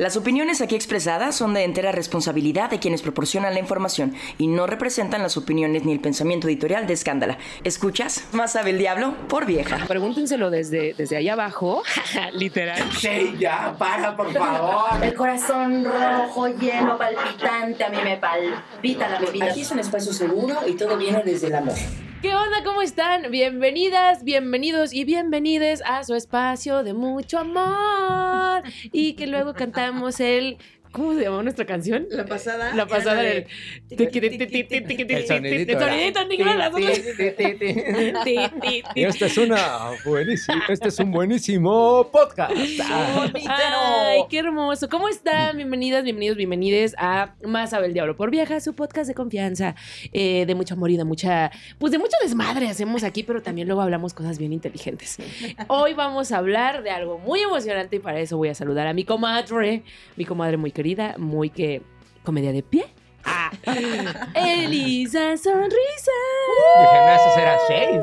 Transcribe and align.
Las 0.00 0.16
opiniones 0.16 0.62
aquí 0.62 0.76
expresadas 0.76 1.36
son 1.36 1.52
de 1.52 1.62
entera 1.62 1.92
responsabilidad 1.92 2.70
de 2.70 2.78
quienes 2.78 3.02
proporcionan 3.02 3.52
la 3.52 3.60
información 3.60 4.14
y 4.38 4.46
no 4.46 4.66
representan 4.66 5.20
las 5.20 5.36
opiniones 5.36 5.84
ni 5.84 5.92
el 5.92 6.00
pensamiento 6.00 6.48
editorial 6.48 6.86
de 6.86 6.94
Escándala. 6.94 7.36
¿Escuchas? 7.64 8.24
Más 8.32 8.52
sabe 8.52 8.70
el 8.70 8.78
diablo 8.78 9.14
por 9.28 9.44
vieja. 9.44 9.84
Pregúntenselo 9.86 10.48
desde, 10.48 10.94
desde 10.94 11.18
allá 11.18 11.34
abajo, 11.34 11.82
literal. 12.32 12.82
Sí, 12.98 13.36
ya, 13.38 13.74
para, 13.78 14.16
por 14.16 14.32
favor. 14.32 15.04
El 15.04 15.12
corazón 15.12 15.84
rojo, 15.84 16.48
lleno, 16.48 16.96
palpitante, 16.96 17.84
a 17.84 17.90
mí 17.90 17.98
me 18.02 18.16
palpita 18.16 19.06
la 19.06 19.20
bebida. 19.20 19.50
Aquí 19.50 19.60
es 19.60 19.70
un 19.70 19.80
espacio 19.80 20.14
seguro 20.14 20.60
y 20.66 20.76
todo 20.76 20.96
viene 20.96 21.22
desde 21.22 21.48
el 21.48 21.56
amor. 21.56 21.74
¿Qué 22.22 22.34
onda? 22.34 22.62
¿Cómo 22.62 22.82
están? 22.82 23.30
Bienvenidas, 23.30 24.24
bienvenidos 24.24 24.92
y 24.92 25.04
bienvenides 25.04 25.82
a 25.86 26.04
su 26.04 26.14
espacio 26.14 26.82
de 26.82 26.92
mucho 26.92 27.38
amor. 27.38 28.62
Y 28.92 29.14
que 29.14 29.26
luego 29.26 29.54
cantamos 29.54 29.89
el 30.20 30.58
¿Cómo 30.92 31.14
se 31.14 31.22
llamó 31.22 31.40
nuestra 31.42 31.64
canción? 31.64 32.06
La 32.10 32.26
pasada. 32.26 32.74
La 32.74 32.84
pasada 32.86 33.22
del. 33.22 33.46
El 33.90 35.26
sonidito. 35.26 35.78
Esta 38.96 39.26
es 39.26 39.38
una 39.38 39.90
buenísima, 40.04 40.64
este 40.68 40.88
es 40.88 40.98
un 40.98 41.12
buenísimo 41.12 42.08
podcast. 42.10 42.52
Ay, 43.48 44.20
qué 44.28 44.38
hermoso. 44.38 44.88
¿Cómo 44.88 45.08
están? 45.08 45.56
Bienvenidas, 45.56 46.02
bienvenidos, 46.02 46.36
bienvenides 46.36 46.96
a 46.98 47.34
Más 47.44 47.70
sabe 47.70 47.86
el 47.86 47.92
diablo 47.92 48.16
por 48.16 48.32
vieja, 48.32 48.58
su 48.58 48.74
podcast 48.74 49.06
de 49.06 49.14
confianza, 49.14 49.76
eh, 50.12 50.44
de 50.44 50.54
mucho 50.56 50.74
amor 50.74 50.90
y 50.90 50.96
de 50.96 51.04
mucha, 51.04 51.52
pues 51.78 51.92
de 51.92 51.98
mucho 51.98 52.16
desmadre 52.20 52.66
hacemos 52.68 53.04
aquí, 53.04 53.22
pero 53.22 53.42
también 53.42 53.68
luego 53.68 53.80
hablamos 53.82 54.12
cosas 54.12 54.38
bien 54.38 54.52
inteligentes. 54.52 55.18
Hoy 55.68 55.94
vamos 55.94 56.32
a 56.32 56.38
hablar 56.38 56.82
de 56.82 56.90
algo 56.90 57.18
muy 57.18 57.40
emocionante 57.40 57.96
y 57.96 57.98
para 58.00 58.18
eso 58.18 58.36
voy 58.36 58.48
a 58.48 58.56
saludar 58.56 58.88
a 58.88 58.92
mi 58.92 59.04
comadre, 59.04 59.84
mi 60.16 60.24
comadre 60.24 60.56
muy 60.56 60.72
querida, 60.80 61.14
muy 61.18 61.50
que 61.50 61.82
comedia 62.24 62.52
de 62.52 62.62
pie. 62.62 62.86
Ah, 63.22 63.50
Elisa 64.34 65.36
Sonrisa. 65.36 66.18
Será 67.34 67.58
seis. 67.68 68.02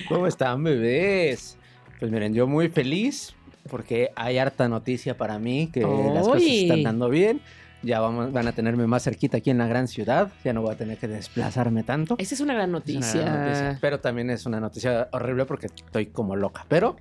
¿Cómo 0.08 0.26
están, 0.26 0.64
bebés? 0.64 1.58
Pues 1.98 2.10
miren, 2.10 2.32
yo 2.32 2.46
muy 2.46 2.70
feliz 2.70 3.34
porque 3.68 4.12
hay 4.16 4.38
harta 4.38 4.66
noticia 4.66 5.14
para 5.14 5.38
mí 5.38 5.68
que 5.70 5.82
las 5.82 6.26
cosas 6.26 6.42
están 6.42 6.84
dando 6.84 7.10
bien. 7.10 7.42
Ya 7.82 8.00
vamos, 8.00 8.32
van 8.32 8.46
a 8.46 8.52
tenerme 8.52 8.86
más 8.86 9.04
cerquita 9.04 9.38
aquí 9.38 9.50
en 9.50 9.58
la 9.58 9.66
gran 9.66 9.88
ciudad. 9.88 10.30
Ya 10.44 10.52
no 10.52 10.62
voy 10.62 10.74
a 10.74 10.76
tener 10.76 10.98
que 10.98 11.08
desplazarme 11.08 11.82
tanto. 11.82 12.14
Esa 12.18 12.34
es 12.34 12.40
una 12.40 12.52
gran 12.54 12.64
Es 12.64 12.68
una 12.70 12.78
noticia. 12.78 13.20
gran 13.22 13.44
noticia, 13.44 13.78
Pero 13.80 14.00
también 14.00 14.30
es 14.30 14.44
una 14.46 14.60
noticia 14.60 15.08
horrible 15.12 15.46
porque 15.46 15.66
estoy 15.66 16.06
como 16.06 16.36
loca. 16.36 16.66
Pero 16.68 16.96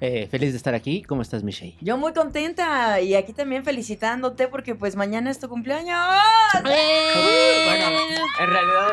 eh, 0.00 0.26
feliz 0.30 0.52
de 0.52 0.56
estar 0.56 0.74
aquí. 0.74 1.02
¿Cómo 1.02 1.22
estás, 1.22 1.42
Michelle? 1.42 1.76
Yo 1.80 1.98
muy 1.98 2.12
contenta 2.12 3.00
y 3.00 3.14
aquí 3.14 3.32
también 3.32 3.64
felicitándote 3.64 4.48
porque 4.48 4.74
pues 4.74 4.96
mañana 4.96 5.30
es 5.30 5.38
tu 5.38 5.48
cumpleaños. 5.48 5.98
Bueno, 6.62 7.86
en 8.40 8.46
realidad 8.50 8.88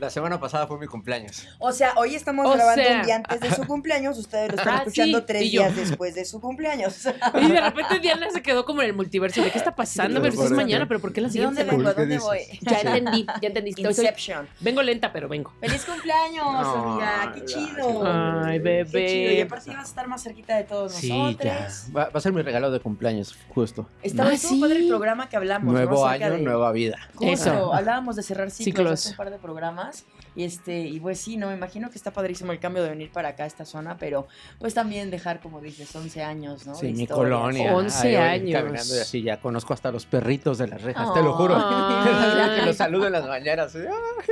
la 0.00 0.10
semana 0.10 0.40
pasada 0.40 0.66
fue 0.66 0.78
mi 0.80 0.86
cumpleaños. 0.88 1.46
O 1.60 1.70
sea, 1.70 1.92
hoy 1.96 2.16
estamos 2.16 2.44
O 2.46 2.52
grabando 2.54 2.82
sea. 2.82 2.96
un 2.98 3.06
día 3.06 3.16
antes 3.16 3.40
de 3.40 3.52
su 3.54 3.64
cumpleaños, 3.68 4.18
ustedes 4.18 4.50
lo 4.50 4.56
están 4.58 4.74
Ah, 4.74 4.78
escuchando 4.78 5.18
sí, 5.18 5.24
tres 5.28 5.42
días 5.42 5.76
después 5.76 6.14
de 6.16 6.24
su 6.24 6.40
cumpleaños. 6.40 7.06
Y 7.40 7.48
de 7.48 7.60
repente 7.60 8.00
Diana 8.00 8.28
se 8.30 8.42
quedó 8.42 8.64
como 8.64 8.82
en 8.82 8.88
el 8.88 8.94
multiverso. 8.94 9.42
¿De 9.42 9.50
qué 9.52 9.58
está 9.58 9.74
pasando? 9.76 10.20
Sí, 10.32 10.36
Pero 10.38 10.48
si 10.48 10.52
es 10.54 10.56
mañana, 10.56 10.88
pero 10.88 11.00
¿por 11.00 11.12
qué 11.12 11.20
la 11.20 11.28
¿De 11.28 11.32
siguiente 11.32 11.64
dónde 11.64 11.70
semana? 11.72 11.78
vengo? 11.78 11.90
¿A 11.90 11.94
¿Qué 11.94 12.00
dónde 12.00 12.18
voy? 12.18 12.58
Ya 12.60 12.80
entendí, 12.80 13.26
ya 13.40 13.48
entendí. 13.48 13.72
Inception. 13.76 14.48
vengo 14.60 14.82
lenta, 14.82 15.12
pero 15.12 15.28
vengo. 15.28 15.52
¡Feliz 15.60 15.84
cumpleaños, 15.84 16.44
No, 16.44 16.90
amiga! 16.92 17.32
¡Qué 17.34 17.44
chido! 17.44 17.62
Ay, 17.64 17.72
¡Qué 17.72 18.04
chido! 18.04 18.52
Y 18.54 18.58
bebé. 18.58 19.42
aparte 19.42 19.70
vas 19.70 19.78
a 19.78 19.82
estar 19.82 20.08
más 20.08 20.22
cerquita 20.22 20.56
de 20.56 20.64
todos 20.64 20.92
Sí, 20.92 21.08
nosotros. 21.10 21.44
ya. 21.44 21.68
Va, 21.96 22.04
va 22.06 22.10
a 22.14 22.20
ser 22.20 22.32
mi 22.32 22.42
regalo 22.42 22.70
de 22.70 22.80
cumpleaños, 22.80 23.36
justo. 23.54 23.86
Estaba 24.02 24.30
Ah, 24.30 24.34
estuvo 24.34 24.54
sí. 24.54 24.60
padre 24.60 24.78
el 24.80 24.88
programa 24.88 25.28
que 25.28 25.36
hablamos, 25.36 25.72
Nuevo 25.72 26.06
año, 26.06 26.30
de- 26.30 26.38
nueva 26.38 26.72
vida. 26.72 26.98
Justo, 27.14 27.32
Eso. 27.32 27.74
hablábamos 27.74 28.16
de 28.16 28.22
cerrar 28.22 28.50
ciclos, 28.50 28.64
Ciclos. 28.64 28.92
hace 28.92 29.10
un 29.10 29.16
par 29.16 29.30
de 29.30 29.38
programas 29.38 30.04
y 30.34 30.44
este 30.44 30.80
y 30.80 30.98
pues 31.00 31.20
sí, 31.20 31.36
no 31.36 31.48
me 31.48 31.54
imagino 31.54 31.90
que 31.90 31.96
está 31.98 32.10
padrísimo 32.12 32.52
el 32.52 32.58
cambio 32.58 32.82
de 32.82 32.90
venir 32.90 33.10
para 33.12 33.30
acá 33.30 33.44
a 33.44 33.46
esta 33.46 33.64
zona, 33.64 33.96
pero 33.98 34.26
pues 34.58 34.74
también 34.74 35.10
dejar 35.10 35.40
como 35.40 35.60
dices 35.60 35.94
11 35.94 36.22
años, 36.22 36.66
¿no? 36.66 36.74
Sí, 36.74 36.86
de 36.88 36.92
mi 36.94 37.06
colonia. 37.06 37.74
11 37.74 38.08
Ahí 38.08 38.14
voy 38.16 38.24
años. 38.54 38.62
Caminando 38.62 38.96
y 38.96 38.98
así, 38.98 39.22
ya 39.22 39.40
conozco 39.40 39.74
hasta 39.74 39.90
los 39.92 40.06
perritos 40.06 40.58
de 40.58 40.68
las 40.68 40.82
rejas, 40.82 41.12
te 41.14 41.22
lo 41.22 41.34
juro. 41.34 41.54
Ay. 41.58 42.60
que 42.60 42.66
los 42.66 42.76
saludo 42.76 43.06
en 43.06 43.12
las 43.12 43.26
mañanas. 43.26 43.74
Ay, 43.76 43.82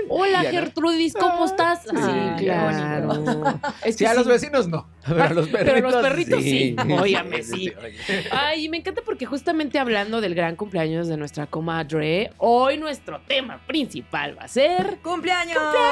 Hola. 0.09 0.41
Gertrudis, 0.43 1.15
¿cómo 1.15 1.45
estás? 1.45 1.83
Sí, 1.83 1.89
Ah, 1.93 2.37
claro. 2.39 3.61
Es 3.85 3.97
Sí, 3.97 4.07
a 4.07 4.15
los 4.15 4.27
vecinos 4.27 4.69
no. 4.69 4.89
Pero 5.07 5.23
a 5.23 5.29
los 5.31 5.49
Pero 5.53 5.65
perritos, 5.67 5.93
los 5.93 6.03
perritos 6.03 6.43
sí. 6.43 6.77
Óyame, 7.01 7.43
sí, 7.43 7.73
sí. 8.07 8.13
Ay, 8.31 8.69
me 8.69 8.79
encanta 8.79 9.03
porque 9.05 9.27
justamente 9.27 9.79
hablando 9.79 10.21
del 10.21 10.35
gran 10.35 10.57
cumpleaños 10.57 11.09
de 11.09 11.17
nuestra 11.17 11.47
comadre, 11.47 12.33
hoy 12.39 12.79
nuestro 12.79 13.21
tema 13.27 13.61
principal 13.67 14.39
va 14.39 14.45
a 14.45 14.49
ser 14.49 14.99
¡Cumpleaños! 15.03 15.57
¡Cumpleaños! 15.59 15.90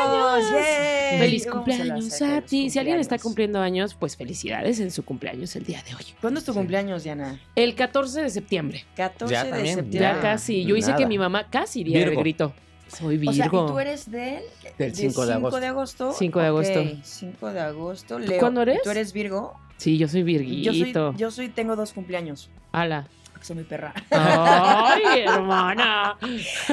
Feliz 1.18 1.46
¿Cómo 1.46 1.64
se 1.64 1.70
las 1.70 1.86
cumpleaños 1.88 2.22
a 2.22 2.36
los 2.36 2.44
ti. 2.46 2.70
Si 2.70 2.78
alguien 2.78 3.00
está 3.00 3.16
cumpleaños? 3.16 3.22
cumpliendo 3.22 3.60
años, 3.60 3.94
pues 3.98 4.16
felicidades 4.16 4.80
en 4.80 4.90
su 4.90 5.04
cumpleaños 5.04 5.54
el 5.56 5.64
día 5.64 5.82
de 5.88 5.94
hoy. 5.94 6.02
¿Cuándo 6.20 6.38
es 6.38 6.44
tu 6.46 6.52
Sí. 6.52 6.58
cumpleaños, 6.58 7.04
Diana? 7.04 7.40
El 7.54 7.74
14 7.74 8.22
de 8.22 8.30
septiembre. 8.30 8.84
14 8.96 9.32
Ya 9.34 9.44
de 9.44 9.50
también, 9.50 9.74
septiembre. 9.76 10.00
Ya 10.14 10.20
casi. 10.20 10.64
Yo 10.64 10.76
hice 10.76 10.88
nada. 10.90 10.98
que 10.98 11.06
mi 11.06 11.18
mamá 11.18 11.48
casi 11.50 11.84
de 11.84 11.90
Virgo. 11.90 12.20
grito. 12.20 12.52
Soy 12.88 13.16
O 13.16 13.32
sea, 13.32 13.32
¿y 13.46 13.48
Virgo. 13.50 13.66
tú 13.66 13.78
eres 13.78 14.10
del? 14.10 14.42
Del 14.78 14.94
5 14.94 15.26
de 15.26 15.32
agosto. 15.34 15.60
de 15.60 15.66
agosto. 15.66 16.12
5 16.12 16.40
de 16.40 16.46
agosto. 16.46 16.80
Ok, 16.80 16.88
5 17.02 17.52
de 17.52 17.60
agosto. 17.60 18.18
Leo. 18.18 18.38
cuándo 18.40 18.62
eres? 18.62 18.80
¿Tú 18.82 18.90
eres 18.90 19.12
Virgo? 19.12 19.54
Sí, 19.76 19.98
yo 19.98 20.08
soy 20.08 20.20
Yo 20.22 20.72
soy, 20.72 20.82
Virguito. 20.82 21.14
yo 21.16 21.30
soy, 21.30 21.48
tengo 21.48 21.76
dos 21.76 21.92
cumpleaños. 21.92 22.48
Ala. 22.72 23.06
Soy 23.40 23.56
mi 23.56 23.64
perra. 23.64 23.92
Ay, 24.10 25.20
hermana. 25.26 26.16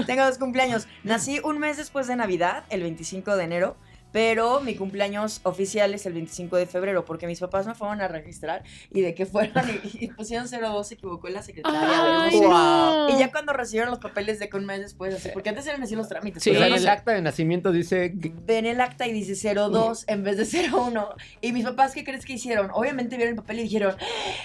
Tengo 0.06 0.26
dos 0.26 0.38
cumpleaños. 0.38 0.88
Nací 1.03 1.40
un 1.44 1.59
mes 1.59 1.78
después 1.78 2.08
de 2.08 2.16
Navidad, 2.16 2.64
el 2.70 2.81
25 2.81 3.36
de 3.36 3.44
enero, 3.44 3.78
pero 4.16 4.62
mi 4.62 4.76
cumpleaños 4.76 5.42
oficial 5.44 5.94
es 5.94 6.06
el 6.06 6.14
25 6.14 6.56
de 6.56 6.68
febrero, 6.68 7.03
porque 7.03 7.28
mis 7.28 7.42
papás 7.42 7.68
me 7.68 7.76
fueron 7.76 8.00
a 8.00 8.08
registrar 8.08 8.64
y 8.90 9.02
de 9.02 9.14
que 9.14 9.26
fueron 9.26 9.52
y, 9.84 10.06
y 10.06 10.08
pusieron 10.08 10.48
02, 10.50 10.88
se 10.88 10.94
equivocó 10.94 11.28
en 11.28 11.34
la 11.34 11.44
secretaria. 11.44 12.24
Ay, 12.24 12.39
no. 12.39 13.10
Y 13.10 13.19
ya 13.19 13.30
cuando 13.30 13.51
recibieron 13.51 13.92
los 13.92 14.00
papeles 14.00 14.39
de 14.39 14.48
que 14.48 14.56
un 14.56 14.66
mes 14.66 14.80
después, 14.80 15.13
así, 15.13 15.31
porque 15.34 15.50
antes 15.50 15.68
eran 15.68 15.84
así 15.84 15.98
los 15.98 16.07
trámites. 16.07 16.42
Sí. 16.42 16.51
O 16.51 16.54
pero 16.54 16.66
sea, 16.66 16.75
en 16.78 16.81
el 16.81 16.88
acta 16.88 17.12
de 17.12 17.22
nacimiento 17.22 17.74
dice 17.74 18.13
que 18.18 18.31
Ven 18.45 18.66
el 18.66 18.80
acta 18.80 19.06
y 19.06 19.12
dice 19.12 19.54
02 19.54 20.06
en 20.07 20.24
vez 20.24 20.38
de 20.38 20.69
01. 20.69 21.10
Y 21.42 21.51
mis 21.51 21.66
papás, 21.66 21.94
¿qué 21.94 22.06
crees 22.06 22.24
que 22.24 22.31
hicieron? 22.31 22.72
Obviamente 22.74 23.18
vieron 23.18 23.34
el 23.34 23.42
papel 23.42 23.60
y 23.60 23.63
dijeron, 23.63 23.98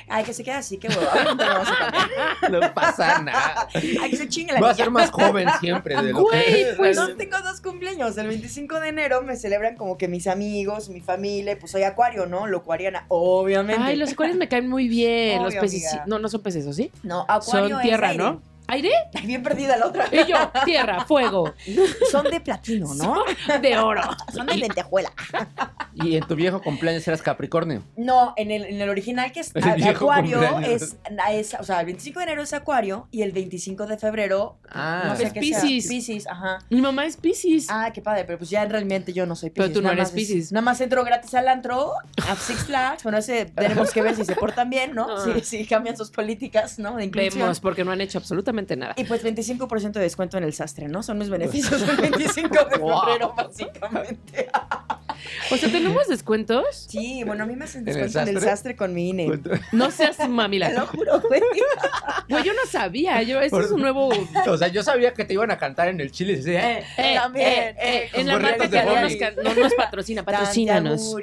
ay, 0.08 0.24
que 0.24 0.32
se 0.32 0.42
quede 0.42 0.56
así, 0.56 0.78
qué 0.78 0.88
huevo. 0.88 1.00
No 2.50 2.74
pasa 2.74 3.22
nada. 3.22 3.68
Ay, 3.72 4.10
que 4.10 4.16
se 4.16 4.28
chingue 4.28 4.52
la 4.52 4.60
Va 4.60 4.70
a 4.70 4.74
ser 4.74 4.90
más 4.90 5.12
joven 5.12 5.46
siempre 5.60 5.94
de 5.94 6.12
lo 6.12 6.22
Güey, 6.22 6.44
que 6.44 6.74
pues, 6.76 6.96
No, 6.96 7.14
tengo 7.14 7.38
dos 7.42 7.60
cumpleaños. 7.60 8.18
El 8.18 8.26
25 8.26 8.80
de 8.80 8.88
enero 8.88 9.22
me 9.22 9.36
celebran 9.60 9.76
como 9.76 9.98
que 9.98 10.08
mis 10.08 10.26
amigos, 10.26 10.88
mi 10.88 11.00
familia. 11.00 11.58
Pues 11.58 11.72
soy 11.72 11.82
acuario, 11.82 12.26
¿no? 12.26 12.46
Locuariana, 12.46 13.04
obviamente. 13.08 13.82
Ay, 13.82 13.96
los 13.96 14.12
acuarios 14.12 14.38
me 14.38 14.48
caen 14.48 14.68
muy 14.68 14.88
bien. 14.88 15.42
los 15.42 15.54
peces. 15.54 15.98
No, 16.06 16.18
no 16.18 16.28
son 16.28 16.42
peces, 16.42 16.66
¿o 16.66 16.72
sí? 16.72 16.90
No, 17.02 17.24
acuario 17.28 17.68
Son 17.68 17.80
es 17.80 17.82
tierra, 17.82 18.08
aire. 18.08 18.24
¿no? 18.24 18.42
¿Aire? 18.70 18.90
Bien 19.24 19.42
perdida 19.42 19.76
la 19.76 19.86
otra. 19.86 20.06
Y 20.12 20.26
yo, 20.30 20.36
tierra, 20.64 21.04
fuego, 21.04 21.52
Son 22.10 22.24
de 22.30 22.40
platino, 22.40 22.94
¿no? 22.94 23.24
de 23.60 23.78
oro. 23.78 24.02
Son 24.32 24.46
de 24.46 24.56
lentejuela. 24.56 25.12
Y 25.94 26.16
en 26.16 26.24
tu 26.26 26.34
viejo 26.36 26.62
cumpleaños 26.62 27.06
eras 27.08 27.20
Capricornio. 27.22 27.82
No, 27.96 28.32
en 28.36 28.50
el, 28.50 28.64
en 28.64 28.80
el 28.80 28.88
original 28.88 29.32
que 29.32 29.40
es 29.40 29.50
El 29.54 29.64
a- 29.64 29.74
viejo 29.74 30.10
Acuario, 30.12 30.58
es, 30.60 30.96
es- 31.32 31.54
o 31.58 31.64
sea, 31.64 31.80
el 31.80 31.86
25 31.86 32.20
de 32.20 32.24
enero 32.24 32.42
es 32.42 32.52
Acuario 32.52 33.08
y 33.10 33.22
el 33.22 33.32
25 33.32 33.86
de 33.86 33.98
febrero, 33.98 34.58
Ah, 34.72 35.02
no 35.06 35.16
sé 35.16 35.24
Es 35.24 35.32
qué 35.32 35.40
sea. 35.40 36.30
Ajá. 36.30 36.58
Mi 36.70 36.80
mamá 36.80 37.04
es 37.06 37.16
Piscis. 37.16 37.66
Ah, 37.70 37.90
qué 37.92 38.00
padre, 38.00 38.24
pero 38.24 38.38
pues 38.38 38.50
ya 38.50 38.64
realmente 38.64 39.12
yo 39.12 39.26
no 39.26 39.34
soy 39.36 39.50
Pero 39.50 39.64
Piscis. 39.66 39.74
tú 39.74 39.80
no 39.80 39.84
nada 39.88 39.94
eres 39.94 40.04
más 40.04 40.08
es- 40.10 40.14
Piscis. 40.28 40.52
Nada 40.52 40.62
más 40.62 40.80
entro 40.80 41.04
gratis 41.04 41.34
al 41.34 41.48
antro, 41.48 41.92
a 42.28 42.36
Six 42.36 42.64
Flags, 42.64 43.02
bueno, 43.02 43.18
ese 43.18 43.46
tenemos 43.46 43.90
que 43.92 44.02
ver 44.02 44.14
si 44.14 44.24
se 44.24 44.36
portan 44.36 44.70
bien, 44.70 44.94
¿no? 44.94 45.06
Ah. 45.10 45.24
Si, 45.24 45.40
si 45.58 45.66
cambian 45.66 45.96
sus 45.96 46.10
políticas, 46.10 46.78
¿no? 46.78 46.96
De 46.96 47.04
inclusión. 47.04 47.40
Vemos, 47.40 47.58
porque 47.60 47.84
no 47.84 47.90
han 47.90 48.00
hecho 48.00 48.18
absolutamente 48.18 48.59
nada. 48.76 48.94
Y 48.96 49.04
pues 49.04 49.24
25% 49.24 49.92
de 49.92 50.00
descuento 50.00 50.38
en 50.38 50.44
el 50.44 50.52
sastre, 50.52 50.88
¿no? 50.88 51.02
Son 51.02 51.18
mis 51.18 51.30
beneficios 51.30 51.82
el 51.88 51.96
25 51.96 52.48
de 52.48 52.70
febrero, 52.70 53.34
básicamente. 53.36 54.48
O 55.50 55.56
sea, 55.56 55.70
¿tenemos 55.70 56.06
descuentos? 56.08 56.86
Sí, 56.88 57.22
bueno, 57.24 57.44
a 57.44 57.46
mí 57.46 57.56
me 57.56 57.64
hacen 57.64 57.82
¿En 57.82 57.88
el 57.88 57.94
descuento 57.94 58.30
en 58.30 58.36
el 58.36 58.42
sastre? 58.42 58.76
con 58.76 58.94
mi 58.94 59.10
INE. 59.10 59.40
No 59.72 59.90
seas 59.90 60.16
Te 60.16 60.24
lo 60.24 60.30
mamila. 60.30 60.86
juro, 60.86 61.20
güey. 61.20 61.40
Güey, 62.28 62.44
yo 62.44 62.52
no 62.54 62.70
sabía. 62.70 63.22
Yo, 63.22 63.40
eso 63.40 63.50
Por- 63.56 63.64
es 63.64 63.70
un 63.70 63.80
nuevo. 63.82 64.08
O 64.48 64.56
sea, 64.58 64.68
yo 64.68 64.82
sabía 64.82 65.12
que 65.14 65.24
te 65.24 65.34
iban 65.34 65.50
a 65.50 65.58
cantar 65.58 65.88
en 65.88 66.00
el 66.00 66.10
Chile 66.12 66.32
y 66.34 66.36
decía, 66.36 66.78
eh, 66.78 66.84
Eh, 66.96 67.14
También, 67.14 67.48
eh, 67.48 67.74
eh, 67.80 68.08
con 68.12 68.20
en 68.20 68.26
la 68.28 68.38
de 68.38 68.70
que 68.70 68.82
no 68.84 69.00
nos, 69.00 69.54
no 69.56 69.62
nos 69.62 69.74
patrocina, 69.74 70.24
patrocínanos. 70.24 71.14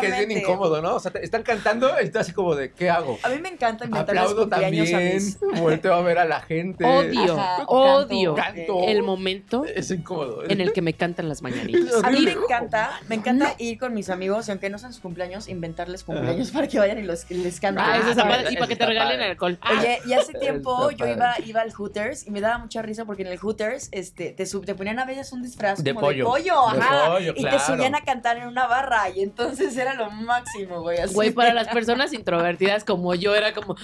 Que 0.00 0.06
es 0.06 0.26
bien 0.26 0.30
incómodo, 0.38 0.82
¿no? 0.82 0.94
O 0.96 1.00
sea, 1.00 1.10
te 1.10 1.24
están 1.24 1.42
cantando 1.42 1.90
y 2.00 2.04
estás 2.04 2.22
así 2.22 2.32
como 2.32 2.54
de, 2.54 2.72
¿qué 2.72 2.90
hago? 2.90 3.18
A 3.22 3.28
mí 3.28 3.38
me 3.40 3.48
encanta 3.48 3.84
inventar 3.84 4.14
los 4.14 4.24
Aplaudo 4.32 4.42
cumpleaños 4.48 4.88
a 4.88 4.92
también, 4.92 5.14
mis... 5.14 5.38
vuelto 5.60 5.92
a 5.92 6.00
ver 6.02 6.18
a 6.18 6.24
la 6.24 6.40
gente. 6.40 6.84
Odio, 6.84 7.38
Ajá, 7.38 7.64
odio 7.66 8.34
canto. 8.34 8.80
el 8.86 9.02
momento 9.02 9.64
Es 9.64 9.90
incómodo. 9.90 10.35
en 10.48 10.60
el 10.60 10.72
que 10.72 10.82
me 10.82 10.92
cantan 10.94 11.28
las 11.28 11.42
mañanitas. 11.42 12.02
A 12.04 12.10
mí 12.10 12.20
me 12.20 12.32
encanta, 12.32 13.00
me 13.08 13.14
encanta 13.16 13.54
ir 13.58 13.78
con 13.78 13.94
mis 13.94 14.10
amigos 14.10 14.48
y 14.48 14.50
aunque 14.50 14.70
no 14.70 14.78
sean 14.78 14.92
sus 14.92 15.02
cumpleaños, 15.02 15.48
inventarles 15.48 16.04
cumpleaños 16.04 16.50
para 16.50 16.68
que 16.68 16.78
vayan 16.78 16.98
y 16.98 17.02
los, 17.02 17.30
les 17.30 17.60
canten. 17.60 17.84
Ah, 17.84 17.98
eso 17.98 18.10
está 18.10 18.22
Ah, 18.22 18.28
padre. 18.28 18.42
eso 18.44 18.52
Y 18.52 18.56
para 18.56 18.66
que 18.68 18.76
te 18.76 18.86
regalen 18.86 19.18
padre. 19.18 19.30
alcohol. 19.30 19.58
Oye, 19.78 19.98
y 20.06 20.12
hace 20.12 20.32
tiempo 20.34 20.90
yo 20.90 21.06
iba, 21.06 21.34
iba 21.44 21.60
al 21.60 21.72
Hooters 21.72 22.26
y 22.26 22.30
me 22.30 22.40
daba 22.40 22.58
mucha 22.58 22.82
risa 22.82 23.04
porque 23.04 23.22
en 23.22 23.28
el 23.28 23.38
Hooters 23.38 23.88
este, 23.92 24.30
te, 24.32 24.46
sub- 24.46 24.64
te 24.64 24.74
ponían 24.74 24.98
a 24.98 25.04
veces 25.04 25.32
un 25.32 25.42
disfraz 25.42 25.82
De 25.82 25.92
como 25.94 26.06
pollo. 26.06 26.24
de 26.24 26.30
pollo, 26.30 26.54
De 26.72 26.78
ajá, 26.80 27.06
pollo, 27.12 27.32
y 27.36 27.40
claro. 27.42 27.56
te 27.58 27.62
subían 27.64 27.94
a 27.94 28.00
cantar 28.02 28.36
en 28.38 28.46
una 28.46 28.66
barra 28.66 29.08
y 29.10 29.20
entonces 29.22 29.76
era 29.76 29.94
lo 29.94 30.10
máximo, 30.10 30.80
güey. 30.82 30.98
así. 30.98 31.14
Güey, 31.14 31.30
para 31.32 31.52
las 31.54 31.68
personas 31.68 32.12
introvertidas 32.12 32.84
como 32.84 33.14
yo 33.14 33.34
era 33.34 33.52
como 33.52 33.76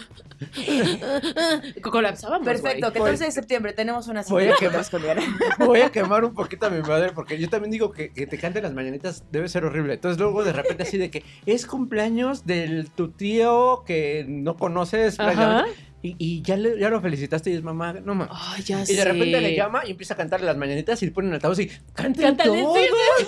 colapsábamos. 1.82 2.44
Perfecto, 2.46 2.90
güey. 2.90 2.92
14 3.02 3.24
de 3.24 3.30
septiembre 3.32 3.72
tenemos 3.72 4.08
una 4.08 4.22
Voy 4.22 4.44
cita 4.44 4.54
a 4.54 4.58
de 4.60 4.84
quemar-. 4.84 5.58
Voy 5.58 5.80
a 5.80 5.90
quemar 5.90 6.24
un 6.24 6.34
poquito 6.42 6.66
a 6.66 6.70
mi 6.70 6.82
madre 6.82 7.12
porque 7.12 7.38
yo 7.38 7.48
también 7.48 7.70
digo 7.70 7.92
que, 7.92 8.12
que 8.12 8.26
te 8.26 8.38
canten 8.38 8.62
las 8.62 8.74
mañanitas 8.74 9.24
debe 9.30 9.48
ser 9.48 9.64
horrible. 9.64 9.94
Entonces 9.94 10.18
luego 10.18 10.44
de 10.44 10.52
repente 10.52 10.82
así 10.82 10.98
de 10.98 11.10
que 11.10 11.24
es 11.46 11.66
cumpleaños 11.66 12.44
del 12.46 12.90
tu 12.90 13.10
tío 13.10 13.84
que 13.86 14.24
no 14.28 14.56
conoces 14.56 15.18
Ajá. 15.18 15.66
Y, 16.02 16.16
y 16.18 16.42
ya, 16.42 16.56
le- 16.56 16.78
ya 16.78 16.90
lo 16.90 17.00
felicitaste 17.00 17.50
y 17.50 17.54
es 17.54 17.62
mamá, 17.62 17.92
no 17.92 18.14
mames. 18.14 18.34
Ya 18.66 18.82
Y 18.88 18.94
de 18.94 19.04
repente 19.04 19.40
le 19.40 19.54
llama 19.54 19.82
y 19.86 19.92
empieza 19.92 20.14
a 20.14 20.16
cantarle 20.16 20.46
las 20.46 20.56
mañanitas 20.56 21.00
y 21.02 21.06
le 21.06 21.12
ponen 21.12 21.32
altavoz 21.32 21.58
y 21.60 21.68
canten 21.94 22.24
Cántale, 22.24 22.50
todo. 22.62 22.74
sí, 22.74 22.80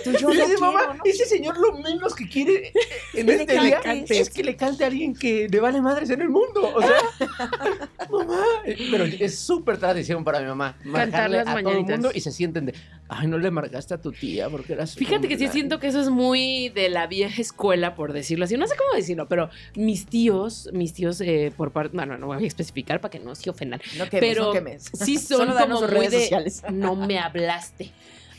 Tú, 0.05 0.13
yo 0.19 0.33
Y 0.33 0.37
dice, 0.37 0.59
mamá, 0.59 0.95
¿no? 0.97 1.03
ese 1.05 1.25
señor 1.27 1.57
lo 1.59 1.79
menos 1.79 2.15
que 2.15 2.29
quiere 2.29 2.73
en 3.15 3.27
que 3.27 3.35
este 3.35 3.61
día 3.61 3.81
cantes. 3.81 4.19
es 4.19 4.31
que 4.31 4.43
le 4.43 4.57
cante 4.57 4.85
a 4.85 4.89
alguien 4.89 5.15
que 5.15 5.49
le 5.49 5.61
vale 5.61 5.81
madres 5.81 6.11
en 6.11 6.21
el 6.23 6.29
mundo. 6.31 6.73
O 6.75 6.81
sea, 6.83 7.29
mamá. 8.11 8.43
Pero 8.91 9.05
es 9.05 9.39
súper 9.39 9.79
tradición 9.79 10.25
para 10.25 10.41
mi 10.41 10.47
mamá. 10.47 10.77
Marcarle 10.85 11.41
a 11.41 11.45
todo 11.45 11.59
el 11.71 11.85
mundo 11.85 12.11
y 12.15 12.21
se 12.21 12.33
sienten 12.33 12.67
de, 12.67 12.75
ay, 13.09 13.27
no 13.29 13.39
le 13.39 13.51
marcaste 13.51 13.95
a 13.95 13.99
tu 14.01 14.13
tía 14.13 14.49
porque 14.49 14.73
era 14.73 14.87
su 14.87 14.99
Fíjate 14.99 15.29
que 15.29 15.35
sí 15.37 15.45
cumpleaños". 15.45 15.53
siento 15.53 15.79
que 15.81 15.87
eso 15.89 16.01
es 16.01 16.09
muy 16.11 16.71
de 16.71 16.89
la 16.89 17.07
vieja 17.07 17.41
escuela, 17.41 17.95
por 17.95 18.13
decirlo 18.13 18.45
así. 18.47 18.57
No 18.57 18.67
sé 18.67 18.75
cómo 18.77 18.97
decirlo, 18.97 19.29
pero 19.29 19.49
mis 19.77 20.07
tíos, 20.07 20.69
mis 20.73 20.93
tíos 20.93 21.21
eh, 21.21 21.53
por 21.57 21.71
parte, 21.73 21.97
bueno, 21.97 22.19
no 22.19 22.27
voy 22.27 22.37
a 22.37 22.41
especificar 22.65 23.01
para 23.01 23.11
que 23.13 23.19
no 23.21 23.35
se 23.35 23.49
ofendan, 23.51 23.81
No 23.99 24.09
quemes, 24.09 24.21
pero 24.29 24.45
no 24.47 24.53
quemes. 24.53 24.91
sí 24.93 25.17
son 25.19 25.49
Solo 25.49 25.59
como 25.59 25.87
redes 25.87 26.11
de 26.13 26.21
sociales. 26.21 26.63
no 26.73 26.97
me 26.97 27.19
hablaste 27.19 27.93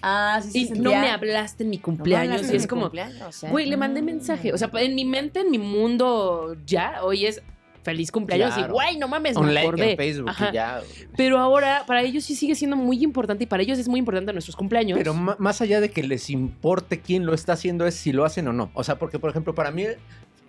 Ah, 0.07 0.39
sí, 0.43 0.51
sí. 0.67 0.73
y 0.75 0.79
no 0.79 0.91
me 0.91 1.09
hablaste 1.09 1.63
en 1.63 1.71
mi 1.71 1.79
cumpleaños 1.79 2.51
y 2.51 2.55
es 2.55 2.67
como, 2.67 2.91
¿eh? 2.93 3.09
güey, 3.49 3.65
le 3.65 3.75
mandé 3.75 4.03
mensaje, 4.03 4.53
o 4.53 4.57
sea, 4.57 4.69
en 4.75 4.93
mi 4.93 5.03
mente, 5.03 5.39
en 5.39 5.49
mi 5.49 5.57
mundo 5.57 6.55
ya, 6.67 6.99
hoy 7.03 7.25
es 7.25 7.41
feliz 7.81 8.11
cumpleaños 8.11 8.51
y 8.53 8.57
Claro. 8.59 8.73
güey, 8.73 8.97
no 8.97 9.07
mames, 9.07 9.35
Un 9.37 9.47
me 9.47 9.53
like 9.53 9.67
acordé. 9.67 9.91
en 9.91 9.97
Facebook 9.97 10.29
Ajá. 10.29 10.49
y 10.49 10.53
ya. 10.53 10.81
Pero 11.17 11.39
ahora 11.39 11.85
para 11.87 12.01
ellos 12.03 12.23
sí 12.23 12.35
sigue 12.35 12.53
siendo 12.55 12.75
muy 12.75 13.03
importante 13.03 13.43
y 13.45 13.47
para 13.47 13.61
ellos 13.63 13.77
es 13.79 13.87
muy 13.87 13.99
importante 13.99 14.31
nuestros 14.33 14.55
cumpleaños. 14.55 14.97
Pero 14.97 15.13
más 15.13 15.61
allá 15.61 15.79
de 15.79 15.89
que 15.89 16.01
les 16.03 16.29
importe 16.31 16.99
quién 16.99 17.25
lo 17.27 17.33
está 17.35 17.53
haciendo 17.53 17.85
es 17.87 17.95
si 17.95 18.11
lo 18.11 18.25
hacen 18.25 18.47
o 18.47 18.53
no. 18.53 18.71
O 18.73 18.83
sea, 18.83 18.97
porque 18.97 19.17
por 19.19 19.29
ejemplo, 19.29 19.53
para 19.55 19.69
mí 19.71 19.85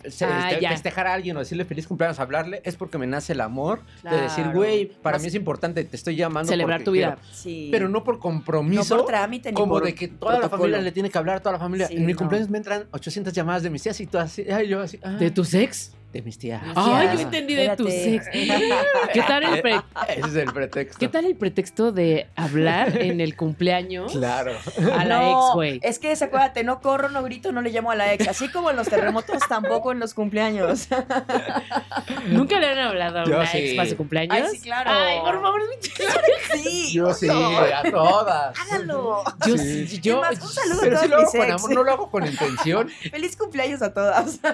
Ah, 0.05 0.51
este, 0.53 0.69
festejar 0.69 1.07
a 1.07 1.15
alguien 1.15 1.37
o 1.37 1.41
decirle 1.41 1.65
feliz 1.65 1.87
cumpleaños, 1.87 2.21
hablarle, 2.21 2.61
es 2.65 2.77
porque 2.77 2.99
me 2.99 3.07
nace 3.07 3.33
el 3.33 3.41
amor 3.41 3.81
de 4.03 4.21
decir, 4.21 4.49
güey, 4.53 4.87
para 4.87 5.17
Más- 5.17 5.23
mí 5.23 5.29
es 5.29 5.35
importante, 5.35 5.85
te 5.85 5.97
estoy 5.97 6.17
llamando. 6.17 6.49
celebrar 6.49 6.85
tu 6.85 6.93
vida. 6.93 7.17
quiero". 7.21 7.35
Sí. 7.35 7.69
Pero 7.73 7.89
no 7.89 8.05
por 8.05 8.15
no 8.17 8.21
compromiso. 8.21 8.97
por 8.97 9.07
trámite 9.07 9.51
ni 9.51 9.55
como 9.55 9.75
por 9.75 9.85
de 9.85 9.95
que 9.95 10.09
toda 10.09 10.39
la 10.39 10.49
familia 10.49 10.81
le 10.81 10.93
tiene 10.93 11.11
que 11.11 11.19
hablar 11.19 11.37
a 11.37 11.41
toda 11.41 11.55
la 11.55 11.59
familia. 11.59 11.89
Sí, 11.89 11.97
en 11.97 12.07
mi 12.07 12.13
no. 12.13 12.19
cumpleaños 12.19 12.49
me 12.51 12.59
entran 12.59 12.87
800 12.93 13.33
llamadas 13.33 13.63
de 13.63 13.71
mis 13.71 13.83
tías 13.83 14.01
y 14.01 14.07
tú 14.07 14.19
así, 14.19 14.43
ay, 14.51 14.69
yo 14.69 14.81
así, 14.81 14.99
ah, 15.03 15.11
¿De 15.13 15.31
tu 15.31 15.45
sex? 15.45 15.93
De 16.17 16.23
mis 16.23 16.39
tías. 16.39 16.63
Ay, 16.75 17.09
yo 17.15 17.21
entendí 17.21 17.55
de 17.55 17.77
tu 17.77 17.87
Espérate. 17.87 18.31
sex. 18.33 18.75
¿Qué 19.13 19.23
tal 19.23 19.43
el, 19.45 19.63
pre- 19.63 19.81
Ese 20.09 20.21
es 20.29 20.35
el 20.37 20.53
pretexto. 20.53 20.99
¿Qué 20.99 21.09
tal 21.09 21.25
el 21.27 21.37
pretexto 21.37 21.93
de 21.93 22.27
hablar 22.37 22.97
en 23.01 23.21
el 23.21 23.37
cumpleaños 23.37 24.13
Claro. 24.13 24.53
a 24.95 25.05
la 25.05 25.21
no, 25.21 25.31
ex, 25.49 25.55
güey? 25.55 25.81
Es 25.83 25.99
que 25.99 26.13
acuérdate, 26.13 26.65
no 26.65 26.81
corro, 26.81 27.09
no 27.11 27.23
grito, 27.23 27.53
no 27.53 27.61
le 27.61 27.71
llamo 27.71 27.91
a 27.91 27.97
la 27.97 28.13
ex. 28.13 28.27
Así 28.29 28.49
como 28.51 28.71
en 28.71 28.77
los 28.77 28.89
terremotos, 28.89 29.39
tampoco 29.49 29.93
en 29.93 29.99
los 30.01 30.15
cumpleaños. 30.15 30.89
¿Nunca 32.29 32.59
le 32.61 32.69
han 32.71 32.79
hablado 32.79 33.21
a 33.21 33.25
Yo 33.25 33.37
una 33.37 33.47
sí. 33.47 33.59
ex 33.59 33.75
para 33.77 33.89
su 33.89 33.97
cumpleaños? 33.97 34.37
Ay, 34.37 34.57
sí, 34.57 34.61
claro. 34.63 34.91
Ay, 34.93 35.19
por 35.21 35.41
favor, 35.41 35.61
es 35.81 36.55
mi 36.55 36.63
Sí. 36.63 36.93
Yo 36.93 37.13
sí, 37.15 37.27
no. 37.27 37.59
a 37.59 37.83
todas. 37.91 38.59
Háganlo. 38.59 39.23
Yo, 39.47 39.57
Sí. 39.59 40.01
yo, 40.01 40.21
más, 40.21 40.41
un 40.41 40.49
saludo 40.49 40.81
Pero 40.81 40.99
a 40.99 41.01
si 41.03 41.09
lo 41.09 41.17
hago 41.17 41.23
mis 41.25 41.33
con 41.33 41.45
ex. 41.45 41.55
amor, 41.55 41.75
no 41.75 41.83
lo 41.85 41.93
hago 41.93 42.11
con 42.11 42.27
intención. 42.27 42.89
Feliz 43.11 43.37
cumpleaños 43.37 43.83
a 43.83 43.93
todas. 43.93 44.41
No 44.43 44.51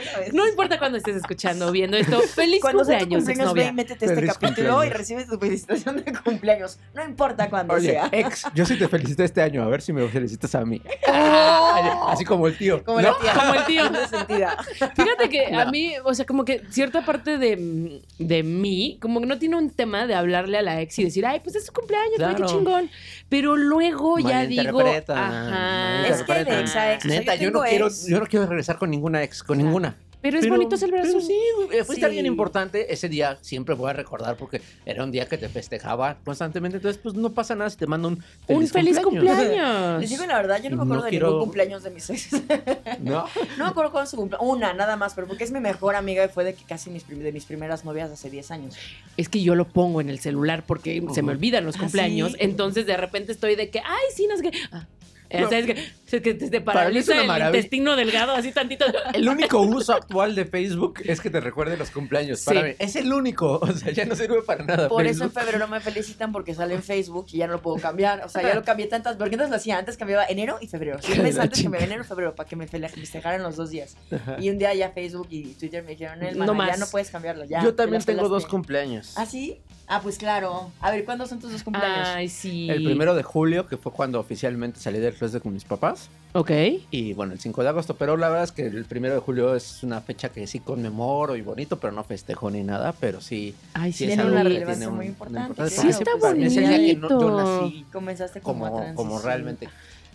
lo 0.00 0.18
ves. 0.20 0.32
no 0.32 0.46
importa 0.48 0.78
cuando 1.02 1.16
estés 1.16 1.16
escuchando 1.16 1.68
o 1.68 1.72
viendo 1.72 1.96
esto, 1.96 2.20
feliz 2.34 2.60
Cuando 2.60 2.84
sea 2.84 2.98
tu 2.98 3.08
cumpleaños, 3.08 3.24
cumpleaños, 3.24 3.54
ve 3.54 3.64
y 3.66 3.72
métete 3.72 4.04
este 4.04 4.14
Feliz 4.14 4.32
capítulo 4.38 4.68
cumpleaños. 4.74 4.86
y 4.86 4.98
recibes 4.98 5.26
tu 5.28 5.38
felicitación 5.38 5.96
de 6.04 6.12
cumpleaños. 6.24 6.78
No 6.94 7.04
importa 7.04 7.48
cuándo 7.50 7.74
Oye, 7.74 7.90
sea. 7.90 8.08
ex, 8.12 8.44
yo 8.54 8.64
sí 8.66 8.78
te 8.78 8.88
felicité 8.88 9.24
este 9.24 9.42
año, 9.42 9.62
a 9.62 9.68
ver 9.68 9.82
si 9.82 9.92
me 9.92 10.06
felicitas 10.08 10.54
a 10.54 10.64
mí. 10.64 10.80
Oh. 11.08 12.06
Así 12.08 12.24
como 12.24 12.46
el 12.46 12.56
tío. 12.56 12.82
Como 12.84 13.00
¿no? 13.00 13.08
la 13.12 13.18
tía. 13.18 13.34
Como 13.34 13.54
el 13.54 13.64
tío. 13.66 13.82
Fíjate 14.96 15.28
que 15.28 15.54
a 15.54 15.66
mí, 15.70 15.92
o 16.04 16.14
sea, 16.14 16.26
como 16.26 16.44
que 16.44 16.62
cierta 16.70 17.04
parte 17.04 17.38
de, 17.38 18.02
de 18.18 18.42
mí, 18.42 18.98
como 19.00 19.20
que 19.20 19.26
no 19.26 19.38
tiene 19.38 19.56
un 19.56 19.70
tema 19.70 20.06
de 20.06 20.14
hablarle 20.14 20.58
a 20.58 20.62
la 20.62 20.80
ex 20.80 20.98
y 20.98 21.04
decir, 21.04 21.26
ay, 21.26 21.40
pues 21.40 21.56
es 21.56 21.66
su 21.66 21.72
cumpleaños, 21.72 22.18
güey, 22.18 22.30
qué 22.30 22.36
Claro. 22.36 22.46
chingón. 22.52 22.90
Pero 23.28 23.56
luego 23.56 24.18
ya 24.18 24.46
digo, 24.46 24.80
ajá. 24.80 26.06
Es 26.08 26.22
que 26.22 26.44
de 26.44 26.60
ex 26.60 26.76
a 26.76 26.94
ex, 26.94 27.04
o 27.04 27.08
sea, 27.08 27.18
Neta, 27.20 27.34
yo 27.34 27.42
yo, 27.44 27.50
no 27.50 27.60
quiero, 27.62 27.86
ex. 27.86 28.06
yo 28.06 28.18
no 28.20 28.26
quiero 28.26 28.46
regresar 28.46 28.78
con 28.78 28.90
ninguna 28.90 29.22
ex, 29.22 29.42
con 29.42 29.58
ninguna. 29.58 29.96
Pero 30.20 30.38
es 30.38 30.48
bonito 30.48 30.76
celebrar 30.76 31.04
pero 31.06 31.20
su- 31.20 31.26
sí, 31.26 31.38
güey, 31.56 31.68
fuiste 31.84 31.96
Sí. 32.00 32.04
alguien 32.04 32.26
importante. 32.26 32.92
Ese 32.92 33.08
día 33.08 33.38
siempre 33.40 33.74
voy 33.74 33.90
a 33.90 33.92
recordar 33.92 34.36
porque 34.36 34.60
era 34.84 35.04
un 35.04 35.12
día 35.12 35.26
que 35.28 35.38
te 35.38 35.48
festejaba 35.48 36.16
constantemente. 36.24 36.78
Entonces, 36.78 37.00
pues 37.00 37.14
no 37.14 37.30
pasa 37.32 37.54
nada 37.54 37.70
si 37.70 37.76
te 37.76 37.86
mando 37.86 38.08
un 38.08 38.14
Un 38.14 38.22
feliz, 38.68 38.72
feliz 38.72 38.98
cumpleaños. 39.00 39.38
cumpleaños. 39.44 40.00
Les 40.00 40.10
digo 40.10 40.26
la 40.26 40.36
verdad, 40.36 40.60
yo 40.62 40.70
no 40.70 40.76
me 40.76 40.78
No 40.78 40.82
acuerdo 40.84 41.04
de 41.04 41.10
quiero- 41.10 41.26
ningún 41.28 41.42
cumpleaños 41.44 41.82
de 41.84 41.90
mis 41.90 42.10
ex. 42.10 42.30
¿No? 43.00 43.26
No 43.58 43.64
me 43.64 43.70
acuerdo 43.70 43.92
cuándo 43.92 44.04
es 44.04 44.10
su 44.10 44.16
cumpleaños. 44.16 44.48
Una, 44.50 44.74
nada 44.74 44.96
más, 44.96 45.14
pero 45.14 45.26
porque 45.28 45.44
es 45.44 45.52
mi 45.52 45.60
mejor 45.60 45.94
amiga 45.94 46.24
y 46.24 46.28
fue 46.28 46.44
de 46.44 46.54
que 46.54 46.64
casi 46.64 46.90
mis, 46.90 47.06
de 47.08 47.32
mis 47.32 47.44
primeras 47.44 47.84
novias 47.84 48.10
hace 48.10 48.28
10 48.30 48.50
años. 48.50 48.76
Es 49.16 49.28
que 49.28 49.40
yo 49.42 49.54
lo 49.54 49.66
pongo 49.68 50.00
en 50.00 50.08
el 50.10 50.18
celular 50.18 50.64
porque 50.66 51.02
se 51.14 51.22
me 51.22 51.32
olvidan 51.32 51.64
los 51.64 51.76
¿Ah, 51.76 51.80
cumpleaños. 51.80 52.32
sí? 52.32 52.38
Entonces 52.40 52.86
de 52.86 52.96
repente 52.96 53.30
estoy 53.32 53.54
de 53.56 53.70
que, 53.70 53.78
ay, 53.80 54.04
sí, 54.14 54.26
no 54.26 54.36
sé 54.36 54.42
qué. 54.50 54.58
Ah, 54.72 54.84
eh, 54.84 54.97
No. 55.30 55.48
¿Sabes 55.50 55.66
qué? 55.66 55.72
Es 55.72 56.22
que 56.22 56.34
te, 56.34 56.48
te 56.48 56.60
Para 56.62 56.88
mí 56.88 56.96
es 56.98 57.04
paraliza 57.06 57.20
el 57.20 57.26
maravilla. 57.26 57.58
intestino 57.58 57.94
delgado 57.96 58.32
así 58.32 58.50
tantito. 58.52 58.86
El 59.12 59.28
único 59.28 59.60
uso 59.60 59.92
actual 59.92 60.34
de 60.34 60.46
Facebook 60.46 61.00
es 61.04 61.20
que 61.20 61.28
te 61.28 61.38
recuerde 61.40 61.76
los 61.76 61.90
cumpleaños. 61.90 62.38
Sí. 62.40 62.46
Para 62.46 62.62
mí, 62.62 62.70
es 62.78 62.96
el 62.96 63.12
único. 63.12 63.58
O 63.62 63.72
sea, 63.72 63.92
ya 63.92 64.06
no 64.06 64.16
sirve 64.16 64.40
para 64.42 64.64
nada. 64.64 64.88
Por 64.88 65.06
eso 65.06 65.24
en 65.24 65.30
febrero 65.32 65.68
me 65.68 65.80
felicitan 65.80 66.32
porque 66.32 66.54
sale 66.54 66.74
en 66.74 66.82
Facebook 66.82 67.26
y 67.32 67.38
ya 67.38 67.46
no 67.46 67.54
lo 67.54 67.60
puedo 67.62 67.76
cambiar. 67.76 68.24
O 68.24 68.28
sea, 68.30 68.42
ya 68.42 68.54
lo 68.54 68.62
cambié 68.64 68.86
tantas. 68.86 69.16
Porque 69.16 69.34
antes 69.34 69.50
lo 69.50 69.56
hacía, 69.56 69.76
antes 69.78 69.96
cambiaba 69.98 70.24
enero 70.26 70.58
y 70.62 70.66
febrero. 70.66 71.00
Si 71.02 71.12
un 71.12 71.22
mes 71.22 71.34
La 71.34 71.42
antes 71.42 71.58
chinga. 71.58 71.66
cambiaba 71.72 71.84
enero 71.86 72.02
y 72.02 72.06
febrero 72.06 72.34
para 72.34 72.48
que 72.48 72.56
me 72.56 72.66
festejaran 72.66 73.42
los 73.42 73.56
dos 73.56 73.68
días. 73.70 73.96
Y 74.38 74.48
un 74.50 74.58
día 74.58 74.72
ya 74.74 74.90
Facebook 74.92 75.26
y 75.30 75.52
Twitter 75.54 75.82
me 75.84 75.90
dijeron, 75.90 76.22
el 76.22 76.38
No 76.38 76.66
ya 76.66 76.76
no 76.78 76.86
puedes 76.86 77.10
cambiarlo. 77.10 77.44
Ya, 77.44 77.62
Yo 77.62 77.74
también 77.74 78.02
tengo 78.02 78.22
dos 78.22 78.44
pelaste". 78.44 78.50
cumpleaños. 78.50 79.12
¿Ah, 79.16 79.26
sí? 79.26 79.60
Ah, 79.90 80.00
pues 80.02 80.18
claro. 80.18 80.70
A 80.80 80.90
ver, 80.90 81.04
¿cuándo 81.06 81.26
son 81.26 81.40
tus 81.40 81.50
dos 81.50 81.62
cumpleaños? 81.62 82.08
Ay, 82.08 82.28
sí. 82.28 82.68
El 82.68 82.84
primero 82.84 83.14
de 83.14 83.22
julio, 83.22 83.66
que 83.66 83.78
fue 83.78 83.90
cuando 83.90 84.20
oficialmente 84.20 84.78
salí 84.78 84.98
del 84.98 85.14
closet 85.14 85.42
con 85.42 85.54
mis 85.54 85.64
papás. 85.64 86.10
Ok. 86.34 86.50
Y 86.90 87.14
bueno, 87.14 87.32
el 87.32 87.40
5 87.40 87.62
de 87.62 87.68
agosto, 87.70 87.96
pero 87.96 88.18
la 88.18 88.28
verdad 88.28 88.44
es 88.44 88.52
que 88.52 88.66
el 88.66 88.84
1 88.90 89.14
de 89.14 89.18
julio 89.18 89.54
es 89.54 89.82
una 89.82 90.02
fecha 90.02 90.28
que 90.28 90.46
sí 90.46 90.60
conmemoro 90.60 91.36
y 91.36 91.40
bonito, 91.40 91.78
pero 91.80 91.92
no 91.94 92.04
festejo 92.04 92.50
ni 92.50 92.62
nada, 92.62 92.92
pero 93.00 93.22
sí, 93.22 93.54
Ay, 93.72 93.92
sí 93.92 93.98
sí, 93.98 94.04
es 94.04 94.08
tiene 94.10 94.22
algo 94.24 94.34
una 94.34 94.42
que 94.42 94.48
relevancia 94.50 94.74
tiene 94.78 94.90
un- 94.90 94.96
muy 94.96 95.06
importante, 95.06 95.70
sí, 95.70 95.88
está 95.88 96.10
es 96.36 96.56
el 96.58 96.68
día 96.68 96.76
que 96.78 96.96
no- 96.96 97.08
yo 97.08 97.18
bonito. 97.18 97.62
nací 97.62 97.86
Comenzaste 97.90 98.40
como, 98.42 98.70
como, 98.70 98.82
a 98.82 98.94
como 98.94 99.20
realmente 99.22 99.70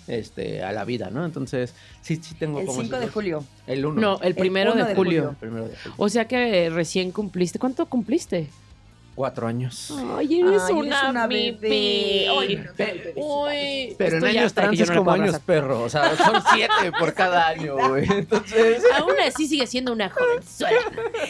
este, 0.08 0.62
a 0.64 0.72
la 0.72 0.86
vida, 0.86 1.10
¿no? 1.10 1.26
Entonces, 1.26 1.74
sí, 2.02 2.18
sí 2.22 2.36
tengo 2.36 2.60
El 2.60 2.68
como 2.68 2.82
5 2.84 3.00
de 3.00 3.08
julio. 3.08 3.44
El 3.66 3.84
1. 3.86 4.00
No, 4.02 4.20
el 4.22 4.36
primero 4.36 4.74
uno 4.74 4.84
de, 4.84 4.90
de 4.90 4.96
julio. 4.96 5.22
julio. 5.22 5.30
El 5.32 5.36
primero 5.38 5.68
de 5.68 5.76
julio. 5.78 5.94
O 5.98 6.10
sea 6.10 6.26
que 6.28 6.70
recién 6.70 7.12
cumpliste. 7.12 7.58
¿Cuánto 7.58 7.86
cumpliste? 7.88 8.50
Cuatro 9.16 9.46
años. 9.48 9.94
Ay, 10.18 10.40
eres 10.42 10.64
Ay, 10.64 10.74
una, 10.74 10.98
eres 11.00 11.10
una 11.12 11.28
bebé. 11.28 11.58
bebé. 11.62 12.28
Ay, 12.30 12.64
Pe- 12.76 13.14
Uy, 13.16 13.96
Pero 13.96 14.18
en 14.18 14.26
años 14.26 14.54
trans 14.54 14.80
es 14.80 14.90
no 14.90 14.96
como 14.98 15.12
años 15.12 15.40
perro. 15.46 15.82
O 15.84 15.90
sea, 15.90 16.16
son 16.18 16.42
siete 16.54 16.92
por 16.98 17.14
cada 17.14 17.48
año, 17.50 17.76
güey. 17.90 18.06
Entonces. 18.12 18.84
Aún 18.98 19.14
así 19.26 19.48
sigue 19.48 19.68
siendo 19.68 19.94
una 19.94 20.10
jovenzuela 20.10 20.80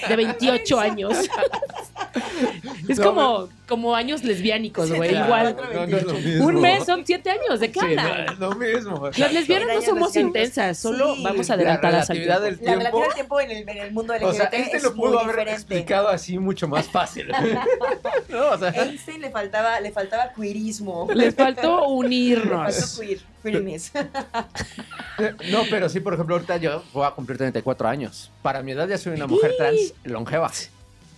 de 0.08 0.16
28 0.16 0.80
años. 0.80 1.18
es 2.88 3.00
No, 3.00 3.06
como, 3.06 3.50
como 3.68 3.96
años 3.96 4.24
lesbiánicos, 4.24 4.92
güey. 4.92 5.10
Siete, 5.12 5.26
Igual. 5.26 5.56
cuatro, 5.56 5.74
No, 5.74 5.88
no 5.88 5.98
es 5.98 6.04
lo 6.04 6.14
veintiocho. 6.14 6.28
mismo. 6.30 6.46
Un 6.48 6.62
mes 6.62 6.86
son 6.86 7.06
7 7.06 7.30
años. 7.30 7.60
¿De 7.60 7.72
qué 7.72 7.80
Sí, 7.80 7.86
hablan? 7.86 8.26
no, 8.26 8.32
es 8.34 8.40
lo 8.40 8.56
mismo. 8.56 9.06
Las 9.08 9.18
exacto. 9.18 9.34
lesbianas 9.34 9.76
no 9.76 9.82
somos 9.82 10.16
intensas, 10.16 10.78
solo 10.78 11.16
Sí. 11.16 11.24
vamos 11.24 11.48
La 11.50 11.56
adelantadas 11.56 12.10
al 12.10 12.18
tiempo. 12.18 12.40
del 12.42 12.52
La 12.54 12.58
tiempo. 12.60 12.78
relatividad 12.80 13.06
del 13.08 13.14
tiempo 13.16 13.40
en 13.42 13.52
el, 13.52 13.70
en 13.70 13.78
el 13.78 13.92
mundo 13.92 14.14
LGBT 14.14 14.26
O 14.30 14.34
sea, 14.34 14.46
este 14.46 14.78
es 14.78 14.84
lo 14.84 14.94
pudo 14.94 15.20
haber 15.20 15.28
diferente. 15.36 15.54
explicado 15.54 16.10
así 16.10 16.38
mucho 16.40 16.68
más 16.68 16.88
fácil. 16.88 17.28
no, 18.30 18.50
o 18.52 18.58
sea, 18.58 18.70
Einstein 18.70 19.22
le 19.22 19.32
faltaba, 19.32 19.80
le 19.80 19.92
faltaba 19.92 20.32
queerismo. 20.34 21.08
Les 21.14 21.34
faltó 21.34 21.62
Le 21.62 21.68
faltó 21.70 21.88
unirnos. 21.88 23.00
queer, 23.00 23.20
queerness. 23.42 23.92
no, 25.52 25.62
pero 25.70 25.90
sí, 25.90 26.00
por 26.00 26.14
ejemplo, 26.14 26.36
ahorita 26.36 26.58
yo 26.58 26.84
voy 26.94 27.06
a 27.06 27.12
cumplir 27.12 27.38
34 27.38 27.88
años. 27.88 28.32
Para 28.42 28.62
mi 28.62 28.72
edad 28.72 28.88
ya 28.88 28.98
soy 28.98 29.14
una 29.14 29.28
mujer 29.28 29.54
trans 29.58 29.94
longeva. 30.04 30.52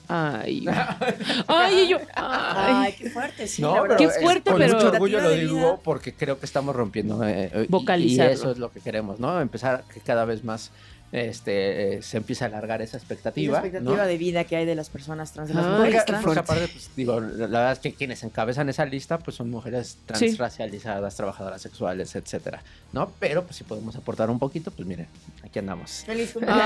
Ay. 0.07 0.65
Ay, 1.47 1.79
y 1.81 1.87
yo. 1.89 1.97
Ay. 2.15 2.73
Ay, 2.87 2.93
qué 2.97 3.09
fuerte, 3.09 3.47
sí. 3.47 3.61
No, 3.61 3.75
la 3.75 3.81
verdad. 3.81 3.97
Qué 3.97 4.03
es- 4.05 4.19
fuerte, 4.21 4.49
con 4.51 4.59
pero- 4.59 4.73
mucho 4.75 4.87
orgullo 4.89 5.21
lo 5.21 5.29
digo 5.31 5.79
porque 5.83 6.13
creo 6.13 6.39
que 6.39 6.45
estamos 6.45 6.75
rompiendo 6.75 7.23
eh, 7.23 7.49
eh, 7.53 7.67
y-. 7.69 8.03
Y 8.03 8.19
eso 8.21 8.51
es 8.51 8.57
lo 8.57 8.71
que 8.71 8.79
queremos, 8.79 9.19
¿no? 9.19 9.39
Empezar 9.41 9.83
que 9.93 9.99
cada 9.99 10.25
vez 10.25 10.43
más 10.43 10.71
este 11.11 11.95
eh, 11.97 12.01
se 12.01 12.17
empiece 12.17 12.43
a 12.43 12.47
alargar 12.47 12.81
esa 12.81 12.97
Y 12.97 12.99
expectativa. 12.99 13.53
la 13.53 13.59
expectativa 13.59 13.95
¿no? 14.03 14.07
de 14.07 14.17
vida 14.17 14.43
que 14.43 14.55
hay 14.57 14.65
de 14.65 14.75
las 14.75 14.89
personas 14.89 15.31
trans, 15.31 15.49
de 15.49 15.55
las 15.55 15.65
Ay, 15.65 15.71
mujeres 15.73 16.05
trans. 16.05 16.23
porque 16.25 16.39
aparte, 16.39 16.67
pues, 16.67 16.89
digo, 16.95 17.19
la 17.21 17.47
verdad 17.47 17.71
es 17.71 17.79
que 17.79 17.93
quienes 17.93 18.23
encabezan 18.23 18.67
esa 18.69 18.85
lista, 18.85 19.19
pues 19.19 19.37
son 19.37 19.49
mujeres 19.49 19.91
Sí. 19.91 19.97
transracializadas, 20.07 21.15
trabajadoras 21.15 21.61
sexuales, 21.61 22.15
etcétera, 22.15 22.61
¿no? 22.91 23.11
Pero, 23.19 23.43
pues, 23.43 23.55
si 23.55 23.63
podemos 23.63 23.95
aportar 23.95 24.29
un 24.29 24.39
poquito, 24.39 24.71
pues, 24.71 24.87
miren, 24.87 25.07
aquí 25.43 25.59
andamos. 25.59 26.03
Feliz 26.05 26.31
cumpleaños. 26.33 26.63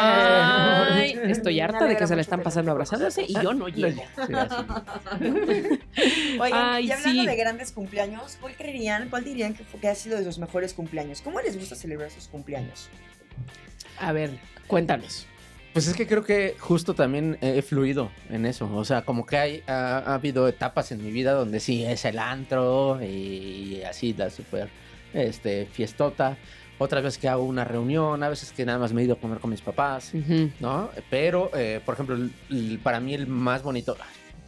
Ay, 0.92 1.20
estoy 1.26 1.60
harta 1.60 1.86
de 1.86 1.98
que 1.98 2.08
se 2.08 2.16
la 2.16 2.22
están 2.22 2.42
pasando 2.42 2.72
abrazándose 2.72 3.24
y 3.28 3.34
yo 3.34 3.54
no 3.54 3.68
llego. 3.68 4.02
Sí. 4.26 4.34
Oigan, 6.40 6.74
Ay, 6.74 6.88
y 6.88 6.92
hablando 6.92 7.22
sí. 7.22 7.28
de 7.28 7.36
grandes 7.36 7.72
cumpleaños, 7.72 8.38
¿cuál 8.40 8.56
creerían, 8.56 9.10
cuál 9.10 9.24
dirían 9.24 9.54
que, 9.54 9.64
fue- 9.64 9.80
que 9.80 9.88
ha 9.90 9.96
sido 9.96 10.18
de 10.18 10.24
sus 10.24 10.40
mejores 10.40 10.74
cumpleaños? 10.74 11.22
¿Cómo 11.22 11.42
les 11.42 11.58
gusta 11.58 11.76
celebrar 11.76 12.10
sus 12.12 12.28
cumpleaños? 12.28 12.90
A 14.00 14.12
ver, 14.12 14.32
cuéntanos. 14.68 15.26
Pues 15.74 15.88
es 15.88 15.96
que 15.96 16.08
creo 16.08 16.24
que 16.24 16.56
justo 16.60 16.96
también 16.96 17.38
he 17.42 17.62
fluido 17.62 18.12
en 18.30 18.46
eso. 18.46 18.70
O 18.76 18.84
sea, 18.84 19.04
como 19.04 19.26
que 19.26 19.38
hay, 19.38 19.64
ha, 19.68 20.00
ha 20.00 20.14
habido 20.16 20.48
etapas 20.48 20.92
en 20.92 21.04
mi 21.04 21.12
vida 21.12 21.34
donde 21.34 21.60
sí 21.60 21.86
es 21.86 22.06
el 22.06 22.18
antro 22.18 23.00
y 23.04 23.82
así 23.88 24.14
la 24.18 24.30
super 24.32 24.68
este, 25.14 25.68
fiestota. 25.72 26.38
Otras 26.80 27.04
veces 27.04 27.20
que 27.20 27.28
hago 27.30 27.44
una 27.44 27.66
reunión, 27.66 28.24
a 28.24 28.30
veces 28.30 28.52
que 28.52 28.66
nada 28.66 28.80
más 28.80 28.94
me 28.94 29.02
he 29.02 29.06
ido 29.06 29.14
a 29.16 29.20
comer 29.20 29.40
con 29.40 29.52
mis 29.52 29.62
papás. 29.62 30.12
¿no? 30.60 30.90
Pero, 31.10 31.52
eh, 31.54 31.82
por 31.86 31.94
ejemplo, 31.94 32.16
el- 32.16 32.32
el- 32.50 32.80
para 32.80 33.00
mí 33.00 33.14
el 33.14 33.28
más 33.28 33.62
bonito. 33.62 33.96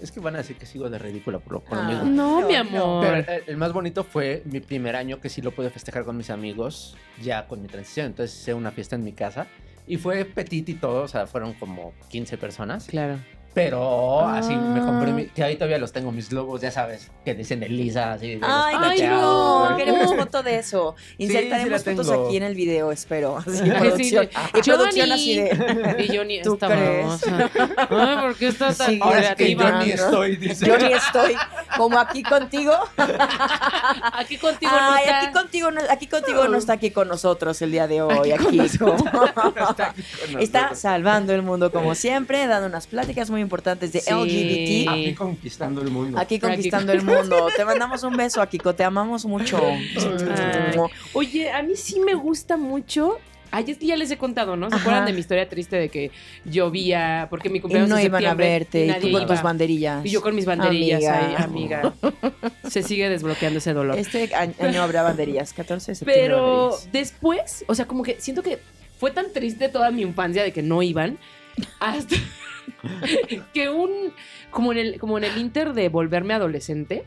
Es 0.01 0.11
que 0.11 0.19
van 0.19 0.35
a 0.35 0.39
decir 0.39 0.55
que 0.57 0.65
sigo 0.65 0.89
de 0.89 0.97
ridícula 0.97 1.39
por 1.39 1.53
lo, 1.53 1.59
por 1.61 1.77
lo 1.77 1.83
Ah. 1.83 1.87
mismo. 1.87 2.05
No, 2.05 2.41
No, 2.41 2.47
mi 2.47 2.55
amor. 2.55 3.05
Pero 3.05 3.31
eh, 3.31 3.43
el 3.47 3.57
más 3.57 3.71
bonito 3.73 4.03
fue 4.03 4.41
mi 4.45 4.59
primer 4.59 4.95
año 4.95 5.19
que 5.19 5.29
sí 5.29 5.41
lo 5.41 5.51
pude 5.51 5.69
festejar 5.69 6.03
con 6.05 6.17
mis 6.17 6.29
amigos, 6.29 6.97
ya 7.21 7.47
con 7.47 7.61
mi 7.61 7.67
transición. 7.67 8.07
Entonces 8.07 8.37
hice 8.39 8.53
una 8.53 8.71
fiesta 8.71 8.95
en 8.95 9.03
mi 9.03 9.13
casa 9.13 9.47
y 9.87 9.97
fue 9.97 10.25
petit 10.25 10.67
y 10.69 10.73
todo, 10.75 11.03
o 11.03 11.07
sea, 11.07 11.27
fueron 11.27 11.53
como 11.53 11.93
15 12.09 12.37
personas. 12.37 12.87
Claro. 12.87 13.19
Pero 13.53 14.25
así 14.29 14.55
me 14.55 14.79
compré, 14.79 15.11
Ah. 15.11 15.13
mi- 15.13 15.25
que 15.27 15.43
ahí 15.43 15.55
todavía 15.55 15.77
los 15.77 15.91
tengo, 15.91 16.09
mis 16.13 16.29
globos, 16.29 16.61
ya 16.61 16.71
sabes, 16.71 17.11
que 17.25 17.33
dicen 17.35 17.61
Elisa, 17.63 18.13
así. 18.13 18.35
de 18.35 18.37
los 18.37 18.49
Ay, 18.49 18.75
Ay, 18.79 18.97
plateados. 18.97 19.69
no, 19.71 19.75
queremos 19.77 20.15
foto 20.15 20.41
de 20.41 20.57
eso. 20.59 20.95
sí 21.17 21.23
Insertaremos 21.25 21.69
la 21.71 21.79
fotos 21.91 22.07
tengo. 22.09 22.27
aquí 22.27 22.37
en 22.37 22.43
el 22.43 22.55
video, 22.55 22.91
espero. 22.93 23.37
Así, 23.39 23.57
Sí, 23.57 23.69
producción. 23.71 24.29
sí. 24.31 24.57
Y 24.57 24.61
producción 24.61 25.11
así 25.11 25.35
de... 25.35 25.95
Y 26.07 26.13
yo 26.13 26.23
ni 26.23 26.41
¿Tú 26.41 26.53
esta. 26.53 26.67
Ay, 26.69 28.17
¿por 28.21 28.35
qué 28.35 28.47
estás 28.47 28.77
tan 28.77 28.87
Sí, 28.91 28.99
Ahora 29.01 29.19
es 29.19 29.35
que 29.35 29.53
yo 29.55 29.71
ni 29.79 29.91
estoy, 29.91 30.37
dice. 30.37 30.65
Yo 30.65 30.77
ni 30.77 30.93
estoy 30.93 31.35
como 31.77 31.99
aquí 31.99 32.23
contigo. 32.23 32.71
Aquí 34.13 34.37
contigo 34.37 34.71
no 34.71 34.91
Ay, 34.93 35.03
está. 35.05 35.21
aquí 35.23 35.33
contigo, 35.33 35.71
no, 35.71 35.81
aquí 35.89 36.07
contigo 36.07 36.47
no 36.47 36.57
está 36.57 36.73
aquí 36.73 36.91
con 36.91 37.07
nosotros 37.07 37.61
el 37.61 37.71
día 37.71 37.87
de 37.87 38.01
hoy. 38.01 38.31
Aquí 38.31 38.59
Aquí, 38.59 38.77
con 38.77 38.97
como- 38.97 39.25
Está 39.25 39.89
aquí 39.89 40.03
con 40.33 40.41
está 40.41 40.75
salvando 40.75 41.33
el 41.33 41.41
mundo 41.41 41.71
como 41.71 41.95
siempre, 41.95 42.47
dando 42.47 42.67
unas 42.67 42.87
pláticas 42.87 43.29
muy 43.29 43.40
importantes 43.41 43.91
de 43.91 43.99
Sí. 44.01 44.09
LGBT. 44.13 44.89
Aquí 44.89 45.13
conquistando 45.15 45.81
el 45.81 45.91
mundo. 45.91 46.17
Aquí 46.19 46.39
conquistando 46.39 46.91
el 46.93 47.01
mundo. 47.03 47.47
Te 47.55 47.65
mandamos 47.65 48.03
un 48.03 48.15
beso, 48.15 48.41
Akiko. 48.41 48.73
Te 48.75 48.83
amamos 48.83 49.25
mucho. 49.25 49.59
Ay. 49.61 50.77
Oye, 51.13 51.51
a 51.51 51.61
mí 51.63 51.75
sí 51.75 51.99
me 51.99 52.13
gusta 52.13 52.57
mucho. 52.57 53.17
Ay, 53.53 53.65
es 53.67 53.77
que 53.77 53.85
ya 53.85 53.97
les 53.97 54.09
he 54.09 54.17
contado, 54.17 54.55
¿no? 54.55 54.69
¿Se 54.69 54.75
Ajá. 54.75 54.81
acuerdan 54.83 55.05
de 55.07 55.11
mi 55.11 55.19
historia 55.19 55.49
triste 55.49 55.75
de 55.75 55.89
que 55.89 56.09
llovía? 56.45 57.27
Porque 57.29 57.49
mi 57.49 57.57
Y 57.57 57.61
cumpleaños 57.61 57.89
no 57.89 57.97
en 57.97 58.05
iban 58.05 58.25
a 58.25 58.33
verte, 58.33 58.85
y 58.85 58.87
nadie 58.87 59.01
tú 59.01 59.11
con 59.11 59.21
iba. 59.23 59.33
tus 59.33 59.43
banderillas. 59.43 60.05
Y 60.05 60.09
yo 60.09 60.21
con 60.21 60.33
mis 60.35 60.45
banderillas 60.45 61.03
Amiga. 61.03 61.27
ahí, 61.27 61.35
amiga. 61.43 61.93
Se 62.69 62.81
sigue 62.81 63.09
desbloqueando 63.09 63.59
ese 63.59 63.73
dolor. 63.73 63.97
Este 63.99 64.33
año 64.33 64.53
año 64.61 64.81
habrá 64.81 65.01
banderillas, 65.03 65.51
14 65.51 65.91
de 65.91 65.95
septiembre. 65.95 66.23
Pero 66.27 66.69
banderillas. 66.69 66.91
después, 66.93 67.65
o 67.67 67.75
sea, 67.75 67.85
como 67.87 68.03
que 68.03 68.15
siento 68.21 68.41
que 68.41 68.59
fue 68.97 69.11
tan 69.11 69.33
triste 69.33 69.67
toda 69.67 69.91
mi 69.91 70.03
infancia 70.03 70.43
de 70.43 70.53
que 70.53 70.61
no 70.61 70.81
iban, 70.81 71.17
hasta 71.81 72.15
que 73.53 73.69
un, 73.69 74.13
como 74.49 74.71
en 74.71 74.77
el, 74.77 74.99
como 74.99 75.17
en 75.17 75.23
el 75.23 75.37
inter 75.37 75.73
de 75.73 75.89
volverme 75.89 76.33
adolescente, 76.33 77.05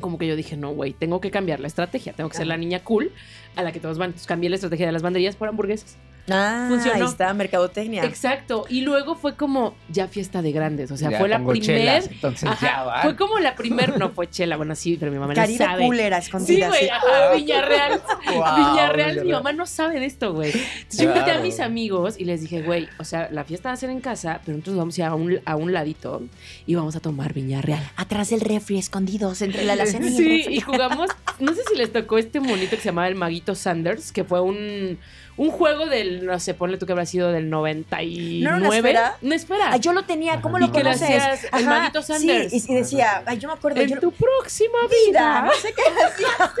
como 0.00 0.18
que 0.18 0.26
yo 0.26 0.36
dije, 0.36 0.56
no, 0.56 0.72
güey, 0.72 0.92
tengo 0.92 1.20
que 1.20 1.30
cambiar 1.30 1.60
la 1.60 1.66
estrategia, 1.66 2.12
tengo 2.12 2.30
que 2.30 2.36
ser 2.36 2.46
la 2.46 2.56
niña 2.56 2.82
cool 2.82 3.12
a 3.56 3.62
la 3.62 3.72
que 3.72 3.80
todos 3.80 3.98
van. 3.98 4.10
Entonces 4.10 4.26
cambié 4.26 4.50
la 4.50 4.56
estrategia 4.56 4.86
de 4.86 4.92
las 4.92 5.02
banderillas 5.02 5.36
por 5.36 5.48
hamburguesas. 5.48 5.96
Ah, 6.30 6.66
funcionó. 6.70 7.04
ahí 7.04 7.10
está, 7.10 7.34
mercadotecnia. 7.34 8.02
Exacto. 8.04 8.64
Y 8.70 8.80
luego 8.80 9.14
fue 9.14 9.34
como 9.36 9.74
ya 9.90 10.08
fiesta 10.08 10.40
de 10.40 10.52
grandes, 10.52 10.90
o 10.90 10.96
sea, 10.96 11.10
Ya 11.10 11.18
fue 11.18 11.28
la 11.28 11.36
pongo 11.38 11.50
primer... 11.50 11.66
chelas, 11.66 12.06
entonces 12.10 12.48
Ajá, 12.48 12.66
ya 12.66 12.82
va. 12.84 13.02
fue 13.02 13.14
como 13.16 13.38
la 13.38 13.54
primer, 13.54 13.98
no 13.98 14.10
fue 14.10 14.30
chela, 14.30 14.56
bueno, 14.56 14.74
sí, 14.74 14.96
pero 14.98 15.12
mi 15.12 15.18
mamá 15.18 15.34
no 15.34 15.40
Caribe 15.40 15.58
sabe. 15.58 15.84
Cooler 15.86 16.14
a 16.14 16.22
Sí, 16.22 16.30
güey, 16.32 16.48
sí. 16.84 16.88
ajá, 16.88 17.34
Villarreal. 17.36 18.00
Guau, 18.34 18.56
Villarreal, 18.56 19.08
mi 19.08 19.12
Villarreal. 19.22 19.28
mamá 19.42 19.52
no 19.52 19.66
sabe 19.66 20.00
de 20.00 20.06
esto, 20.06 20.32
güey. 20.32 20.50
Entonces, 20.52 20.98
Yo 20.98 21.04
invité 21.04 21.20
a 21.20 21.24
Claro. 21.24 21.42
mis 21.42 21.60
amigos 21.60 22.14
y 22.18 22.24
les 22.24 22.40
dije, 22.40 22.62
güey, 22.62 22.88
o 22.98 23.04
sea, 23.04 23.28
la 23.30 23.44
fiesta 23.44 23.68
va 23.68 23.74
a 23.74 23.76
ser 23.76 23.90
en 23.90 24.00
casa, 24.00 24.40
pero 24.44 24.56
nosotros 24.56 24.76
vamos 24.76 24.96
a 24.98 25.00
ir 25.02 25.04
a 25.06 25.14
un, 25.14 25.40
a 25.44 25.56
un 25.56 25.72
ladito 25.72 26.22
y 26.66 26.74
vamos 26.74 26.96
a 26.96 27.00
tomar 27.00 27.34
Villarreal. 27.34 27.82
Atrás 27.96 28.30
del 28.30 28.40
refri, 28.40 28.78
escondidos, 28.78 29.42
entre 29.42 29.64
la 29.64 29.74
alacena 29.74 30.06
y 30.06 30.08
el 30.08 30.14
Sí, 30.16 30.36
refri. 30.38 30.56
y 30.56 30.60
jugamos, 30.60 31.10
no 31.40 31.52
sé 31.54 31.60
si 31.70 31.76
les 31.76 31.92
tocó 31.92 32.16
este 32.16 32.40
monito 32.40 32.70
que 32.70 32.82
se 32.82 32.84
llamaba 32.88 33.08
el 33.08 33.14
Maguito 33.14 33.54
Sanders, 33.54 34.10
que 34.12 34.24
fue 34.24 34.40
un, 34.40 34.98
un 35.36 35.50
juego 35.50 35.86
del, 35.86 36.24
no 36.26 36.38
sé, 36.38 36.54
ponle 36.54 36.78
tú 36.78 36.86
que 36.86 36.92
habrá 36.92 37.06
sido 37.06 37.32
del 37.32 37.50
99. 37.50 38.40
¿No 38.42 38.48
era 38.50 38.56
una 38.58 38.76
esfera? 38.76 39.16
Una 39.22 39.34
esfera. 39.34 39.68
Ay, 39.72 39.80
yo 39.80 39.92
lo 39.92 40.04
tenía, 40.04 40.40
¿cómo 40.40 40.58
Y 40.58 40.62
lo 40.62 40.72
que 40.72 40.78
le 40.78 40.84
conoces? 40.84 41.08
hacías 41.22 41.52
el 41.52 41.66
Maguito 41.66 42.02
Sanders. 42.02 42.50
Sí, 42.52 42.64
y, 42.68 42.72
y 42.72 42.76
decía, 42.76 43.22
ay, 43.26 43.38
yo 43.38 43.48
me 43.48 43.54
acuerdo, 43.54 43.82
yo 43.82 43.94
en 43.94 44.00
tu 44.00 44.12
próxima 44.12 44.78
vida. 45.06 45.08
vida, 45.08 45.42
no 45.42 45.52
sé 45.54 45.74
qué 45.74 45.82
hacía. 46.04 46.52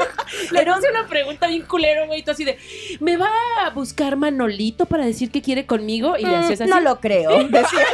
Le 0.50 0.66
puse 0.66 0.90
una 0.90 1.06
pregunta 1.06 1.46
bien 1.46 1.62
culero, 1.62 2.06
güey, 2.06 2.22
tú 2.22 2.32
así 2.32 2.44
de, 2.44 2.58
¿me 3.00 3.16
va 3.16 3.30
a 3.64 3.70
buscar 3.70 4.16
Manolito 4.16 4.86
para 4.86 5.04
decir 5.06 5.30
que 5.30 5.40
quiere 5.42 5.66
conmigo? 5.66 6.16
Y 6.18 6.24
le 6.26 6.36
hacías 6.36 6.60
así. 6.60 6.70
Mm, 6.70 6.74
No 6.74 6.80
lo 6.80 7.00
creo, 7.00 7.30
decía. 7.48 7.80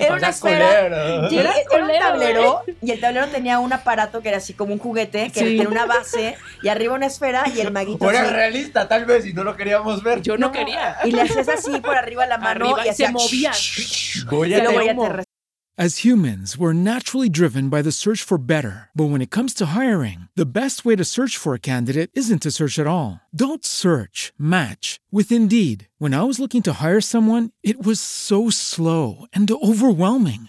Era 0.00 0.14
O 0.14 0.16
una 0.16 0.20
sea, 0.20 0.28
esfera. 0.30 0.80
Era 0.86 1.28
era, 1.30 1.52
un 1.84 1.88
tablero 1.98 2.62
y 2.82 2.90
el 2.90 3.00
tablero 3.00 3.26
tenía 3.28 3.58
un 3.58 3.72
aparato 3.72 4.20
que 4.22 4.28
era 4.28 4.38
así 4.38 4.54
como 4.54 4.72
un 4.72 4.78
juguete 4.78 5.30
que 5.30 5.40
Sí. 5.40 5.44
tenía 5.46 5.68
una 5.68 5.86
base 5.86 6.36
y 6.62 6.68
arriba 6.68 6.94
una 6.94 7.06
esfera 7.06 7.44
y 7.54 7.60
el 7.60 7.70
maguito 7.70 8.08
era 8.10 8.22
así. 8.22 8.30
realista, 8.32 8.77
tal 8.86 9.06
vez, 9.06 9.26
y 9.26 9.32
no 9.32 9.42
lo 9.42 9.56
queríamos 9.56 10.02
ver. 10.02 10.20
Yo 10.22 10.36
no, 10.36 10.52
quería. 10.52 10.98
Y 11.04 11.10
le 11.10 11.22
hacías 11.22 11.48
así 11.48 11.80
por 11.80 11.96
arriba 11.96 12.26
la 12.26 12.38
mano 12.38 12.66
Arriba 12.66 12.86
y 12.86 12.90
y 12.90 12.94
se 12.94 13.10
movía. 13.10 13.52
Voy 14.30 14.50
y 14.50 14.54
a 14.54 14.62
luego 14.62 14.82
ya 14.82 14.94
te 14.94 15.28
As 15.80 15.98
humans, 15.98 16.58
we're 16.58 16.72
naturally 16.72 17.28
driven 17.28 17.68
by 17.68 17.82
the 17.82 17.92
search 17.92 18.24
for 18.24 18.36
better. 18.36 18.90
But 18.96 19.10
when 19.10 19.22
it 19.22 19.30
comes 19.30 19.54
to 19.54 19.66
hiring, 19.66 20.26
the 20.34 20.58
best 20.60 20.84
way 20.84 20.96
to 20.96 21.04
search 21.04 21.36
for 21.36 21.54
a 21.54 21.60
candidate 21.60 22.10
isn't 22.14 22.42
to 22.42 22.50
search 22.50 22.80
at 22.80 22.88
all. 22.88 23.20
Don't 23.32 23.64
search, 23.64 24.32
match 24.36 24.98
with 25.12 25.30
Indeed. 25.30 25.86
When 25.98 26.14
I 26.14 26.24
was 26.24 26.40
looking 26.40 26.62
to 26.62 26.82
hire 26.82 27.00
someone, 27.00 27.50
it 27.62 27.86
was 27.86 28.00
so 28.00 28.50
slow 28.50 29.26
and 29.32 29.48
overwhelming. 29.48 30.48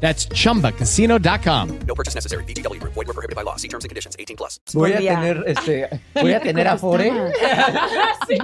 That's 0.00 0.28
chumbacasino.com. 0.28 1.68
No 1.86 1.94
purchase 1.94 2.14
necessary. 2.14 2.44
BGW. 2.44 2.80
Void 2.82 3.06
were 3.06 3.14
prohibited 3.14 3.34
by 3.34 3.42
law. 3.42 3.56
See 3.56 3.68
terms 3.68 3.84
and 3.84 3.88
conditions. 3.88 4.14
18 4.18 4.36
plus. 4.36 4.60
Voy 4.74 4.92
a 4.92 4.98
tener, 4.98 5.42
este, 5.46 5.88
voy 6.20 6.32
a 6.34 6.40
tener 6.40 6.68
Afore. 6.68 7.10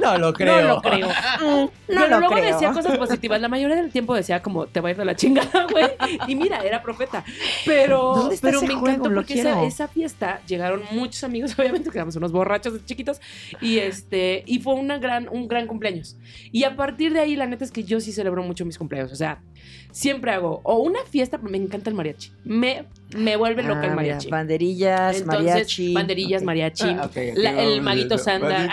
No 0.00 0.16
lo 0.16 0.32
creo. 0.32 0.62
No 0.62 0.68
lo 0.76 0.80
creo. 0.80 1.08
No 1.40 1.70
Pero 1.86 2.08
lo 2.08 2.18
luego 2.20 2.34
creo. 2.36 2.52
decía 2.52 2.72
cosas 2.72 2.96
positivas. 2.96 3.40
La 3.40 3.48
mayoría 3.48 3.76
del 3.76 3.90
tiempo 3.90 4.14
decía 4.14 4.40
como 4.40 4.66
te 4.66 4.80
va 4.80 4.88
a 4.88 4.92
ir 4.92 4.96
de 4.96 5.04
la 5.04 5.16
chingada, 5.16 5.66
güey. 5.70 5.86
Y 6.28 6.34
mira, 6.36 6.60
era 6.64 6.82
profeta. 6.82 7.24
Pero, 7.66 8.14
¿Dónde 8.16 8.34
está 8.36 8.46
pero 8.48 8.58
ese 8.58 8.66
me 8.68 8.74
juego? 8.74 8.88
encantó 8.88 9.08
Lo 9.10 9.16
porque 9.16 9.34
esa, 9.34 9.42
quiero. 9.54 9.66
esa 9.66 9.88
fiesta 9.88 10.40
llegaron 10.46 10.82
muchos 10.92 11.22
amigos, 11.24 11.54
obviamente, 11.58 11.90
que 11.90 11.98
éramos 11.98 12.16
unos 12.16 12.32
borrachos 12.32 12.84
chiquitos. 12.86 13.20
Y 13.60 13.78
este, 13.78 14.42
y 14.46 14.60
fue 14.60 14.74
una 14.74 14.98
gran, 14.98 15.28
un 15.30 15.48
gran 15.48 15.66
cumpleaños. 15.66 16.16
Y 16.52 16.64
a 16.64 16.76
partir 16.76 17.12
de 17.12 17.20
ahí, 17.20 17.36
la 17.36 17.46
neta 17.46 17.64
es 17.64 17.72
que 17.72 17.84
yo 17.84 18.00
sí 18.00 18.12
celebro 18.12 18.42
mucho 18.42 18.64
mis 18.64 18.78
cumpleaños. 18.78 19.12
O 19.12 19.16
sea, 19.16 19.42
siempre 19.90 20.32
hago 20.32 20.60
o 20.64 20.76
una 20.78 21.04
fiesta, 21.04 21.38
me 21.38 21.58
encanta 21.58 21.90
el 21.90 21.96
mariachi. 21.96 22.32
Me, 22.44 22.86
me 23.16 23.36
vuelve 23.36 23.62
loca 23.62 23.80
el 23.80 23.84
Ah, 23.84 23.88
mira, 23.90 23.94
mariachi. 23.96 24.28
banderillas, 24.30 25.16
Entonces, 25.20 25.46
mariachi. 25.46 25.94
banderillas, 25.94 26.42
Ok. 26.42 26.46
mariachi, 26.46 26.88
Ah, 26.88 27.10
la- 27.34 27.62
el 27.62 27.82
maguito 27.82 28.18
sanda. 28.18 28.68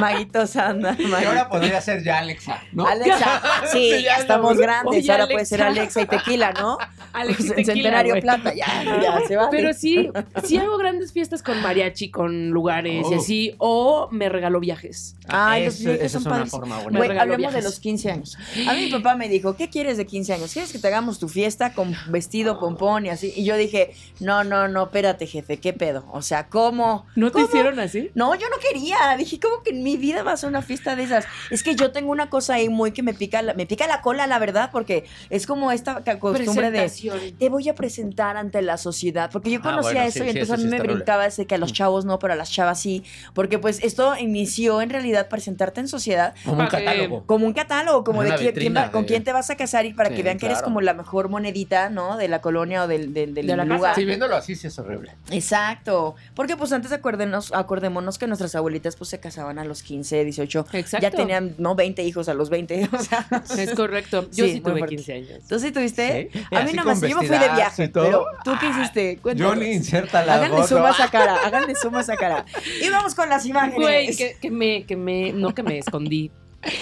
Maguito. 0.00 0.46
Sanda. 0.46 0.96
Y 0.98 1.24
ahora 1.24 1.48
podría 1.48 1.80
ser 1.80 2.02
ya 2.02 2.18
Alexa, 2.18 2.62
¿no? 2.72 2.86
Alexa, 2.88 3.42
sí, 3.72 3.90
Sí, 3.96 4.02
ya 4.04 4.16
estamos 4.16 4.56
grandes. 4.58 5.00
Oye, 5.02 5.12
Ahora 5.12 5.26
puede 5.26 5.44
ser 5.46 5.62
Alexa. 5.62 6.00
Alexa 6.00 6.02
y 6.02 6.06
tequila, 6.18 6.52
¿no? 6.52 6.78
Alex 7.12 7.36
Pues, 7.36 7.50
en 7.50 7.56
Tequila, 7.56 7.74
Centenario. 7.74 8.20
Plata, 8.20 8.54
ya, 8.54 8.66
ya 9.00 9.20
se 9.28 9.36
va. 9.36 9.48
Pero 9.50 9.72
sí, 9.72 10.10
sí 10.42 10.56
hago 10.58 10.76
grandes 10.78 11.12
fiestas 11.12 11.42
con 11.42 11.60
mariachi, 11.62 12.10
con 12.10 12.50
lugares 12.50 13.06
y 13.10 13.14
Oh. 13.14 13.18
así, 13.20 13.54
o 13.58 14.08
me 14.10 14.28
regalo 14.28 14.58
viajes. 14.60 15.16
Ay, 15.28 15.66
los 15.66 15.74
Ese- 15.74 15.84
viajes 15.92 16.12
son 16.12 16.22
es 16.22 16.26
una 16.26 16.46
forma 16.46 16.80
buena. 16.82 16.98
Güey, 16.98 17.08
regaló 17.10 17.34
hablemos 17.34 17.54
de 17.54 17.62
los 17.62 17.78
15 17.80 18.10
años. 18.10 18.36
A 18.68 18.74
mí 18.74 18.86
mi 18.86 18.90
papá 18.90 19.14
me 19.16 19.28
dijo, 19.28 19.56
¿qué 19.56 19.68
quieres 19.70 19.96
de 19.96 20.06
15 20.06 20.32
años? 20.34 20.52
¿Quieres 20.52 20.72
que 20.72 20.78
te 20.78 20.88
hagamos 20.88 21.18
tu 21.18 21.28
fiesta 21.28 21.72
con 21.72 21.94
vestido, 22.08 22.58
pompón 22.58 23.06
y 23.06 23.10
así? 23.10 23.32
Y 23.36 23.44
yo 23.44 23.56
dije, 23.56 23.73
no, 24.20 24.44
no, 24.44 24.68
no, 24.68 24.84
espérate, 24.84 25.26
jefe, 25.26 25.58
¿qué 25.60 25.72
pedo? 25.72 26.04
O 26.12 26.22
sea, 26.22 26.48
¿cómo? 26.48 27.06
¿No 27.16 27.28
te 27.28 27.34
¿Cómo? 27.34 27.46
hicieron 27.46 27.78
así? 27.80 28.10
No, 28.14 28.34
yo 28.34 28.46
no 28.48 28.56
quería. 28.58 28.96
Dije, 29.18 29.38
¿cómo 29.40 29.62
que 29.62 29.70
en 29.70 29.82
mi 29.82 29.96
vida 29.96 30.22
va 30.22 30.32
a 30.32 30.36
ser 30.36 30.48
una 30.48 30.62
fiesta 30.62 30.96
de 30.96 31.02
esas? 31.04 31.26
Es 31.50 31.62
que 31.62 31.74
yo 31.74 31.92
tengo 31.92 32.10
una 32.10 32.30
cosa 32.30 32.54
ahí 32.54 32.68
muy 32.68 32.92
que 32.92 33.02
me 33.02 33.14
pica 33.14 33.42
la, 33.42 33.54
me 33.54 33.66
pica 33.66 33.86
la 33.86 34.00
cola, 34.00 34.26
la 34.26 34.38
verdad, 34.38 34.70
porque 34.72 35.04
es 35.30 35.46
como 35.46 35.72
esta 35.72 36.02
costumbre 36.18 36.70
de 36.70 36.90
te 37.38 37.48
voy 37.48 37.68
a 37.68 37.74
presentar 37.74 38.36
ante 38.36 38.62
la 38.62 38.76
sociedad. 38.78 39.30
Porque 39.32 39.50
yo 39.50 39.60
Ah, 39.60 39.70
conocía 39.70 39.92
bueno, 39.92 40.08
eso 40.08 40.18
sí, 40.18 40.24
y 40.24 40.32
sí, 40.32 40.38
entonces 40.38 40.44
eso 40.48 40.54
a 40.54 40.56
sí 40.58 40.64
mí 40.64 40.70
me 40.70 40.80
brincaba 40.80 41.26
ese 41.26 41.46
que 41.46 41.54
a 41.54 41.58
los 41.58 41.72
chavos 41.72 42.04
no, 42.04 42.18
pero 42.18 42.32
a 42.32 42.36
las 42.36 42.50
chavas 42.50 42.80
sí. 42.80 43.02
Porque 43.34 43.58
pues 43.58 43.82
esto 43.82 44.16
inició 44.18 44.80
en 44.82 44.90
realidad 44.90 45.28
presentarte 45.28 45.80
en 45.80 45.88
sociedad 45.88 46.34
Como 46.44 46.62
un 46.62 46.68
catálogo. 46.68 47.24
como 47.26 47.46
un 47.46 47.52
catálogo, 47.52 48.04
como 48.04 48.20
Una 48.20 48.30
de 48.30 48.36
quién, 48.36 48.52
quién 48.52 48.54
vitrina 48.54 48.82
va- 48.86 48.90
con 48.92 49.04
quién 49.04 49.24
te 49.24 49.32
vas 49.32 49.50
a 49.50 49.56
casar 49.56 49.86
y 49.86 49.94
para 49.94 50.10
Sí, 50.10 50.16
que 50.16 50.22
vean 50.22 50.38
que 50.38 50.46
eres 50.46 50.62
como 50.62 50.80
la 50.80 50.94
mejor 50.94 51.28
monedita, 51.28 51.88
¿no? 51.90 52.16
De 52.16 52.28
la 52.28 52.40
colonia 52.40 52.84
o 52.84 52.86
del, 52.88 53.12
del, 53.14 53.34
del 53.34 53.46
De 53.46 53.56
la 53.64 53.74
casa. 53.74 53.76
lugar. 53.78 53.94
Sí, 53.94 54.04
viéndolo 54.04 54.36
así 54.36 54.54
sí 54.56 54.66
es 54.66 54.78
horrible. 54.78 55.12
Exacto. 55.30 56.14
Porque 56.34 56.56
pues 56.56 56.72
antes 56.72 56.92
acuérdenos, 56.92 57.52
acordémonos 57.52 58.18
que 58.18 58.26
nuestras 58.26 58.54
abuelitas 58.54 58.96
pues 58.96 59.10
se 59.10 59.20
casaban 59.20 59.58
a 59.58 59.64
los 59.64 59.82
15, 59.82 60.24
18. 60.24 60.66
Exacto. 60.72 61.02
Ya 61.02 61.10
tenían, 61.10 61.54
no, 61.58 61.74
20 61.74 62.02
hijos 62.02 62.28
a 62.28 62.34
los 62.34 62.50
20. 62.50 62.88
O 62.94 62.98
sea, 62.98 63.26
Es 63.58 63.74
correcto. 63.74 64.28
Yo 64.32 64.44
sí, 64.46 64.54
Sí, 64.54 64.60
tuve 64.60 64.78
fuerte. 64.78 64.96
15 64.96 65.12
años. 65.12 65.44
¿Tú 65.48 65.58
sí 65.58 65.72
tuviste? 65.72 66.30
Sí. 66.32 66.38
A 66.50 66.60
mí 66.60 66.66
así 66.68 66.76
nada 66.76 66.88
más, 66.88 67.00
con 67.00 67.08
yo 67.08 67.20
me 67.20 67.26
fui 67.26 67.38
de 67.38 67.48
viaje. 67.54 67.88
Pero, 67.88 68.26
¿tú 68.44 68.52
qué 68.60 68.68
hiciste? 68.68 69.18
Cuéntanos. 69.18 69.54
Johnny 69.54 69.72
inserta 69.72 70.24
la 70.24 70.34
Háganle 70.34 70.66
suma 70.66 70.88
a 70.88 70.92
esa 70.92 71.10
cara, 71.10 71.36
háganle 71.44 71.74
suma 71.74 71.98
a 71.98 72.02
esa 72.02 72.16
cara. 72.16 72.44
Y 72.82 72.88
vamos 72.90 73.14
con 73.14 73.28
las 73.28 73.44
imágenes. 73.46 73.78
Güey, 73.80 74.16
que, 74.16 74.36
que 74.40 74.50
me, 74.50 74.86
que 74.86 74.96
me, 74.96 75.32
no 75.32 75.54
que 75.54 75.62
me 75.62 75.78
escondí. 75.78 76.30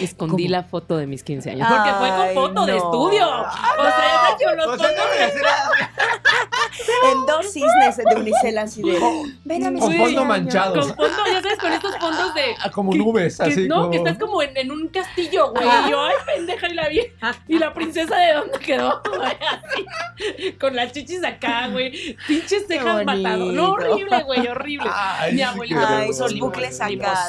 Escondí 0.00 0.44
¿Cómo? 0.44 0.52
la 0.52 0.62
foto 0.64 0.96
de 0.96 1.06
mis 1.06 1.22
15 1.24 1.50
años. 1.50 1.68
Porque 1.68 1.90
fue 1.92 2.08
con 2.08 2.34
foto 2.34 2.66
de 2.66 2.76
estudio. 2.76 3.26
O 3.28 3.82
sea, 3.82 3.98
ya 3.98 4.36
hecho 4.36 4.54
los 4.56 4.66
O 4.66 4.78
sea, 4.78 4.88
no 4.90 5.02
En 7.12 7.26
dos 7.26 7.52
cisnes 7.52 7.96
de 7.96 8.04
unicel 8.16 8.58
así 8.58 8.82
de. 8.82 8.98
Ven 9.44 9.66
a 9.66 9.70
mis 9.70 9.80
Con 9.82 9.90
15 9.90 10.04
fondo 10.04 10.24
manchado. 10.24 10.74
Con 10.74 10.84
fondo, 10.96 11.18
ya 11.30 11.42
sabes, 11.42 11.58
con 11.58 11.72
estos 11.72 11.96
fondos 11.98 12.34
de. 12.34 12.42
Ah, 12.62 12.70
como 12.70 12.92
que- 12.92 12.98
nubes, 12.98 13.36
que- 13.38 13.42
así 13.44 13.68
no, 13.68 13.76
como- 13.76 13.90
que 13.90 13.96
estás 13.98 14.18
como 14.18 14.42
en, 14.42 14.56
en 14.56 14.70
un 14.70 14.88
castillo, 14.88 15.50
güey. 15.52 15.66
Y 15.86 15.90
yo, 15.90 16.00
ay, 16.02 16.14
pendeja, 16.26 16.68
y 16.68 16.74
la 16.74 16.88
vi. 16.88 17.00
Y 17.48 17.58
la 17.58 17.74
princesa 17.74 18.16
de 18.16 18.32
dónde 18.34 18.58
quedó, 18.58 19.02
güey, 19.08 19.20
así. 19.50 20.52
Con 20.58 20.76
las 20.76 20.92
chichis 20.92 21.24
acá, 21.24 21.68
güey. 21.68 22.16
Pinches 22.26 22.66
cejas 22.66 23.04
matado. 23.04 23.52
No, 23.52 23.72
horrible, 23.72 24.22
güey, 24.22 24.46
horrible. 24.46 24.88
Ay, 24.92 25.34
Mi 25.34 25.42
abuelita 25.42 25.98
Ay, 25.98 26.10
esos 26.10 26.38
bucles 26.38 26.80
acá. 26.80 27.28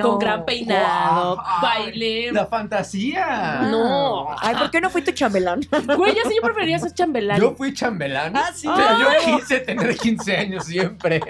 con 0.00 0.18
gran 0.18 0.44
peinado, 0.44 1.35
Guau. 1.36 1.60
baile. 1.62 2.32
La 2.32 2.46
fantasía. 2.46 3.60
No. 3.70 4.34
Ay, 4.40 4.54
¿por 4.56 4.70
qué 4.70 4.80
no 4.80 4.90
fui 4.90 5.02
tu 5.02 5.12
chambelán? 5.12 5.60
Güey, 5.96 6.14
ya 6.14 6.22
sí, 6.28 6.34
yo 6.36 6.42
preferiría 6.42 6.78
ser 6.78 6.92
chambelán. 6.92 7.40
Yo 7.40 7.54
fui 7.54 7.72
chambelán. 7.74 8.36
Ah, 8.36 8.50
sí. 8.54 8.68
Pero 8.74 8.98
yo 8.98 9.08
Ah. 9.10 9.14
quise 9.38 9.60
tener 9.60 9.96
15 9.96 10.36
años 10.36 10.64
siempre. 10.64 11.20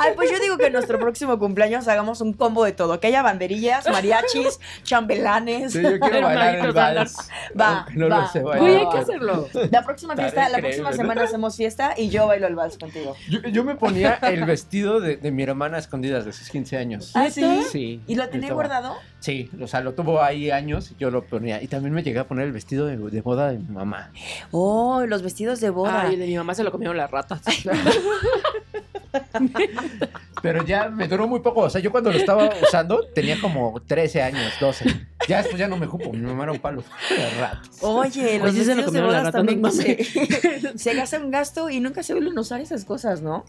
Ay, 0.00 0.12
pues 0.16 0.30
yo 0.30 0.38
digo 0.40 0.56
que 0.58 0.66
en 0.66 0.72
nuestro 0.72 0.98
próximo 0.98 1.38
cumpleaños 1.38 1.86
hagamos 1.88 2.20
un 2.20 2.32
combo 2.32 2.64
de 2.64 2.72
todo. 2.72 3.00
Que 3.00 3.08
haya 3.08 3.22
banderillas, 3.22 3.88
mariachis, 3.90 4.58
chambelanes. 4.82 5.72
Sí, 5.72 5.82
yo 5.82 5.98
quiero 6.00 6.22
bailar 6.22 6.54
el 6.54 6.72
Marquitos 6.72 6.74
vals. 6.74 7.16
Va, 7.58 7.86
no 7.94 8.08
va. 8.08 8.20
lo 8.20 8.28
sé 8.28 8.40
bailar. 8.42 8.60
Güey, 8.60 8.76
hay 8.76 8.88
que 8.90 8.98
hacerlo. 8.98 9.48
La 9.70 9.84
próxima 9.84 10.16
fiesta, 10.16 10.48
la 10.48 10.58
increíble, 10.58 10.82
próxima 10.82 10.92
semana 10.92 11.22
hacemos 11.24 11.56
fiesta 11.56 11.94
y 11.96 12.08
yo 12.08 12.26
bailo 12.26 12.46
el 12.46 12.54
vals 12.54 12.78
contigo. 12.78 13.16
Yo, 13.28 13.40
yo 13.42 13.64
me 13.64 13.74
ponía 13.74 14.14
el 14.22 14.44
vestido 14.44 15.00
de, 15.00 15.16
de 15.16 15.30
mi 15.30 15.42
hermana 15.42 15.76
a 15.76 15.80
escondidas 15.80 16.24
de 16.24 16.32
sus 16.32 16.48
15 16.50 16.76
años. 16.76 17.12
¿Ah, 17.14 17.28
sí? 17.30 17.62
Sí. 17.70 18.00
¿Y 18.06 18.14
lo 18.14 18.28
tenía 18.28 18.52
guardado? 18.52 18.96
Sí, 19.20 19.50
o 19.60 19.66
sea, 19.66 19.80
lo 19.80 19.92
tuvo 19.92 20.22
ahí 20.22 20.50
años 20.50 20.92
y 20.92 20.96
yo 20.98 21.10
lo 21.10 21.24
ponía. 21.24 21.62
Y 21.62 21.68
también 21.68 21.92
me 21.92 22.02
llegué 22.02 22.20
a 22.20 22.24
poner 22.24 22.46
el 22.46 22.52
vestido 22.52 22.86
de, 22.86 22.96
de 22.96 23.20
boda 23.20 23.50
de 23.50 23.58
mi 23.58 23.68
mamá. 23.74 24.10
Oh, 24.50 25.04
los 25.06 25.22
vestidos 25.22 25.60
de 25.60 25.70
boda. 25.70 26.02
Ay, 26.02 26.16
de 26.16 26.26
mi 26.26 26.36
mamá 26.36 26.54
se 26.54 26.64
lo 26.64 26.72
comieron 26.72 26.96
las 26.96 27.10
ratas. 27.10 27.42
Pero 30.42 30.64
ya 30.64 30.88
me 30.88 31.06
duró 31.08 31.26
muy 31.28 31.40
poco. 31.40 31.60
O 31.62 31.70
sea, 31.70 31.80
yo 31.80 31.90
cuando 31.90 32.10
lo 32.10 32.16
estaba 32.18 32.50
usando 32.62 33.06
tenía 33.14 33.40
como 33.40 33.80
13 33.86 34.22
años, 34.22 34.52
12. 34.60 34.84
Ya 35.28 35.38
después 35.38 35.58
ya 35.58 35.68
no 35.68 35.76
me 35.76 35.86
cupo. 35.86 36.12
Mi 36.12 36.18
mamá 36.26 36.44
era 36.44 36.52
un 36.52 36.58
palo. 36.60 36.82
De 37.10 37.40
ratos. 37.40 37.78
Oye, 37.82 38.38
los 38.38 38.50
Oye, 38.52 38.64
se 38.64 38.74
lo 38.74 38.90
de 38.90 39.00
bodas 39.02 39.32
también 39.32 39.60
no 39.60 39.70
se, 39.70 40.02
se 40.76 40.94
gasta 40.94 41.18
un 41.18 41.30
gasto 41.30 41.68
y 41.70 41.80
nunca 41.80 42.02
se 42.02 42.14
vuelven 42.14 42.36
a 42.36 42.40
usar 42.40 42.60
esas 42.60 42.84
cosas, 42.84 43.20
¿no? 43.22 43.44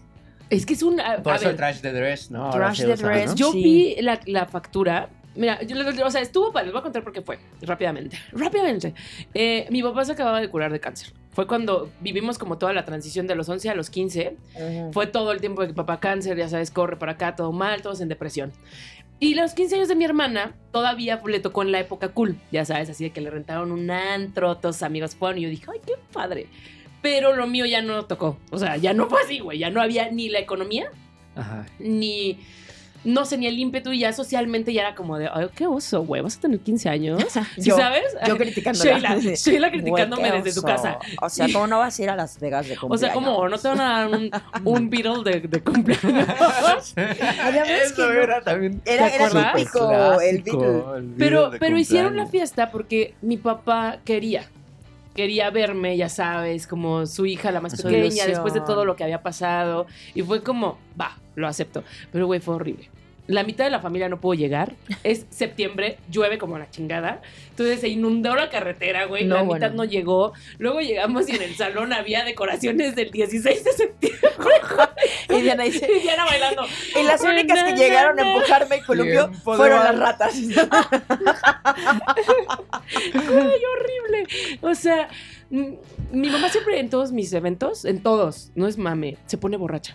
Es 0.50 0.66
que 0.66 0.74
es 0.74 0.82
un. 0.82 1.00
a- 1.00 1.22
Por 1.22 1.32
a 1.32 1.36
eso 1.36 1.44
el 1.46 1.50
ver, 1.52 1.56
trash 1.56 1.80
de 1.80 1.92
dress, 1.92 2.30
¿no? 2.30 2.50
Trash 2.50 2.82
dress. 2.82 3.30
¿no? 3.30 3.34
Yo 3.36 3.52
Sí. 3.52 3.62
vi 3.62 3.96
la, 4.02 4.20
la 4.26 4.46
factura. 4.46 5.08
Mira, 5.34 5.62
yo, 5.62 5.76
o 6.04 6.10
sea, 6.10 6.20
estuvo 6.20 6.52
para, 6.52 6.64
les 6.64 6.72
voy 6.74 6.80
a 6.80 6.82
contar 6.82 7.02
por 7.02 7.10
qué 7.12 7.22
fue, 7.22 7.38
rápidamente. 7.62 8.18
Rápidamente. 8.32 8.92
Eh, 9.32 9.66
mi 9.70 9.82
papá 9.82 10.04
se 10.04 10.12
acababa 10.12 10.40
de 10.42 10.50
curar 10.50 10.70
de 10.70 10.78
cáncer. 10.78 11.14
Fue 11.32 11.46
cuando 11.46 11.90
vivimos 12.00 12.38
como 12.38 12.58
toda 12.58 12.72
la 12.72 12.84
transición 12.84 13.26
de 13.26 13.34
los 13.34 13.48
11 13.48 13.70
a 13.70 13.74
los 13.74 13.88
15. 13.88 14.36
Fue 14.92 15.06
todo 15.06 15.32
el 15.32 15.40
tiempo 15.40 15.62
de 15.62 15.68
que 15.68 15.74
papá 15.74 15.98
cáncer, 15.98 16.36
ya 16.36 16.48
sabes, 16.48 16.70
corre 16.70 16.96
para 16.96 17.12
acá, 17.12 17.34
todo 17.36 17.52
mal, 17.52 17.80
todos 17.80 18.00
en 18.00 18.08
depresión. 18.08 18.52
Y 19.18 19.34
los 19.34 19.54
15 19.54 19.76
años 19.76 19.88
de 19.88 19.94
mi 19.94 20.04
hermana 20.04 20.56
todavía 20.72 21.22
le 21.24 21.38
tocó 21.38 21.62
en 21.62 21.70
la 21.70 21.78
época 21.78 22.08
cool, 22.08 22.36
ya 22.50 22.64
sabes, 22.64 22.90
así 22.90 23.04
de 23.04 23.10
que 23.12 23.20
le 23.20 23.30
rentaron 23.30 23.70
un 23.70 23.88
antro, 23.88 24.56
todos 24.56 24.74
sus 24.74 24.82
amigos 24.82 25.14
fueron 25.14 25.38
y 25.38 25.42
yo 25.42 25.48
dije, 25.48 25.64
ay, 25.72 25.78
qué 25.86 25.92
padre. 26.12 26.48
Pero 27.02 27.34
lo 27.36 27.46
mío 27.46 27.64
ya 27.64 27.82
no 27.82 28.04
tocó, 28.04 28.36
o 28.50 28.58
sea, 28.58 28.76
ya 28.78 28.92
no 28.94 29.08
fue 29.08 29.22
así, 29.22 29.38
güey, 29.38 29.60
ya 29.60 29.70
no 29.70 29.80
había 29.80 30.10
ni 30.10 30.28
la 30.28 30.40
economía, 30.40 30.90
Ajá. 31.36 31.66
ni, 31.78 32.40
no 33.04 33.24
sé, 33.24 33.36
ni 33.38 33.46
el 33.46 33.58
ímpetu 33.58 33.92
y 33.92 34.00
ya 34.00 34.12
socialmente 34.12 34.72
ya 34.72 34.82
era 34.82 34.94
como 34.94 35.18
de, 35.18 35.28
ay, 35.32 35.48
qué 35.54 35.66
oso, 35.66 36.04
güey, 36.04 36.22
vas 36.22 36.36
a 36.36 36.40
tener 36.40 36.60
15 36.60 36.88
años, 36.88 37.22
¿Sí 37.56 37.62
Yo- 37.70 37.76
sabes? 37.76 38.04
Yo 38.26 38.36
criticándola. 38.36 38.92
Sheila, 38.92 39.34
Sheila 39.34 39.70
criticándome 39.70 40.30
desde 40.32 40.52
su 40.52 40.60
oso. 40.60 40.68
casa. 40.68 40.98
O 41.20 41.28
sea, 41.28 41.46
¿cómo 41.52 41.66
no 41.66 41.78
vas 41.78 41.98
a 41.98 42.02
ir 42.02 42.10
a 42.10 42.16
Las 42.16 42.38
Vegas 42.38 42.68
de 42.68 42.74
O 42.76 42.80
cumpleaños? 42.80 43.00
sea, 43.00 43.12
como 43.12 43.48
no 43.48 43.58
te 43.58 43.68
van 43.68 43.80
a 43.80 43.84
dar 43.84 44.08
un, 44.08 44.30
un 44.64 44.90
Beatle 44.90 45.24
de, 45.30 45.40
de 45.40 45.60
cumpleaños. 45.60 46.26
Que 46.94 47.82
Eso 47.82 48.06
no- 48.06 48.12
era 48.12 48.40
también. 48.42 48.80
Era, 48.84 49.08
¿Te 49.08 49.16
era 49.16 49.52
típico 49.54 50.20
el 50.20 50.42
Beatle. 50.42 51.14
Pero, 51.18 51.50
pero 51.58 51.78
hicieron 51.78 52.16
la 52.16 52.26
fiesta 52.26 52.70
porque 52.70 53.14
mi 53.22 53.36
papá 53.36 53.98
quería. 54.04 54.44
Quería 55.14 55.50
verme, 55.50 55.96
ya 55.96 56.08
sabes, 56.08 56.66
como 56.66 57.06
su 57.06 57.26
hija 57.26 57.50
la 57.50 57.60
más 57.60 57.80
pequeña, 57.80 58.26
después 58.26 58.54
de 58.54 58.60
todo 58.60 58.84
lo 58.84 58.96
que 58.96 59.04
había 59.04 59.22
pasado. 59.22 59.86
Y 60.14 60.22
fue 60.22 60.42
como, 60.42 60.78
va, 60.98 61.18
lo 61.34 61.46
acepto. 61.46 61.84
Pero, 62.10 62.26
güey, 62.26 62.40
fue 62.40 62.54
horrible. 62.54 62.88
La 63.28 63.44
mitad 63.44 63.64
de 63.64 63.70
la 63.70 63.80
familia 63.80 64.08
no 64.08 64.20
pudo 64.20 64.34
llegar. 64.34 64.74
Es 65.04 65.26
septiembre, 65.30 65.98
llueve 66.10 66.38
como 66.38 66.58
la 66.58 66.70
chingada. 66.70 67.22
Entonces 67.50 67.80
se 67.80 67.88
inundó 67.88 68.34
la 68.34 68.50
carretera, 68.50 69.04
güey. 69.06 69.24
No, 69.24 69.36
la 69.36 69.42
bueno. 69.42 69.66
mitad 69.66 69.76
no 69.76 69.84
llegó. 69.84 70.32
Luego 70.58 70.80
llegamos 70.80 71.28
y 71.28 71.36
en 71.36 71.42
el 71.42 71.54
salón 71.54 71.92
había 71.92 72.24
decoraciones 72.24 72.94
del 72.96 73.10
16 73.10 73.64
de 73.64 73.72
septiembre. 73.72 74.20
Y 75.28 75.40
Diana 75.40 75.64
dice, 75.64 75.88
Y 75.90 76.00
Diana 76.00 76.24
bailando. 76.24 76.62
y 77.00 77.02
las 77.04 77.22
únicas 77.22 77.62
que 77.64 77.76
llegaron 77.76 78.18
a 78.18 78.32
empujarme 78.34 78.76
el 78.76 78.84
columpio 78.84 79.32
fueron 79.44 79.82
las 79.82 79.98
ratas. 79.98 80.34
Ay, 83.14 83.62
horrible. 83.72 84.26
O 84.60 84.74
sea, 84.74 85.08
mi 85.52 86.30
mamá 86.30 86.48
siempre 86.48 86.80
en 86.80 86.88
todos 86.88 87.12
mis 87.12 87.30
eventos, 87.34 87.84
en 87.84 88.02
todos, 88.02 88.52
no 88.54 88.66
es 88.66 88.78
mame, 88.78 89.18
se 89.26 89.36
pone 89.36 89.58
borracha. 89.58 89.94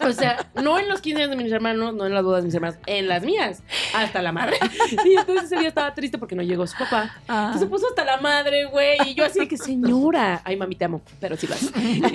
O 0.00 0.12
sea, 0.12 0.50
no 0.62 0.78
en 0.78 0.88
los 0.88 1.02
15 1.02 1.22
años 1.22 1.36
de 1.36 1.42
mis 1.42 1.52
hermanos, 1.52 1.94
no 1.94 2.06
en 2.06 2.14
las 2.14 2.24
bodas 2.24 2.42
de 2.42 2.46
mis 2.46 2.54
hermanos, 2.54 2.78
en 2.86 3.06
las 3.06 3.22
mías, 3.22 3.62
hasta 3.94 4.22
la 4.22 4.32
madre. 4.32 4.56
Y 5.04 5.16
entonces 5.16 5.44
ese 5.44 5.58
día 5.58 5.68
estaba 5.68 5.92
triste 5.94 6.16
porque 6.16 6.34
no 6.34 6.42
llegó 6.42 6.66
su 6.66 6.78
papá. 6.78 7.14
Entonces 7.28 7.60
se 7.60 7.66
puso 7.66 7.88
hasta 7.88 8.06
la 8.06 8.16
madre, 8.16 8.64
güey. 8.64 8.96
Y 9.06 9.14
yo 9.14 9.26
así 9.26 9.40
de 9.40 9.48
que, 9.48 9.58
señora. 9.58 10.40
Ay, 10.44 10.56
mami, 10.56 10.76
te 10.76 10.86
amo, 10.86 11.02
pero 11.20 11.36
sí 11.36 11.46
vas. 11.46 11.70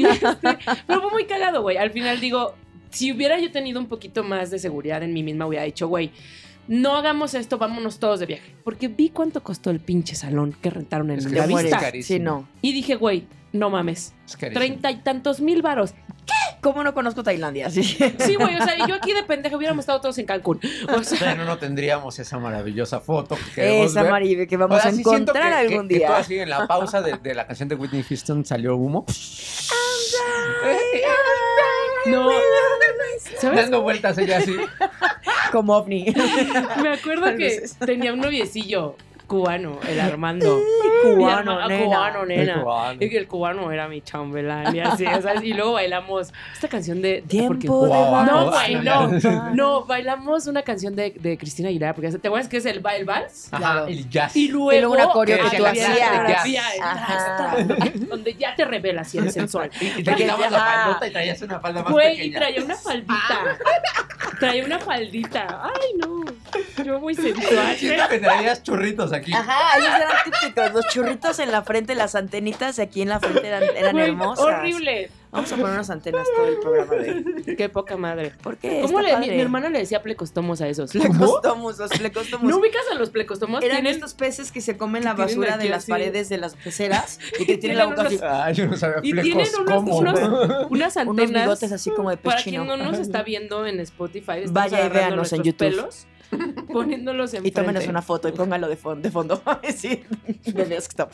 Este, 0.10 0.58
pero 0.88 1.02
fue 1.02 1.12
muy 1.12 1.26
cagado, 1.26 1.62
güey. 1.62 1.78
Al 1.78 1.92
final 1.92 2.20
digo, 2.20 2.56
si 2.90 3.12
hubiera 3.12 3.40
yo 3.40 3.52
tenido 3.52 3.80
un 3.80 3.88
poquito 3.88 4.24
más 4.24 4.50
de 4.50 4.58
seguridad 4.58 5.04
en 5.04 5.14
mí 5.14 5.22
misma, 5.22 5.46
hubiera 5.46 5.66
dicho, 5.66 5.88
güey, 5.88 6.12
no 6.70 6.96
hagamos 6.96 7.34
esto, 7.34 7.58
vámonos 7.58 8.00
todos 8.00 8.22
de 8.22 8.28
viaje. 8.28 8.56
Porque 8.64 8.88
vi 8.88 9.10
cuánto 9.10 9.44
costó 9.44 9.72
el 9.72 9.82
pinche 9.82 10.16
salón 10.16 10.56
que 10.62 10.70
rentaron 10.70 11.12
en 11.12 11.20
Es 11.20 11.28
que 11.28 11.36
la 11.36 11.48
vista. 11.48 11.92
Sí, 12.02 12.20
no. 12.20 12.48
Y 12.62 12.72
dije, 12.72 12.96
güey, 12.96 13.28
no 13.52 13.70
mames. 13.70 14.14
Es 14.26 14.38
carísimo. 14.38 14.60
Treinta 14.60 14.92
y 14.92 14.98
tantos 15.02 15.42
mil 15.42 15.62
varos. 15.62 15.94
¿Cómo 16.62 16.84
no 16.84 16.94
conozco 16.94 17.24
Tailandia? 17.24 17.70
Sí. 17.72 17.82
Sí, 17.84 18.36
güey, 18.36 18.56
o 18.56 18.64
sea, 18.64 18.78
y 18.78 18.88
yo 18.88 18.94
aquí 18.96 19.14
de 19.14 19.24
pendeja 19.24 19.56
hubiéramos 19.58 19.82
estado 19.84 20.00
todos 20.02 20.18
en 20.20 20.26
Cancún. 20.28 20.60
O 20.96 21.04
sea, 21.04 21.34
no 21.34 21.58
tendríamos 21.58 22.20
esa 22.20 22.38
maravillosa 22.38 23.00
foto 23.00 23.36
que 23.56 23.84
Esa. 23.86 24.04
Maribe 24.04 24.46
que 24.46 24.58
vamos 24.58 24.78
O 24.78 24.82
sea, 24.82 24.92
a 24.92 24.94
encontrar 24.94 25.62
que- 25.64 25.68
que- 25.68 25.74
algún 25.74 25.88
que 25.88 25.96
día. 26.00 26.18
así 26.18 26.38
en 26.38 26.50
la 26.50 26.68
pausa 26.68 27.02
de, 27.02 27.18
de 27.18 27.34
la 27.34 27.48
canción 27.48 27.70
de 27.70 27.76
Whitney 27.76 28.04
Houston 28.04 28.46
salió 28.46 28.76
humo. 28.76 29.06
no. 32.12 32.30
¿Sabes? 33.40 33.62
Dando 33.62 33.82
vueltas 33.82 34.18
ella 34.18 34.38
así. 34.38 34.56
Como 35.52 35.76
ovni. 35.76 36.14
Me 36.82 36.90
acuerdo 36.90 37.36
que 37.36 37.64
tenía 37.86 38.14
un 38.14 38.20
noviecillo 38.20 38.96
cubano, 39.30 39.80
el 39.88 40.00
Armando. 40.02 40.60
Cubano, 41.02 41.16
Mi 41.16 41.24
hermano- 41.64 41.68
nena. 41.70 41.86
cubano, 41.86 42.26
nena. 42.26 42.54
El 42.56 42.60
cubano. 42.62 42.98
Y 43.02 43.10
que 43.10 43.18
el 43.18 43.28
cubano 43.28 43.72
era 43.72 43.88
mi 43.88 44.02
chambelán 44.02 44.76
y 44.76 44.80
así, 44.82 45.06
¿sabes? 45.06 45.44
Y 45.44 45.54
luego 45.54 45.72
bailamos 45.74 46.34
esta 46.54 46.68
canción 46.68 47.02
de... 47.02 47.22
Tiempo 47.26 47.48
porque- 47.54 47.68
de 47.68 47.74
Guau, 47.74 48.26
No, 48.26 48.52
güey, 48.52 48.76
no, 48.76 49.08
no. 49.54 49.86
Bailamos 49.86 50.48
una 50.48 50.64
canción 50.64 50.96
de, 50.96 51.12
de 51.18 51.38
Cristina 51.38 51.70
Aguilera, 51.70 51.94
porque 51.96 52.12
¿te 52.12 52.28
acuerdas 52.28 52.50
que 52.50 52.58
es 52.58 52.66
el, 52.66 52.84
el 52.86 53.06
vals? 53.06 53.48
Ajá, 53.54 53.86
el 53.88 54.10
jazz. 54.10 54.36
Y 54.36 54.50
luego, 54.50 54.74
Y 54.74 54.80
luego 54.80 54.94
una 54.96 55.08
coreo 55.10 55.50
que 55.50 55.58
tú 55.58 55.66
había 55.66 55.88
hacías. 55.90 56.10
coreografía, 56.10 56.64
donde 58.10 58.34
ya 58.34 58.56
te 58.56 58.66
revelas 58.66 59.08
si 59.10 59.20
eres 59.20 59.34
sensual. 59.34 59.70
Y 59.98 60.04
te 60.04 60.16
quitabas 60.16 60.52
la 60.52 60.60
faldota 60.60 61.08
y 61.08 61.12
traías 61.12 61.42
una 61.42 61.60
falda 61.60 61.84
más 61.84 61.92
Güey, 61.94 62.28
y 62.28 62.32
traía 62.32 62.62
una 62.64 62.76
faldita. 62.76 63.58
Traía 64.40 64.66
una 64.66 64.80
faldita. 64.80 65.62
Ay, 65.64 65.98
no. 66.00 66.09
Yo 66.84 67.00
muy 67.00 67.16
sensual. 67.16 67.76
Siento 67.78 68.08
que 68.10 68.20
traías 68.20 68.64
churritos 68.64 69.14
aquí. 69.14 69.34
Ajá, 69.34 69.78
esos 69.78 69.90
eran 69.96 70.12
típicos. 70.26 70.74
Los 70.74 70.88
churritos 70.88 71.40
en 71.40 71.52
la 71.52 71.62
frente, 71.64 71.96
las 71.96 72.16
antenitas 72.16 72.80
aquí 72.80 73.02
en 73.02 73.10
la 73.10 73.20
frente 73.20 73.48
eran, 73.48 73.98
hermosas. 73.98 74.46
Horrible. 74.46 75.10
Vamos 75.32 75.52
a 75.52 75.58
poner 75.58 75.74
unas 75.74 75.90
antenas 75.92 76.28
todo 76.36 76.48
el 76.48 76.58
programa 76.58 76.96
de. 76.96 77.56
Qué 77.56 77.70
poca 77.70 77.98
madre. 77.98 78.34
¿Por 78.42 78.58
qué? 78.58 78.82
¿Cómo 78.82 79.00
Está 79.00 79.12
le, 79.12 79.18
mi, 79.20 79.26
padre. 79.28 79.36
mi 79.36 79.42
hermana 79.44 79.70
le 79.70 79.78
decía 79.78 80.02
plecostomos 80.02 80.60
a 80.62 80.68
esos? 80.68 80.90
Plecostomos, 80.92 81.78
los 81.78 81.92
plecostomos. 81.92 82.50
¿No 82.50 82.58
ubicas 82.58 82.82
a 82.92 82.96
los 82.96 83.12
plecostomos? 83.12 83.62
Eran 83.62 83.78
Tienen 83.78 83.94
estos 83.94 84.16
peces 84.16 84.52
que 84.52 84.60
se 84.60 84.76
comen 84.76 85.04
la 85.04 85.14
basura 85.14 85.58
de 85.58 85.70
las 85.70 85.84
así. 85.84 85.92
paredes 85.92 86.30
de 86.30 86.40
las 86.40 86.56
peceras 86.56 87.20
y 87.40 87.46
que 87.46 87.58
tienen 87.60 87.78
la 87.78 87.86
boca 87.86 88.02
así. 88.04 88.20
Ah, 88.24 88.50
yo 88.52 88.66
no 88.66 88.76
sabía 88.76 89.02
Y 89.04 89.14
tienen 89.22 89.48
unos, 89.62 89.84
unos- 89.84 90.20
unas 90.72 90.98
antenas. 90.98 91.30
Unos 91.30 91.44
bigotes 91.44 91.72
así 91.74 91.92
como 91.92 92.10
de 92.10 92.18
Para 92.18 92.38
pechino. 92.38 92.66
quien 92.66 92.80
no 92.80 92.84
nos 92.92 93.00
está 93.00 93.22
viendo 93.22 93.68
en 93.68 93.80
Spotify, 93.82 94.32
estamos 94.40 94.54
Vaya 94.54 94.84
y 94.84 94.90
véanos 94.90 95.32
en 95.34 95.44
YouTube. 95.44 95.58
pelos, 95.60 96.08
poniéndolos 96.72 97.34
en 97.34 97.46
Y 97.46 97.52
tómenos 97.52 97.88
una 97.88 98.02
foto 98.02 98.28
y 98.30 98.32
póngalo 98.32 98.68
de, 98.68 98.78
fon- 98.78 99.02
de 99.02 99.12
fondo. 99.12 99.42
sí, 99.76 100.04
de 100.46 100.66
desktop. 100.66 101.12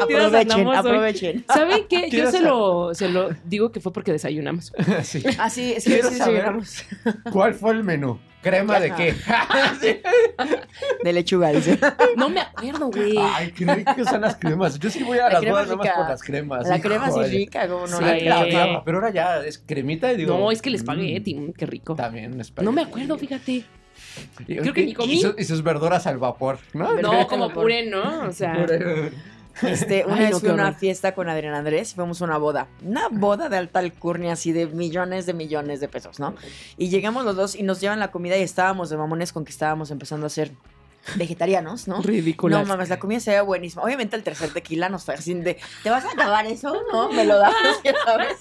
Aprovechen, 0.00 0.68
aprovechen. 0.68 1.44
¿Saben 1.52 1.86
qué? 1.88 2.08
Yo 2.10 2.30
se 2.30 2.40
lo, 2.40 2.94
se 2.94 3.08
lo 3.08 3.30
digo 3.44 3.72
que 3.72 3.80
fue 3.80 3.92
porque 3.92 4.12
desayunamos. 4.12 4.72
Sí. 5.02 5.22
Ah, 5.38 5.50
sí, 5.50 5.72
es 5.72 5.84
que 5.84 6.02
sí 6.02 6.10
desayunamos. 6.10 6.84
¿Cuál 7.32 7.54
fue 7.54 7.72
el 7.72 7.84
menú? 7.84 8.18
¿Crema 8.42 8.78
de 8.80 8.92
qué? 8.94 9.14
De 11.04 11.12
lechuga, 11.12 11.48
dice. 11.50 11.78
No 12.16 12.28
me 12.28 12.40
acuerdo, 12.40 12.88
güey. 12.90 13.16
Ay, 13.18 13.52
qué 13.52 13.64
ricas 13.66 14.08
son 14.08 14.20
las 14.20 14.36
cremas. 14.36 14.78
Yo 14.78 14.90
sí 14.90 15.02
voy 15.02 15.18
a 15.18 15.24
La 15.24 15.30
las 15.34 15.40
crema 15.40 15.52
bodas 15.62 15.64
es 15.64 15.68
nada 15.70 15.76
más 15.78 15.86
rica. 15.86 15.96
por 15.98 16.08
las 16.08 16.22
cremas. 16.22 16.68
La 16.68 16.80
crema 16.80 17.10
sí 17.10 17.20
es 17.20 17.30
rica, 17.32 17.68
como 17.68 17.86
no 17.86 17.98
Sí. 17.98 18.04
la 18.04 18.18
Eh. 18.18 18.42
odiaba, 18.44 18.84
pero 18.84 18.98
ahora 18.98 19.10
ya 19.10 19.38
es 19.44 19.58
cremita 19.58 20.12
y 20.12 20.16
digo. 20.18 20.38
No, 20.38 20.50
es 20.52 20.62
que 20.62 20.68
el 20.68 20.76
espagueti, 20.76 21.34
mm, 21.34 21.48
mm, 21.48 21.52
qué 21.52 21.66
rico. 21.66 21.94
También 21.96 22.40
espagueti. 22.40 22.64
No 22.64 22.72
me 22.72 22.82
acuerdo, 22.82 23.18
fíjate. 23.18 23.64
Y- 24.46 24.56
creo 24.56 24.72
que 24.72 24.84
ni 24.86 24.94
comí. 24.94 25.14
Y, 25.14 25.20
su- 25.20 25.34
y 25.36 25.44
sus 25.44 25.62
verduras 25.62 26.06
al 26.06 26.18
vapor, 26.18 26.58
¿no? 26.74 26.94
No, 26.94 27.26
como 27.28 27.50
puré, 27.52 27.86
¿no? 27.86 28.24
O 28.28 28.32
sea, 28.32 28.54
Puré. 28.54 29.10
Este, 29.62 30.04
una 30.06 30.16
Ay, 30.16 30.20
vez 30.24 30.30
no, 30.32 30.40
fui 30.40 30.48
a 30.48 30.54
una 30.54 30.72
fiesta 30.72 31.14
con 31.14 31.28
Adrián 31.28 31.54
Andrés 31.54 31.92
y 31.92 31.94
fuimos 31.94 32.20
a 32.22 32.24
una 32.24 32.38
boda. 32.38 32.68
Una 32.82 33.08
boda 33.08 33.48
de 33.48 33.56
alta 33.56 33.78
alcurnia, 33.78 34.32
así 34.32 34.52
de 34.52 34.66
millones 34.66 35.26
de 35.26 35.34
millones 35.34 35.80
de 35.80 35.88
pesos, 35.88 36.20
¿no? 36.20 36.34
Y 36.76 36.88
llegamos 36.88 37.24
los 37.24 37.36
dos 37.36 37.54
y 37.54 37.62
nos 37.62 37.80
llevan 37.80 37.98
la 37.98 38.10
comida 38.10 38.36
y 38.36 38.42
estábamos 38.42 38.90
de 38.90 38.96
mamones 38.96 39.32
con 39.32 39.44
que 39.44 39.50
estábamos 39.50 39.90
empezando 39.90 40.26
a 40.26 40.30
ser 40.30 40.52
vegetarianos, 41.16 41.88
¿no? 41.88 42.00
ridículo. 42.02 42.58
No 42.58 42.64
mames, 42.64 42.88
la 42.88 42.98
comida 42.98 43.20
se 43.20 43.30
veía 43.30 43.42
buenísima. 43.42 43.82
Obviamente 43.82 44.16
el 44.16 44.22
tercer 44.22 44.50
tequila 44.50 44.88
nos 44.88 45.04
fue 45.04 45.14
así 45.14 45.34
de, 45.34 45.58
¿te 45.82 45.90
vas 45.90 46.04
a 46.04 46.12
acabar 46.12 46.46
eso? 46.46 46.74
No, 46.92 47.10
me 47.12 47.24
lo 47.24 47.38
das, 47.38 47.52
sabes. 48.04 48.38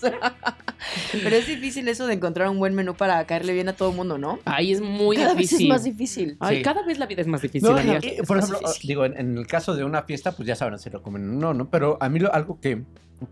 Pero 1.12 1.36
es 1.36 1.47
difícil 1.47 1.88
eso 1.88 2.08
de 2.08 2.13
encontrar 2.13 2.49
un 2.49 2.60
buen 2.60 2.73
menú 2.75 2.93
para 2.95 3.25
caerle 3.25 3.53
bien 3.53 3.69
a 3.69 3.73
todo 3.73 3.89
el 3.89 3.95
mundo, 3.95 4.17
¿no? 4.17 4.39
Ay, 4.45 4.71
es 4.71 4.82
muy 4.82 5.15
Cada 5.17 5.30
vez 5.30 5.38
difícil. 5.38 5.67
es 5.67 5.69
más 5.69 5.84
difícil. 5.84 6.38
Ay, 6.39 6.58
Sí. 6.58 6.62
cada 6.63 6.84
vez 6.84 6.97
la 6.99 7.06
vida 7.06 7.21
es 7.21 7.27
más 7.27 7.41
difícil, 7.41 7.67
No, 7.69 7.75
por 7.75 7.82
es 7.86 7.86
ejemplo, 8.03 8.60
difícil. 8.60 8.88
digo, 8.88 9.06
en, 9.06 9.17
en 9.17 9.38
el 9.38 9.47
caso 9.47 9.75
de 9.75 9.84
una 9.84 10.03
fiesta, 10.03 10.32
pues 10.34 10.47
ya 10.47 10.56
sabrán 10.56 10.80
si 10.80 10.89
lo 10.89 11.01
comen 11.01 11.30
o 11.30 11.34
no, 11.34 11.53
¿no? 11.53 11.69
Pero 11.69 11.97
a 12.01 12.10
mí 12.10 12.19
lo, 12.19 12.34
algo 12.34 12.60
que, 12.62 12.84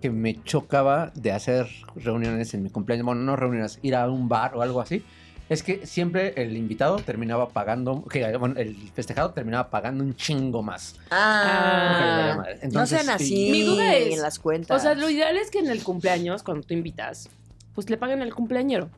que 0.02 0.10
me 0.10 0.42
chocaba 0.44 1.12
de 1.16 1.32
hacer 1.32 1.68
reuniones 1.96 2.54
en 2.54 2.64
mi 2.64 2.70
cumpleaños, 2.70 3.06
bueno, 3.06 3.22
no 3.22 3.36
reuniones, 3.36 3.80
ir 3.84 3.96
a 3.96 4.10
un 4.10 4.28
bar 4.28 4.56
o 4.56 4.62
algo 4.62 4.82
así, 4.82 5.04
es 5.50 5.62
que 5.64 5.86
siempre 5.86 6.34
el 6.38 6.58
invitado 6.58 6.98
terminaba 6.98 7.50
pagando, 7.50 8.04
que 8.06 8.36
bueno, 8.38 8.60
el 8.60 8.76
festejado 8.94 9.32
terminaba 9.32 9.70
pagando 9.70 10.04
un 10.04 10.16
chingo 10.16 10.64
más. 10.64 10.96
Ah, 11.12 12.38
no 12.38 12.46
Entonces, 12.62 13.02
sean 13.02 13.20
sí. 13.20 13.26
así 13.26 13.52
Mi 13.52 13.62
duda 13.64 13.94
es, 13.94 14.14
en 14.16 14.22
las 14.22 14.40
cuentas. 14.40 14.78
O 14.78 14.80
sea, 14.82 14.96
lo 14.96 15.10
ideal 15.10 15.38
es 15.38 15.52
que 15.52 15.60
en 15.60 15.70
el 15.70 15.84
cumpleaños, 15.84 16.44
cuando 16.44 16.66
tú 16.66 16.74
invitas, 16.74 17.30
pues 17.74 17.90
le 17.90 17.98
paguen 17.98 18.22
al 18.22 18.34
cumpleañero. 18.34 18.90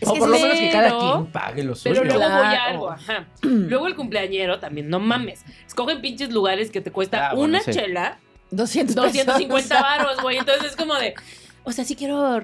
Es 0.00 0.08
o 0.08 0.14
que 0.14 0.18
por 0.20 0.28
lo 0.30 0.36
sí, 0.36 0.42
menos 0.42 0.58
que 0.58 0.70
cada 0.70 0.88
pero- 0.88 1.12
quien 1.12 1.26
pague 1.32 1.62
lo 1.64 1.74
suyo. 1.74 1.94
Pero 2.02 2.04
luego 2.18 2.34
voy 2.34 2.46
a 2.54 2.64
algo, 2.64 2.90
ajá. 2.90 3.26
Luego 3.42 3.86
el 3.86 3.94
cumpleañero 3.96 4.58
también, 4.60 4.88
no 4.88 5.00
mames. 5.00 5.44
Escogen 5.66 6.00
pinches 6.00 6.30
lugares 6.32 6.70
que 6.70 6.80
te 6.80 6.90
cuesta 6.90 7.30
Ah, 7.30 7.34
bueno, 7.34 7.50
una 7.50 7.60
sí. 7.60 7.72
chela, 7.72 8.18
200 8.50 8.94
250 8.96 9.80
varos, 9.80 10.20
güey. 10.20 10.38
Entonces 10.38 10.64
es 10.70 10.76
como 10.76 10.94
de, 10.94 11.14
O 11.66 11.72
sea, 11.72 11.84
sí 11.84 11.96
quiero 11.96 12.42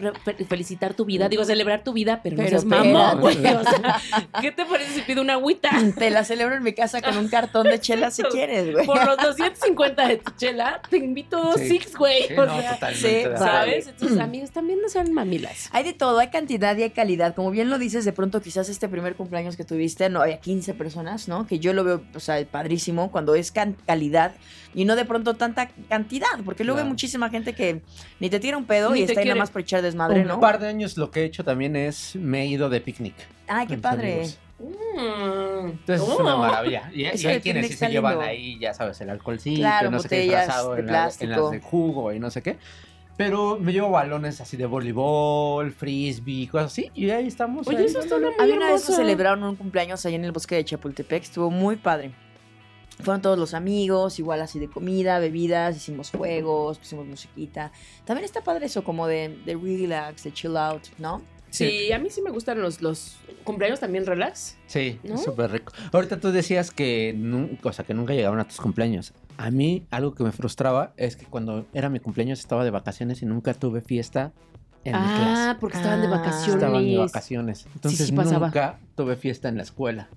felicitar 0.49 0.95
tu 0.95 1.05
vida, 1.05 1.29
digo, 1.29 1.45
celebrar 1.45 1.85
tu 1.85 1.93
vida, 1.93 2.21
pero, 2.23 2.37
no 2.37 2.43
Pero 2.43 2.51
seas 2.51 2.65
mamón, 2.65 3.21
güey. 3.21 3.37
O 3.37 3.63
sea, 3.65 4.01
¿qué 4.41 4.51
te 4.51 4.65
parece 4.65 4.93
si 4.95 5.03
pido 5.03 5.21
una 5.21 5.35
agüita? 5.35 5.71
Te 5.99 6.11
la 6.11 6.25
celebro 6.25 6.55
en 6.57 6.63
mi 6.63 6.73
casa 6.73 7.03
con 7.03 7.17
un 7.19 7.29
cartón 7.29 7.67
de 7.67 7.79
chela 7.79 8.11
si 8.11 8.23
quieres, 8.23 8.73
güey. 8.73 8.87
Por 8.87 9.05
los 9.05 9.17
250 9.19 10.09
de 10.09 10.17
tu 10.17 10.31
chela, 10.33 10.81
te 10.89 10.97
invito 10.97 11.39
dos 11.41 11.61
Sí. 11.61 11.69
six, 11.69 11.97
güey. 11.97 12.29
Sí, 12.29 12.35
o 12.35 12.47
no, 12.47 12.61
sea, 12.61 12.75
totalmente 12.75 13.23
sí. 13.25 13.39
¿sabes? 13.39 13.87
Entonces, 13.89 14.19
amigos, 14.19 14.51
también 14.53 14.81
no 14.81 14.89
sean 14.89 15.13
mamilas. 15.13 15.69
Hay 15.73 15.85
de 15.85 15.93
todo, 15.93 16.19
hay 16.19 16.29
cantidad 16.29 16.77
y 16.79 16.83
hay 16.85 16.91
calidad. 16.91 17.35
Como 17.35 17.51
bien 17.51 17.69
lo 17.69 17.79
dices, 17.79 18.05
de 18.07 18.13
pronto 18.13 18.41
quizás 18.41 18.69
este 18.71 18.89
primer 18.89 19.17
cumpleaños 19.17 19.57
que 19.57 19.65
tuviste, 19.65 20.09
no 20.09 20.23
había 20.23 20.41
15 20.41 20.73
personas, 20.75 21.29
¿no? 21.29 21.47
Que 21.47 21.59
yo 21.59 21.73
lo 21.75 21.85
veo, 21.85 22.03
o 22.15 22.21
sea, 22.21 22.43
padrísimo 22.47 23.11
cuando 23.11 23.35
es 23.35 23.53
calidad 23.87 24.33
y 24.75 24.85
no 24.85 24.95
de 24.97 25.05
pronto 25.05 25.35
tanta 25.35 25.69
cantidad, 25.89 26.29
porque 26.45 26.65
luego 26.65 26.79
hay 26.79 26.83
Claro. 26.85 26.91
muchísima 26.93 27.29
gente 27.31 27.53
que 27.55 27.83
ni 28.21 28.31
te 28.31 28.39
tira 28.41 28.57
un 28.57 28.65
pedo 28.67 28.91
Ni 28.91 29.01
y 29.01 29.03
está 29.05 29.21
ahí 29.21 29.27
nada 29.27 29.39
más 29.39 29.51
por 29.51 29.63
echar 29.63 29.83
desmadre, 29.83 30.23
Un 30.23 30.29
¿no? 30.29 30.41
par 30.41 30.59
de 30.61 30.69
años 30.69 30.97
lo 30.97 31.11
que 31.11 31.21
he 31.23 31.25
hecho 31.25 31.45
también 31.45 31.75
es 31.77 32.15
me 32.17 32.43
he 32.43 32.47
ido 32.47 32.69
de 32.71 32.81
picnic. 32.81 33.15
Ay, 33.49 33.67
qué 33.67 33.77
padre. 33.79 34.13
amigos. 34.13 34.39
Mm. 34.61 35.67
Entonces 35.71 36.09
es 36.09 36.19
una 36.21 36.35
Oh. 36.37 36.39
maravilla. 36.39 36.91
Y, 36.95 37.03
y 37.03 37.27
hay 37.27 37.41
quienes 37.41 37.69
sí 37.69 37.75
se 37.75 37.89
llevan 37.89 38.21
ahí, 38.21 38.59
ya 38.59 38.75
sabes, 38.75 39.01
el 39.01 39.11
alcoholcito, 39.11 39.61
Claro, 39.61 39.91
no 39.91 39.99
sé 40.01 40.09
qué 40.09 40.17
botellas 40.17 40.47
disfrazado 40.47 40.75
de 40.75 40.81
en, 40.81 40.87
la- 40.87 41.11
en 41.21 41.31
las 41.31 41.51
de 41.51 41.61
jugo 41.61 42.13
y 42.13 42.19
no 42.21 42.31
sé 42.31 42.43
qué. 42.43 42.59
Pero 43.17 43.59
me 43.61 43.73
llevo 43.73 43.91
balones 43.91 44.41
así 44.41 44.57
de 44.57 44.65
voleibol, 44.67 45.73
frisbee, 45.73 46.49
cosas 46.49 46.73
así. 46.73 46.91
Y 46.95 47.11
ahí 47.11 47.27
estamos. 47.27 47.67
Oye, 47.69 47.77
ahí 47.79 47.85
eso 47.85 48.01
está 48.01 48.19
muy 48.19 48.31
Había 48.39 48.55
una 48.55 48.71
vez 48.73 48.87
que 48.87 48.93
celebraron 48.93 49.43
un 49.43 49.57
cumpleaños 49.57 50.05
ahí 50.07 50.15
en 50.15 50.25
el 50.25 50.33
bosque 50.33 50.55
de 50.55 50.65
Chapultepec, 50.65 51.23
estuvo 51.25 51.51
muy 51.51 51.77
padre. 51.77 52.13
Fueron 53.03 53.23
todos 53.23 53.39
los 53.39 53.55
amigos, 53.55 54.19
igual 54.19 54.41
así 54.43 54.59
de 54.59 54.69
comida, 54.69 55.19
bebidas, 55.19 55.77
hicimos 55.77 56.11
juegos, 56.11 56.79
pusimos 56.79 57.07
musiquita. 57.07 57.73
También 58.05 58.25
está 58.25 58.43
padre 58.43 58.67
eso, 58.67 58.85
como 58.85 59.07
de, 59.07 59.39
de 59.45 59.57
relax, 59.57 60.25
de 60.25 60.33
chill 60.33 60.57
out, 60.57 60.83
¿no? 60.99 61.23
Sí, 61.51 61.91
a 61.91 61.99
mí 61.99 62.11
sí 62.11 62.23
me 62.23 62.31
gustan 62.31 62.61
los, 62.63 62.81
los 62.81 63.17
cumpleaños 63.43 63.81
también 63.81 64.07
relax. 64.07 64.57
Sí, 64.67 65.01
¿No? 65.03 65.19
súper 65.19 65.51
rico. 65.51 65.73
Ahorita 65.93 66.21
tú 66.21 66.31
decías 66.31 66.71
que, 66.71 67.13
nun- 67.17 67.59
o 67.61 67.73
sea, 67.73 67.85
que 67.85 67.93
nunca 67.93 68.15
llegaban 68.15 68.39
a 68.39 68.45
tus 68.47 68.59
cumpleaños. 68.61 69.13
A 69.37 69.51
mí 69.51 69.85
algo 69.91 70.15
que 70.15 70.23
me 70.23 70.31
frustraba 70.31 70.93
es 70.97 71.17
que 71.17 71.27
cuando 71.27 71.67
era 71.75 71.89
mi 71.89 71.99
cumpleaños 71.99 72.39
estaba 72.39 72.63
de 72.63 72.71
vacaciones 72.71 73.23
y 73.23 73.27
nunca 73.27 73.53
tuve 73.55 73.81
fiesta 73.81 74.33
en 74.85 74.93
mi 74.93 75.01
clase. 75.07 75.43
Ah, 75.51 75.57
porque 75.59 75.77
estaban 75.79 76.01
de 76.03 76.07
Ah. 76.07 76.11
vacaciones. 76.11 76.55
Estaban 76.55 76.85
de 76.87 76.99
vacaciones. 76.99 77.67
Entonces 77.75 78.07
sí 78.07 78.13
nunca 78.13 78.79
tuve 78.95 79.17
fiesta 79.17 79.49
en 79.49 79.57
la 79.57 79.65
escuela. 79.65 80.09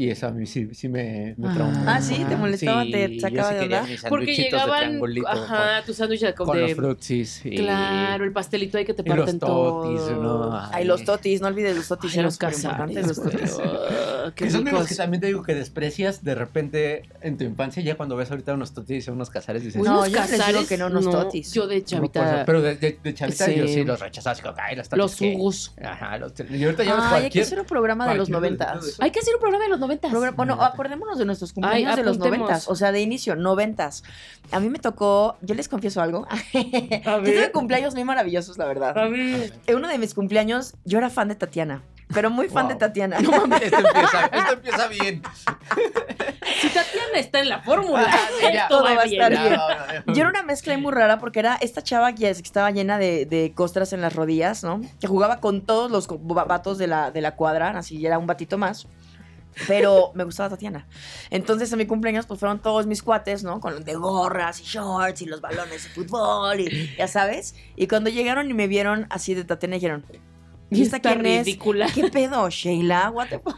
Y 0.00 0.08
eso 0.08 0.28
a 0.28 0.30
mí 0.30 0.46
sí, 0.46 0.66
sí 0.72 0.88
me, 0.88 1.34
me 1.36 1.48
Ah. 1.48 1.52
traumó. 1.54 1.82
Ah, 1.86 2.00
¿sí? 2.00 2.24
¿Te 2.26 2.34
molestaba? 2.34 2.84
¿Te 2.84 3.16
yo 3.16 3.20
sacaba 3.20 3.48
sí 3.50 3.54
de 3.56 3.60
onda? 3.64 3.84
Porque 4.08 4.26
de 4.26 4.34
llegaban, 4.34 4.98
ajá, 5.28 5.82
tu 5.84 5.92
sándwich 5.92 6.20
de, 6.22 6.34
con, 6.34 6.46
con 6.46 6.56
de- 6.56 6.62
los 6.62 6.72
frutsis. 6.72 7.44
Y, 7.44 7.56
Claro, 7.58 8.24
el 8.24 8.32
pastelito 8.32 8.78
ahí 8.78 8.86
que 8.86 8.94
te 8.94 9.02
los 9.02 9.14
parten 9.14 9.38
totis, 9.38 10.00
todo. 10.06 10.22
¿no? 10.48 10.68
Ay, 10.72 10.86
los 10.86 11.04
totis, 11.04 11.42
no 11.42 11.48
olvides 11.48 11.76
los 11.76 11.86
totis, 11.88 12.12
Ay, 12.12 12.14
eran 12.20 12.24
los 12.28 12.38
cazares, 12.38 13.06
los 13.08 13.22
totis. 13.22 13.58
qué 14.34 14.44
Que 14.44 14.50
son 14.50 14.64
de 14.64 14.72
los 14.72 14.86
que 14.86 14.94
también 14.94 15.20
te 15.20 15.26
digo 15.28 15.42
que 15.42 15.54
desprecias 15.54 16.22
de 16.24 16.34
repente 16.34 17.02
en 17.22 17.36
tu 17.38 17.44
infancia, 17.44 17.82
ya 17.82 17.96
cuando 17.96 18.16
ves 18.16 18.30
ahorita 18.30 18.54
unos 18.54 18.72
totis 18.72 19.08
o 19.08 19.12
unos 19.12 19.30
cazares, 19.30 19.62
dices, 19.62 19.82
No, 19.82 20.00
unos 20.00 20.10
yo 20.12 20.20
les 20.20 20.46
digo 20.46 20.66
que 20.66 20.76
no, 20.78 20.86
unos 20.86 21.10
totis. 21.10 21.52
Yo 21.52 21.66
de 21.66 21.76
"No, 21.76 21.80
por 21.80 21.88
chavita, 21.88 22.36
eso". 22.36 22.46
Pero 22.46 22.62
de, 22.62 22.76
de- 22.76 22.98
de 23.02 23.14
chavita 23.14 23.44
Sí. 23.46 23.54
yo 23.56 23.66
sí 23.66 23.84
los 23.84 24.00
rechazaba, 24.00 24.32
así 24.32 24.42
como, 24.42 24.54
ay, 24.58 24.76
los 24.76 24.88
totis. 24.88 24.98
los 25.02 25.16
¿qué?". 25.16 25.32
jugos. 25.34 25.74
Ajá, 25.82 26.18
los 26.18 26.32
Y 26.50 26.64
ahorita 26.64 26.84
ya 26.84 26.90
Ay, 26.94 26.98
hay 27.00 27.04
que 27.04 27.08
cualquier... 27.20 27.44
hacer 27.44 27.60
un 27.60 27.66
programa 27.66 28.08
de 28.08 28.14
los 28.16 28.28
cualquier- 28.28 28.58
noventas. 28.58 28.96
Hay 29.00 29.10
que 29.10 29.20
hacer 29.20 29.34
un 29.34 29.40
programa 29.40 29.64
de 29.64 29.70
los 29.70 29.80
noventas. 29.80 30.12
Bueno, 30.36 30.54
acordémonos 30.62 31.18
de 31.18 31.24
nuestros 31.24 31.52
cumpleaños 31.52 31.90
Ay, 31.90 31.96
de 31.96 32.02
los 32.04 32.18
noventas, 32.18 32.68
o 32.68 32.74
sea, 32.74 32.92
de 32.92 33.00
inicio, 33.00 33.36
noventas. 33.36 34.02
A 34.52 34.60
mí 34.60 34.68
me 34.70 34.78
tocó, 34.78 35.36
yo 35.42 35.54
les 35.54 35.68
confieso 35.68 36.00
algo. 36.02 36.26
yo 36.52 36.60
ver. 37.22 37.34
tuve 37.34 37.52
cumpleaños 37.52 37.94
muy 37.94 38.04
maravillosos, 38.04 38.58
la 38.58 38.66
verdad. 38.66 38.96
A 38.98 39.08
ver. 39.08 39.52
En 39.66 39.76
uno 39.76 39.88
de 39.88 39.98
mis 39.98 40.14
cumpleaños, 40.14 40.74
yo 40.84 40.98
era 40.98 41.10
fan 41.10 41.28
de 41.28 41.34
Tatiana, 41.34 41.82
pero 42.12 42.30
muy 42.30 42.48
fan 42.48 42.64
Wow. 42.64 42.72
de 42.74 42.78
Tatiana. 42.78 43.20
No 43.20 43.30
mames, 43.30 43.62
esto 43.62 43.78
empieza, 43.78 44.24
esto 44.32 44.52
empieza 44.54 44.88
bien. 44.88 45.22
Si 46.60 46.68
Tatiana 46.68 47.18
está 47.18 47.40
en 47.40 47.48
la 47.48 47.60
fórmula, 47.60 48.06
Ah, 48.10 48.66
todo 48.68 48.84
va 48.84 48.90
a 49.02 49.04
estar 49.04 49.30
bien. 49.30 49.56
Yo 50.06 50.20
era 50.22 50.28
una 50.30 50.42
mezcla 50.42 50.76
muy 50.78 50.92
rara 50.92 51.18
porque 51.18 51.38
era 51.40 51.56
esta 51.56 51.82
chava 51.82 52.12
que 52.14 52.28
estaba 52.30 52.70
llena 52.70 52.98
de, 52.98 53.26
de 53.26 53.52
costras 53.54 53.92
en 53.92 54.00
las 54.00 54.14
rodillas, 54.14 54.62
¿no? 54.64 54.80
Que 55.00 55.06
jugaba 55.06 55.40
con 55.40 55.62
todos 55.62 55.90
los 55.90 56.06
vatos 56.08 56.78
de 56.78 56.86
la, 56.86 57.10
de 57.10 57.20
la 57.20 57.36
cuadra, 57.36 57.70
así 57.70 58.04
era 58.04 58.18
un 58.18 58.26
batito 58.26 58.58
más. 58.58 58.86
Pero 59.66 60.12
me 60.14 60.22
gustaba 60.24 60.48
Tatiana. 60.48 60.86
Entonces, 61.28 61.72
en 61.72 61.78
mi 61.78 61.86
cumpleaños, 61.86 62.24
pues 62.26 62.38
fueron 62.38 62.60
todos 62.60 62.86
mis 62.86 63.02
cuates, 63.02 63.42
¿no? 63.42 63.58
Con 63.60 63.82
de 63.84 63.94
gorras 63.94 64.60
y 64.60 64.62
shorts 64.64 65.22
y 65.22 65.26
los 65.26 65.40
balones 65.40 65.82
de 65.84 65.90
fútbol 65.90 66.60
y 66.60 66.94
ya 66.96 67.08
sabes. 67.08 67.56
Y 67.74 67.88
cuando 67.88 68.10
llegaron 68.10 68.48
y 68.48 68.54
me 68.54 68.68
vieron 68.68 69.06
así 69.10 69.34
de 69.34 69.42
Tatiana, 69.44 69.74
dijeron, 69.74 70.06
¿y 70.70 70.82
esta 70.82 70.96
Está 70.96 71.12
quién 71.14 71.26
es? 71.26 71.46
ridícula. 71.46 71.86
¿Qué 71.94 72.08
pedo, 72.10 72.48
Sheila? 72.48 73.10
What 73.10 73.28
the 73.28 73.38
fuck? 73.40 73.56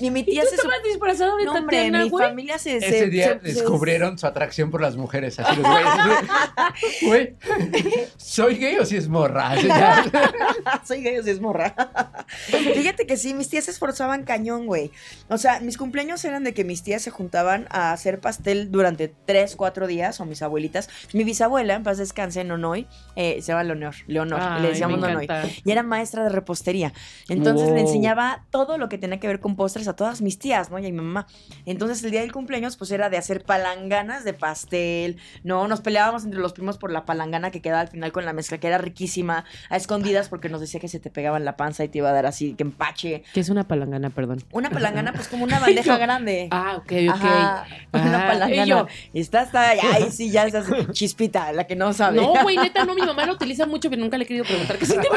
Y 0.00 0.10
mi 0.10 0.20
¿Y 0.20 0.24
tía 0.24 0.42
tú 0.42 0.48
se... 0.50 0.56
su- 0.56 0.62
estabas 0.62 0.82
disfrazado 0.84 1.36
de 1.36 1.44
No, 1.46 1.52
hombre, 1.54 1.90
mi 1.90 2.08
güey? 2.08 2.26
familia 2.28 2.58
se... 2.58 2.76
Ese 2.76 2.90
se- 2.90 3.06
día 3.08 3.38
se- 3.42 3.52
se- 3.52 3.54
descubrieron 3.60 4.18
su 4.18 4.26
atracción 4.26 4.70
por 4.70 4.80
las 4.80 4.96
mujeres. 4.96 5.38
Así 5.38 5.56
los 5.60 5.66
güeyes. 5.70 5.90
Güey, 7.02 7.36
¿soy 8.16 8.56
gay 8.56 8.76
o 8.78 8.84
si 8.84 8.96
es 8.96 9.08
morra? 9.08 9.52
Soy 10.84 11.02
gay, 11.02 11.18
o 11.18 11.22
sea, 11.22 11.32
es 11.32 11.40
morra. 11.40 11.74
Fíjate 12.46 13.06
que 13.06 13.16
sí, 13.16 13.34
mis 13.34 13.48
tías 13.48 13.64
se 13.64 13.70
esforzaban 13.70 14.24
cañón, 14.24 14.66
güey. 14.66 14.90
O 15.28 15.38
sea, 15.38 15.60
mis 15.60 15.76
cumpleaños 15.76 16.24
eran 16.24 16.44
de 16.44 16.54
que 16.54 16.64
mis 16.64 16.82
tías 16.82 17.02
se 17.02 17.10
juntaban 17.10 17.66
a 17.70 17.92
hacer 17.92 18.20
pastel 18.20 18.70
durante 18.70 19.12
tres, 19.26 19.56
cuatro 19.56 19.86
días, 19.86 20.20
o 20.20 20.24
mis 20.26 20.42
abuelitas. 20.42 20.88
Mi 21.12 21.24
bisabuela, 21.24 21.74
en 21.74 21.82
paz 21.82 21.98
descanse, 21.98 22.44
Nonoy, 22.44 22.86
eh, 23.16 23.36
se 23.42 23.48
llama 23.48 23.64
Leonor, 23.64 23.94
Leonor, 24.06 24.40
Ay, 24.42 24.62
le 24.62 24.68
decíamos 24.68 24.98
Nonoy. 25.00 25.28
Y 25.64 25.70
era 25.70 25.82
maestra 25.82 26.22
de 26.24 26.28
repostería. 26.50 26.92
Entonces 27.28 27.66
Wow. 27.68 27.74
le 27.76 27.80
enseñaba 27.82 28.44
todo 28.50 28.76
lo 28.76 28.88
que 28.88 28.98
tenía 28.98 29.20
que 29.20 29.26
ver 29.28 29.38
con 29.40 29.54
postres 29.54 29.86
a 29.88 29.94
todas 29.94 30.20
mis 30.20 30.38
tías, 30.38 30.70
¿no? 30.70 30.78
Y 30.78 30.86
a 30.86 30.90
mi 30.90 30.92
mamá. 30.92 31.26
Entonces 31.64 32.02
el 32.02 32.10
día 32.10 32.20
del 32.22 32.32
cumpleaños, 32.32 32.76
pues 32.76 32.90
era 32.90 33.08
de 33.08 33.16
hacer 33.16 33.44
palanganas 33.44 34.24
de 34.24 34.32
pastel, 34.34 35.16
¿no? 35.44 35.68
Nos 35.68 35.80
peleábamos 35.80 36.24
entre 36.24 36.40
los 36.40 36.52
primos 36.52 36.76
por 36.78 36.90
la 36.90 37.04
palangana 37.04 37.50
que 37.52 37.60
quedaba 37.62 37.80
al 37.82 37.88
final 37.88 38.10
con 38.12 38.24
la 38.24 38.32
mezcla, 38.32 38.58
que 38.58 38.66
era 38.66 38.78
riquísima, 38.78 39.44
a 39.68 39.76
escondidas 39.76 40.28
porque 40.28 40.48
nos 40.48 40.60
decía 40.60 40.80
que 40.80 40.88
se 40.88 40.98
te 40.98 41.10
pegaba 41.10 41.36
en 41.36 41.44
la 41.44 41.56
panza 41.56 41.84
y 41.84 41.88
te 41.88 41.98
iba 41.98 42.08
a 42.10 42.12
dar 42.12 42.26
así, 42.26 42.54
que 42.54 42.64
empache. 42.64 43.22
¿Qué 43.32 43.40
es 43.40 43.48
una 43.48 43.64
palangana, 43.68 44.10
perdón? 44.10 44.42
Una 44.50 44.70
palangana, 44.70 45.12
pues 45.12 45.28
como 45.28 45.44
una 45.44 45.58
bandeja 45.60 45.98
grande. 45.98 46.48
Ah, 46.50 46.74
ok, 46.78 46.92
ok. 47.08 47.14
Ajá, 47.14 47.66
una 47.92 48.24
Ah, 48.24 48.26
palangana. 48.26 48.64
y 48.64 48.68
yo- 48.68 48.86
Está, 49.14 49.42
está, 49.42 49.70
ay, 49.70 50.10
sí, 50.10 50.30
ya 50.30 50.44
estás 50.46 50.66
chispita, 50.92 51.52
la 51.52 51.66
que 51.66 51.76
no 51.76 51.92
sabe. 51.92 52.16
No, 52.16 52.32
güey, 52.42 52.56
neta, 52.70 52.84
no, 52.84 52.94
mi 52.94 53.02
mamá 53.02 53.24
lo 53.26 53.34
utiliza 53.34 53.66
mucho, 53.66 53.88
pero 53.90 54.00
nunca 54.02 54.16
le 54.18 54.24
he 54.24 54.26
querido 54.26 54.44
preguntar 54.44 54.78
qué 54.78 54.86
significa. 54.86 55.16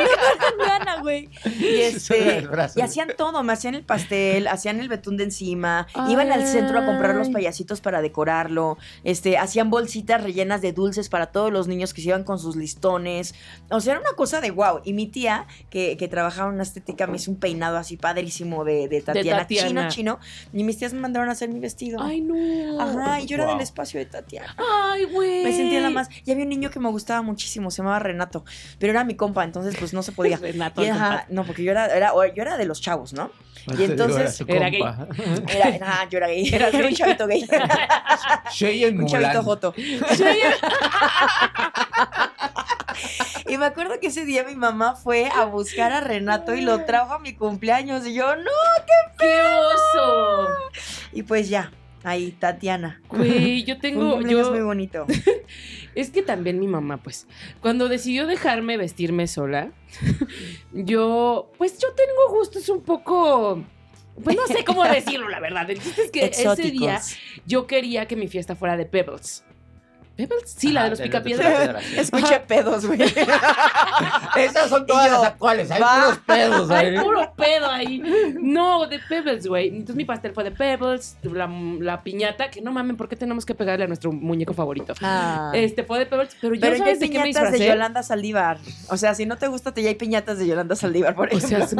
Gana, 0.60 1.02
güey. 1.02 1.23
Y, 1.60 1.66
este, 1.82 2.48
y 2.76 2.82
hacían 2.82 3.10
todo, 3.18 3.44
me 3.44 3.54
hacían 3.54 3.76
el 3.76 3.84
pastel, 3.84 4.48
hacían 4.48 4.80
el 4.80 4.90
betún 4.90 5.18
de 5.18 5.26
encima, 5.26 5.88
iban 6.10 6.32
al 6.32 6.46
centro 6.48 6.80
a 6.80 6.86
comprar 6.86 7.16
los 7.16 7.28
Ay. 7.28 7.34
payasitos 7.34 7.82
para 7.82 8.02
decorarlo, 8.02 8.78
este, 9.04 9.38
hacían 9.38 9.70
bolsitas 9.70 10.24
rellenas 10.24 10.62
de 10.62 10.74
dulces 10.74 11.10
para 11.10 11.28
todos 11.28 11.52
los 11.52 11.68
niños 11.68 11.94
que 11.94 12.02
se 12.02 12.10
iban 12.10 12.24
con 12.24 12.40
sus 12.40 12.56
listones. 12.56 13.36
O 13.70 13.80
sea, 13.80 13.94
era 13.94 14.02
una 14.02 14.14
cosa 14.16 14.42
de 14.42 14.52
wow. 14.52 14.82
Y 14.84 14.94
mi 14.94 15.08
tía, 15.08 15.48
que, 15.70 15.98
que 15.98 16.08
trabajaba 16.08 16.50
en 16.50 16.56
una 16.56 16.64
estética, 16.64 17.08
me 17.08 17.18
hizo 17.18 17.32
un 17.32 17.38
peinado 17.40 17.78
así 17.78 17.98
padrísimo 17.98 18.64
de, 18.66 18.88
de 18.88 19.02
Tatiana, 19.02 19.40
Tatiana. 19.42 19.68
chino, 19.68 19.90
chino. 19.90 20.20
Y 20.54 20.64
mis 20.64 20.78
tías 20.78 20.94
me 20.94 21.00
mandaron 21.00 21.30
a 21.30 21.34
hacer 21.34 21.50
mi 21.50 21.60
vestido. 21.60 22.00
Ay, 22.02 22.22
no. 22.22 22.36
Ajá, 22.82 23.20
y 23.22 23.26
yo 23.26 23.36
era 23.36 23.44
Wow. 23.46 23.54
del 23.56 23.64
espacio 23.64 24.00
de 24.00 24.06
Tatiana. 24.06 24.56
Ay, 24.58 25.04
güey. 25.06 25.44
Me 25.44 25.52
sentía 25.54 25.82
la 25.82 25.90
más. 25.90 26.08
Y 26.26 26.32
había 26.32 26.44
un 26.44 26.50
niño 26.50 26.70
que 26.70 26.80
me 26.80 26.90
gustaba 26.90 27.22
muchísimo, 27.22 27.72
se 27.72 27.78
llamaba 27.78 28.00
Renato. 28.00 28.46
Pero 28.80 28.92
era 28.92 29.04
mi 29.04 29.16
compa, 29.16 29.44
entonces 29.44 29.76
pues 29.78 29.94
no 29.94 30.02
se 30.04 30.12
podía. 30.12 30.38
Renato, 30.44 30.82
Y, 30.84 30.88
el 30.88 30.94
ajá, 31.16 31.26
no, 31.30 31.44
porque 31.46 31.64
yo 31.64 31.72
era, 31.72 31.86
era, 31.88 32.12
yo 32.34 32.42
era 32.42 32.58
de 32.58 32.66
los 32.66 32.82
chavos, 32.82 33.14
¿no? 33.14 33.32
Y 33.78 33.84
entonces 33.84 34.42
era 34.48 34.70
compa. 34.70 35.08
era, 35.48 35.70
era- 35.70 36.10
yo 36.10 36.18
era 36.18 36.28
gay, 36.28 36.48
era, 36.54 36.70
un 36.70 36.94
chavito 36.94 37.28
gay. 37.28 37.48
Cheyenne 38.52 39.00
un 39.00 39.08
chavito 39.08 39.44
joto. 39.44 39.74
y 43.48 43.58
me 43.58 43.66
acuerdo 43.66 44.00
que 44.00 44.08
ese 44.08 44.26
día 44.26 44.44
mi 44.44 44.56
mamá 44.56 44.96
fue 44.96 45.30
a 45.34 45.46
buscar 45.46 45.92
a 45.94 46.02
Renato 46.02 46.56
y 46.56 46.62
lo 46.62 46.84
trajo 46.86 47.14
a 47.14 47.20
mi 47.20 47.34
cumpleaños. 47.34 48.06
Y 48.06 48.14
yo, 48.14 48.36
no, 48.36 48.52
¡Qué 49.18 49.42
oso! 49.42 50.48
y 51.14 51.24
pues 51.24 51.48
ya, 51.50 51.72
ahí, 52.04 52.32
Tatiana. 52.32 53.02
Güey, 53.10 53.64
yo 53.66 53.76
Un 53.76 53.82
tengo. 53.82 54.12
cumpleaños 54.14 54.48
Yo, 54.48 54.54
muy 54.54 54.62
bonito. 54.62 55.06
Es 55.96 56.10
que 56.10 56.24
también 56.24 56.60
mi 56.60 56.68
mamá, 56.68 56.98
pues, 56.98 57.28
cuando 57.62 57.88
decidió 57.88 58.26
dejarme 58.26 58.78
vestirme 58.78 59.28
sola, 59.28 59.72
yo, 60.74 61.52
pues 61.58 61.78
yo 61.80 61.90
tengo 61.94 62.36
gustos 62.40 62.68
un 62.70 62.82
poco, 62.82 63.64
pues 64.24 64.36
no 64.36 64.48
sé 64.48 64.64
cómo 64.66 64.84
decirlo, 64.86 65.30
la 65.30 65.40
verdad. 65.40 65.70
El 65.70 65.80
chiste 65.80 66.04
es 66.06 66.12
que 66.12 66.26
ese 66.26 66.72
día 66.72 66.96
Exóticos. 66.96 67.18
yo 67.46 67.68
quería 67.68 68.08
que 68.08 68.16
mi 68.16 68.28
fiesta 68.28 68.56
fuera 68.56 68.76
de 68.76 68.86
Pebbles. 68.86 69.44
¿Pebbles? 70.16 70.54
Sí, 70.56 70.72
la 70.72 70.84
de 70.86 70.90
los 70.92 71.02
picapiedras. 71.02 71.84
Escuché 71.98 72.40
pedos, 72.42 72.86
güey. 72.86 73.02
Esas 74.38 74.70
son 74.70 74.86
todas 74.86 75.08
yo, 75.08 75.14
las 75.14 75.24
actuales. 75.24 75.72
Hay 75.72 75.82
va. 75.82 76.02
puros 76.04 76.20
pedos 76.20 76.70
Hay 76.72 76.86
ahí. 76.88 77.00
puro 77.00 77.34
pedo 77.36 77.70
ahí. 77.70 78.34
No, 78.40 78.86
de 78.88 79.00
Pebbles, 79.00 79.48
güey. 79.48 79.70
Entonces 79.70 79.96
mi 79.96 80.06
pastel 80.06 80.34
fue 80.34 80.44
de 80.44 80.52
Pebbles, 80.52 81.18
la, 81.24 81.48
la 81.80 82.04
piñata, 82.04 82.50
que 82.52 82.62
no 82.62 82.72
mamen, 82.72 82.96
¿por 82.98 83.10
qué 83.10 83.16
tenemos 83.16 83.46
que 83.46 83.56
pegarle 83.56 83.86
a 83.86 83.88
nuestro 83.88 84.12
muñeco 84.12 84.54
favorito? 84.54 84.94
Ah. 85.02 85.52
Este 85.54 85.84
fue 85.84 86.00
de 86.00 86.06
Pebbles, 86.06 86.36
pero 86.40 86.54
yo 86.56 86.62
Pero 86.62 86.76
ya 86.76 86.84
hay 86.84 86.90
sabes 86.92 87.00
de 87.00 87.10
qué 87.10 87.18
me 87.20 87.26
piñatas 87.26 87.52
de. 87.52 87.68
Yolanda 87.68 88.04
Saldívar. 88.04 88.58
O 88.90 88.98
sea, 88.98 89.16
si 89.16 89.26
no 89.26 89.38
te 89.38 89.48
gusta, 89.48 89.74
te 89.74 89.82
ya 89.82 89.90
hay 89.90 89.96
piñatas 89.96 90.38
de 90.38 90.48
Yolanda 90.48 90.76
Saldívar, 90.76 91.16
por 91.16 91.28
O 91.34 91.38
ejemplo. 91.38 91.68
sea, 91.68 91.80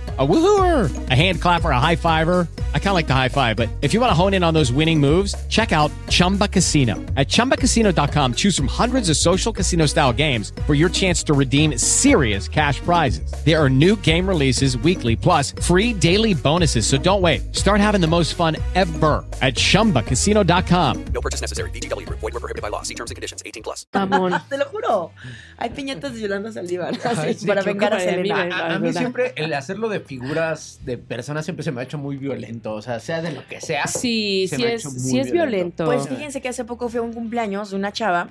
A 0.21 0.27
woohooer, 0.27 1.09
a 1.09 1.15
hand 1.15 1.41
clapper, 1.41 1.71
a 1.71 1.79
high 1.79 1.95
fiver. 1.95 2.47
I 2.75 2.77
kind 2.77 2.89
of 2.89 2.93
like 2.93 3.07
the 3.07 3.13
high 3.15 3.29
five, 3.29 3.55
but 3.57 3.69
if 3.81 3.91
you 3.91 3.99
want 3.99 4.11
to 4.11 4.13
hone 4.13 4.35
in 4.35 4.43
on 4.43 4.53
those 4.53 4.71
winning 4.71 4.99
moves, 4.99 5.33
check 5.47 5.71
out 5.71 5.91
Chumba 6.09 6.47
Casino. 6.47 6.95
At 7.15 7.27
chumbacasino.com, 7.27 8.33
choose 8.35 8.55
from 8.55 8.67
hundreds 8.67 9.09
of 9.09 9.17
social 9.17 9.53
casino 9.53 9.85
style 9.87 10.13
games 10.13 10.53
for 10.67 10.73
your 10.73 10.89
chance 10.89 11.23
to 11.23 11.33
redeem 11.33 11.77
serious 11.77 12.47
cash 12.49 12.81
prizes. 12.81 13.33
There 13.45 13.57
are 13.57 13.69
new 13.69 13.95
game 13.95 14.27
releases 14.27 14.77
weekly, 14.77 15.15
plus 15.15 15.53
free 15.61 15.93
daily 15.93 16.33
bonuses. 16.33 16.85
So 16.85 16.97
don't 16.97 17.21
wait. 17.21 17.55
Start 17.55 17.79
having 17.79 18.01
the 18.01 18.07
most 18.07 18.35
fun 18.35 18.57
ever 18.75 19.25
at 19.41 19.55
chumbacasino.com. 19.55 21.05
No 21.13 21.21
purchase 21.21 21.41
necessary. 21.41 21.71
VGW 21.71 22.05
Group. 22.05 22.19
Void 22.19 22.33
were 22.33 22.41
prohibited 22.41 22.61
by 22.61 22.67
law. 22.67 22.83
See 22.83 22.93
terms 22.95 23.09
and 23.11 23.15
conditions. 23.15 23.41
18 23.43 23.63
plus. 23.63 23.87
mamón. 23.93 24.39
Te 24.49 24.57
lo 24.57 24.65
juro. 24.65 25.11
Hay 25.57 25.69
piñatas 25.71 26.13
de 26.13 26.21
Yolanda 26.21 26.51
Saldívar. 26.51 26.93
Ay, 27.05 27.33
sí, 27.33 27.47
para 27.47 27.63
vengar 27.63 27.93
a 27.93 27.97
culpa 27.97 28.11
de 28.11 28.17
mí, 28.21 28.29
Selena. 28.29 28.55
A, 28.55 28.75
a 28.75 28.79
mí 28.79 28.93
siempre 28.93 29.33
el 29.35 29.53
hacerlo 29.53 29.89
de 29.89 29.99
figuras 30.11 30.81
de 30.83 30.97
personas 30.97 31.45
siempre 31.45 31.63
se 31.63 31.71
me 31.71 31.79
ha 31.79 31.83
hecho 31.85 31.97
muy 31.97 32.17
violento. 32.17 32.73
O 32.73 32.81
sea, 32.81 32.99
sea 32.99 33.21
de 33.21 33.31
lo 33.31 33.47
que 33.47 33.61
sea. 33.61 33.87
Sí, 33.87 34.45
Se 34.49 34.57
sí 34.57 34.61
me 34.61 34.67
ha 34.67 34.73
es, 34.73 34.81
hecho 34.81 34.91
muy 34.91 34.99
sí 34.99 35.19
es 35.19 35.31
violento. 35.31 35.85
Pues 35.85 36.09
fíjense 36.09 36.41
que 36.41 36.49
hace 36.49 36.65
poco 36.65 36.89
fue 36.89 36.99
un 36.99 37.13
cumpleaños 37.13 37.69
de 37.71 37.77
una 37.77 37.93
chava 37.93 38.29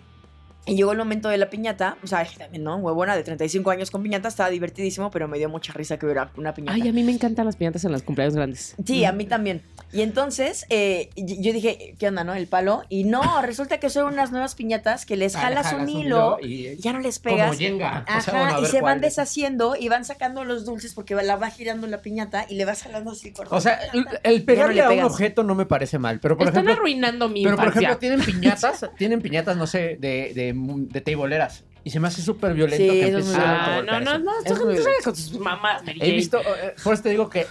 y 0.66 0.76
llegó 0.76 0.92
el 0.92 0.98
momento 0.98 1.28
de 1.28 1.38
la 1.38 1.50
piñata. 1.50 1.96
O 2.02 2.06
sea, 2.06 2.26
también, 2.38 2.62
¿no? 2.62 2.76
Huevona 2.76 3.16
de 3.16 3.22
35 3.22 3.70
años 3.70 3.90
con 3.90 4.02
piñata, 4.02 4.28
estaba 4.28 4.50
divertidísimo, 4.50 5.10
pero 5.10 5.26
me 5.28 5.38
dio 5.38 5.48
mucha 5.48 5.72
risa 5.72 5.98
que 5.98 6.06
hubiera 6.06 6.30
una 6.36 6.54
piñata. 6.54 6.74
Ay, 6.74 6.88
a 6.88 6.92
mí 6.92 7.02
me 7.02 7.12
encantan 7.12 7.46
las 7.46 7.56
piñatas 7.56 7.84
en 7.84 7.92
los 7.92 8.02
cumpleaños 8.02 8.34
grandes. 8.36 8.74
Sí, 8.84 9.04
a 9.04 9.12
mí 9.12 9.24
también. 9.24 9.62
Y 9.92 10.02
entonces 10.02 10.66
eh, 10.68 11.10
yo 11.16 11.52
dije, 11.52 11.96
¿qué 11.98 12.08
onda, 12.08 12.22
no? 12.22 12.34
El 12.34 12.46
palo. 12.46 12.84
Y 12.88 13.04
no, 13.04 13.42
resulta 13.42 13.78
que 13.80 13.90
son 13.90 14.12
unas 14.12 14.30
nuevas 14.30 14.54
piñatas 14.54 15.04
que 15.06 15.16
les 15.16 15.34
Ah, 15.34 15.40
jalas, 15.40 15.66
jalas 15.68 15.88
un 15.88 15.94
un 15.94 16.00
hilo, 16.02 16.38
hilo 16.40 16.48
y- 16.48 16.76
ya 16.76 16.92
no 16.92 17.00
les 17.00 17.18
pegas. 17.18 17.56
Como. 17.56 17.76
O 17.78 17.84
Ajá, 17.84 18.20
sea, 18.20 18.34
bueno, 18.34 18.58
a 18.58 18.60
y 18.60 18.66
se 18.66 18.80
cuál 18.80 18.82
van 18.92 19.00
de- 19.00 19.06
deshaciendo 19.08 19.74
y 19.78 19.88
van 19.88 20.04
sacando 20.04 20.44
los 20.44 20.64
dulces 20.64 20.94
porque 20.94 21.14
la 21.16 21.36
va 21.36 21.50
girando 21.50 21.86
la 21.88 21.98
piñata 22.02 22.46
y 22.48 22.54
le 22.54 22.64
vas 22.64 22.82
jalando 22.82 23.10
así 23.12 23.30
por 23.32 23.48
O 23.50 23.60
sea, 23.60 23.80
el, 23.92 24.06
el 24.22 24.44
pegarle 24.44 24.74
le 24.76 24.82
a 24.82 24.90
un 24.90 25.00
objeto 25.00 25.42
no 25.42 25.54
me 25.56 25.66
parece 25.66 25.98
mal. 25.98 26.20
Pero 26.20 26.36
por 26.36 26.46
Están 26.46 26.64
ejemplo, 26.64 26.82
arruinando 26.82 27.28
mi 27.28 27.42
pero 27.42 27.56
por 27.56 27.68
ejemplo, 27.68 27.98
tienen 27.98 28.20
piñatas, 28.20 28.88
tienen 28.96 29.20
piñatas, 29.20 29.56
no 29.56 29.66
sé, 29.66 29.96
de, 29.98 30.32
de, 30.34 30.49
de 30.54 31.00
teiboleras. 31.00 31.64
Y 31.82 31.90
se 31.90 31.98
me 31.98 32.08
hace 32.08 32.20
súper 32.20 32.52
violento 32.52 32.92
Sí, 32.92 33.00
que 33.00 33.06
empieces 33.08 33.34
a 33.36 33.76
Ah, 33.78 33.82
no, 33.82 34.00
no, 34.00 34.18
no. 34.18 34.32
Es 34.44 34.52
Tú, 34.54 34.66
muy 34.66 34.76
tú 34.76 34.82
sabes 34.82 35.02
con 35.02 35.14
tus 35.14 35.38
mamás, 35.40 35.82
Mary 35.84 35.98
He 36.02 36.12
visto, 36.12 36.38
eh, 36.40 36.74
por 36.84 36.92
eso 36.94 37.02
te 37.04 37.08
digo 37.08 37.30
que 37.30 37.46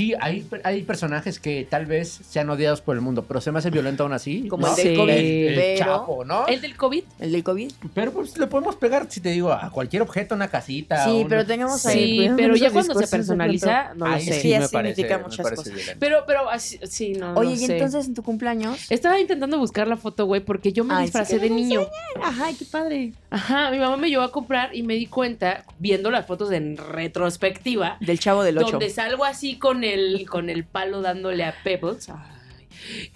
sí, 0.00 0.14
hay, 0.20 0.46
hay 0.64 0.82
personajes 0.82 1.38
que 1.38 1.66
tal 1.68 1.86
vez 1.86 2.20
sean 2.28 2.48
odiados 2.50 2.80
por 2.80 2.96
el 2.96 3.02
mundo, 3.02 3.24
pero 3.28 3.40
se 3.40 3.52
me 3.52 3.58
hace 3.58 3.70
violento 3.70 4.02
aún 4.04 4.12
así. 4.12 4.48
Como 4.48 4.66
¿no? 4.66 4.72
el 4.76 4.76
del 4.76 4.88
Sí. 4.92 4.96
COVID. 4.96 5.10
El 5.12 5.54
pero, 5.54 5.78
Chapo, 5.78 6.24
¿no? 6.24 6.46
¿El 6.46 6.60
del 6.60 6.76
COVID? 6.76 7.04
el 7.18 7.32
del 7.32 7.44
COVID. 7.44 7.72
Pero 7.94 8.12
pues 8.12 8.38
le 8.38 8.46
podemos 8.46 8.76
pegar, 8.76 9.06
si 9.10 9.20
te 9.20 9.30
digo, 9.30 9.52
a 9.52 9.70
cualquier 9.70 10.02
objeto, 10.02 10.34
una 10.34 10.48
casita. 10.48 11.04
Sí, 11.04 11.10
una- 11.10 11.28
pero 11.28 11.46
tengamos 11.46 11.84
ahí. 11.86 11.98
Sí, 12.10 12.16
cuidado 12.16 12.36
pero 12.36 12.56
ya 12.56 12.70
cuando 12.70 12.94
se 12.94 13.06
personaliza, 13.08 13.94
no 13.94 14.06
lo 14.06 14.14
Ahí 14.14 14.22
sé. 14.24 14.32
Sí, 14.34 14.40
sí, 14.40 14.48
me 14.58 14.68
parece, 14.68 14.94
significa 14.94 15.18
me 15.18 15.24
muchas 15.24 15.42
parece 15.42 15.56
cosas. 15.62 15.74
violento. 15.74 16.00
Pero, 16.00 16.24
pero, 16.26 16.48
así, 16.50 16.78
sí, 16.84 17.12
no, 17.12 17.34
Oye, 17.34 17.50
no 17.50 17.54
y 17.54 17.58
sé. 17.58 17.72
entonces 17.76 18.06
en 18.06 18.14
tu 18.14 18.22
cumpleaños. 18.22 18.90
Estaba 18.90 19.20
intentando 19.20 19.58
buscar 19.58 19.86
la 19.86 19.96
foto, 19.96 20.24
güey, 20.26 20.40
porque 20.40 20.72
yo 20.72 20.84
me 20.84 20.94
Ay, 20.94 21.02
disfracé 21.04 21.38
de 21.38 21.50
niño. 21.50 21.82
Ajá, 22.22 22.48
qué 22.58 22.64
padre. 22.64 23.12
Ajá, 23.30 23.70
mi 23.70 23.78
mamá 23.78 23.96
me 23.96 24.08
llevó 24.08 24.22
a 24.22 24.32
comprar 24.32 24.74
y 24.74 24.82
me 24.82 24.94
di 24.94 25.06
cuenta, 25.06 25.64
viendo 25.78 26.10
las 26.10 26.26
fotos 26.26 26.50
en 26.52 26.76
retrospectiva, 26.76 27.96
Del 28.00 28.18
chavo 28.18 28.42
del 28.42 28.58
8. 28.58 28.70
donde 28.72 28.90
salgo 28.90 29.24
así 29.24 29.56
con 29.58 29.84
el, 29.84 29.89
con 30.28 30.50
el 30.50 30.64
palo 30.64 31.02
dándole 31.02 31.44
a 31.44 31.54
Pebbles. 31.62 32.08
Ay, 32.10 32.66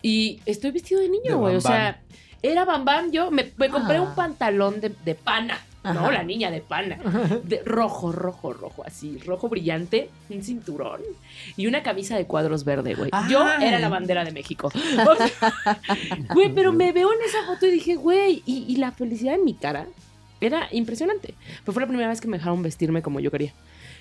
y 0.02 0.40
estoy 0.46 0.70
vestido 0.72 1.00
de 1.00 1.08
niño, 1.08 1.38
güey. 1.38 1.56
O 1.56 1.60
sea, 1.60 2.00
era 2.42 2.64
Bam 2.64 2.84
Bam. 2.84 3.10
Yo 3.12 3.30
me, 3.30 3.50
me 3.56 3.68
compré 3.70 3.96
Ah. 3.96 4.02
un 4.02 4.14
pantalón 4.14 4.80
de, 4.80 4.90
de 5.04 5.14
pana. 5.14 5.58
¿no? 5.84 6.10
La 6.10 6.22
niña 6.22 6.50
de 6.50 6.62
pana. 6.62 6.96
De 7.44 7.60
rojo, 7.62 8.10
rojo, 8.10 8.54
rojo, 8.54 8.82
así, 8.86 9.18
rojo 9.18 9.50
brillante, 9.50 10.08
un 10.30 10.42
cinturón 10.42 11.02
y 11.58 11.66
una 11.66 11.82
camisa 11.82 12.16
de 12.16 12.24
cuadros 12.26 12.64
verde, 12.64 12.94
güey. 12.94 13.10
Yo 13.28 13.46
era 13.60 13.78
la 13.78 13.90
bandera 13.90 14.24
de 14.24 14.32
México. 14.32 14.70
Güey, 16.32 16.54
pero 16.54 16.72
me 16.72 16.92
veo 16.92 17.12
en 17.12 17.18
esa 17.26 17.44
foto 17.44 17.66
y 17.66 17.70
dije, 17.70 17.96
güey, 17.96 18.42
y, 18.46 18.64
y 18.66 18.76
la 18.76 18.92
felicidad 18.92 19.34
en 19.34 19.44
mi 19.44 19.52
cara 19.54 19.86
era 20.40 20.68
impresionante. 20.72 21.34
Pero 21.60 21.72
fue 21.72 21.82
la 21.82 21.86
primera 21.88 22.08
vez 22.08 22.20
que 22.20 22.28
me 22.28 22.38
dejaron 22.38 22.62
vestirme 22.62 23.02
como 23.02 23.20
yo 23.20 23.30
quería. 23.30 23.52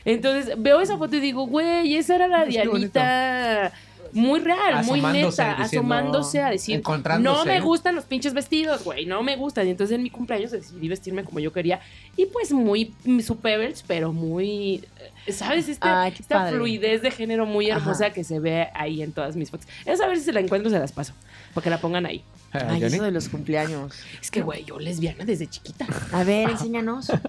Entonces 0.06 0.54
veo 0.58 0.82
esa 0.82 0.98
foto 0.98 1.16
y 1.16 1.20
digo, 1.20 1.46
güey, 1.48 1.96
esa 1.96 2.16
era 2.16 2.28
la 2.28 2.40
bonito. 2.46 2.72
Dianita. 2.72 3.72
Muy 4.12 4.42
real, 4.42 4.86
muy 4.86 5.02
neta, 5.02 5.26
diciendo- 5.26 5.56
asomándose 5.64 6.40
a 6.40 6.52
decir, 6.52 6.84
no 7.20 7.46
me 7.46 7.60
gustan 7.62 7.96
los 7.96 8.06
pinches 8.06 8.36
vestidos, 8.36 8.84
güey, 8.84 9.08
no 9.08 9.24
me 9.24 9.36
gustan. 9.38 9.66
Y 9.68 9.72
entonces 9.72 9.96
en 9.96 10.04
mi 10.04 10.12
cumpleaños 10.12 10.52
decidí 10.52 10.88
vestirme 10.88 11.24
como 11.24 11.40
yo 11.40 11.52
quería. 11.52 11.80
Y 12.16 12.28
pues 12.28 12.52
muy 12.52 12.94
su 13.26 13.38
Pebbles, 13.38 13.84
pero 13.88 14.14
muy, 14.14 14.86
eh, 15.26 15.32
¿sabes? 15.32 15.68
Esta, 15.68 16.04
Ay, 16.04 16.14
esta 16.20 16.36
padre. 16.36 16.58
fluidez 16.58 17.02
de 17.02 17.10
género 17.10 17.48
muy 17.48 17.70
hermosa 17.72 18.06
Ajá. 18.06 18.14
que 18.14 18.24
se 18.24 18.40
ve 18.40 18.68
ahí 18.76 19.02
en 19.02 19.14
todas 19.14 19.36
mis 19.36 19.50
fotos. 19.50 19.68
Es 19.84 20.00
a 20.00 20.06
ver 20.06 20.20
si 20.20 20.26
se 20.26 20.32
la 20.34 20.42
encuentro, 20.42 20.70
se 20.70 20.78
las 20.78 20.92
paso, 20.92 21.14
para 21.56 21.64
que 21.64 21.70
la 21.72 21.80
pongan 21.82 22.06
ahí. 22.06 22.24
Ah, 22.52 22.68
Ay, 22.70 22.84
eso 22.84 23.02
de 23.02 23.10
los 23.10 23.30
cumpleaños. 23.30 23.94
Es 24.22 24.30
que, 24.30 24.42
güey, 24.44 24.64
yo 24.64 24.78
lesbiana 24.78 25.26
desde 25.26 25.48
chiquita. 25.48 25.88
A 26.12 26.24
ver, 26.24 26.52
enséñanos. 26.52 27.08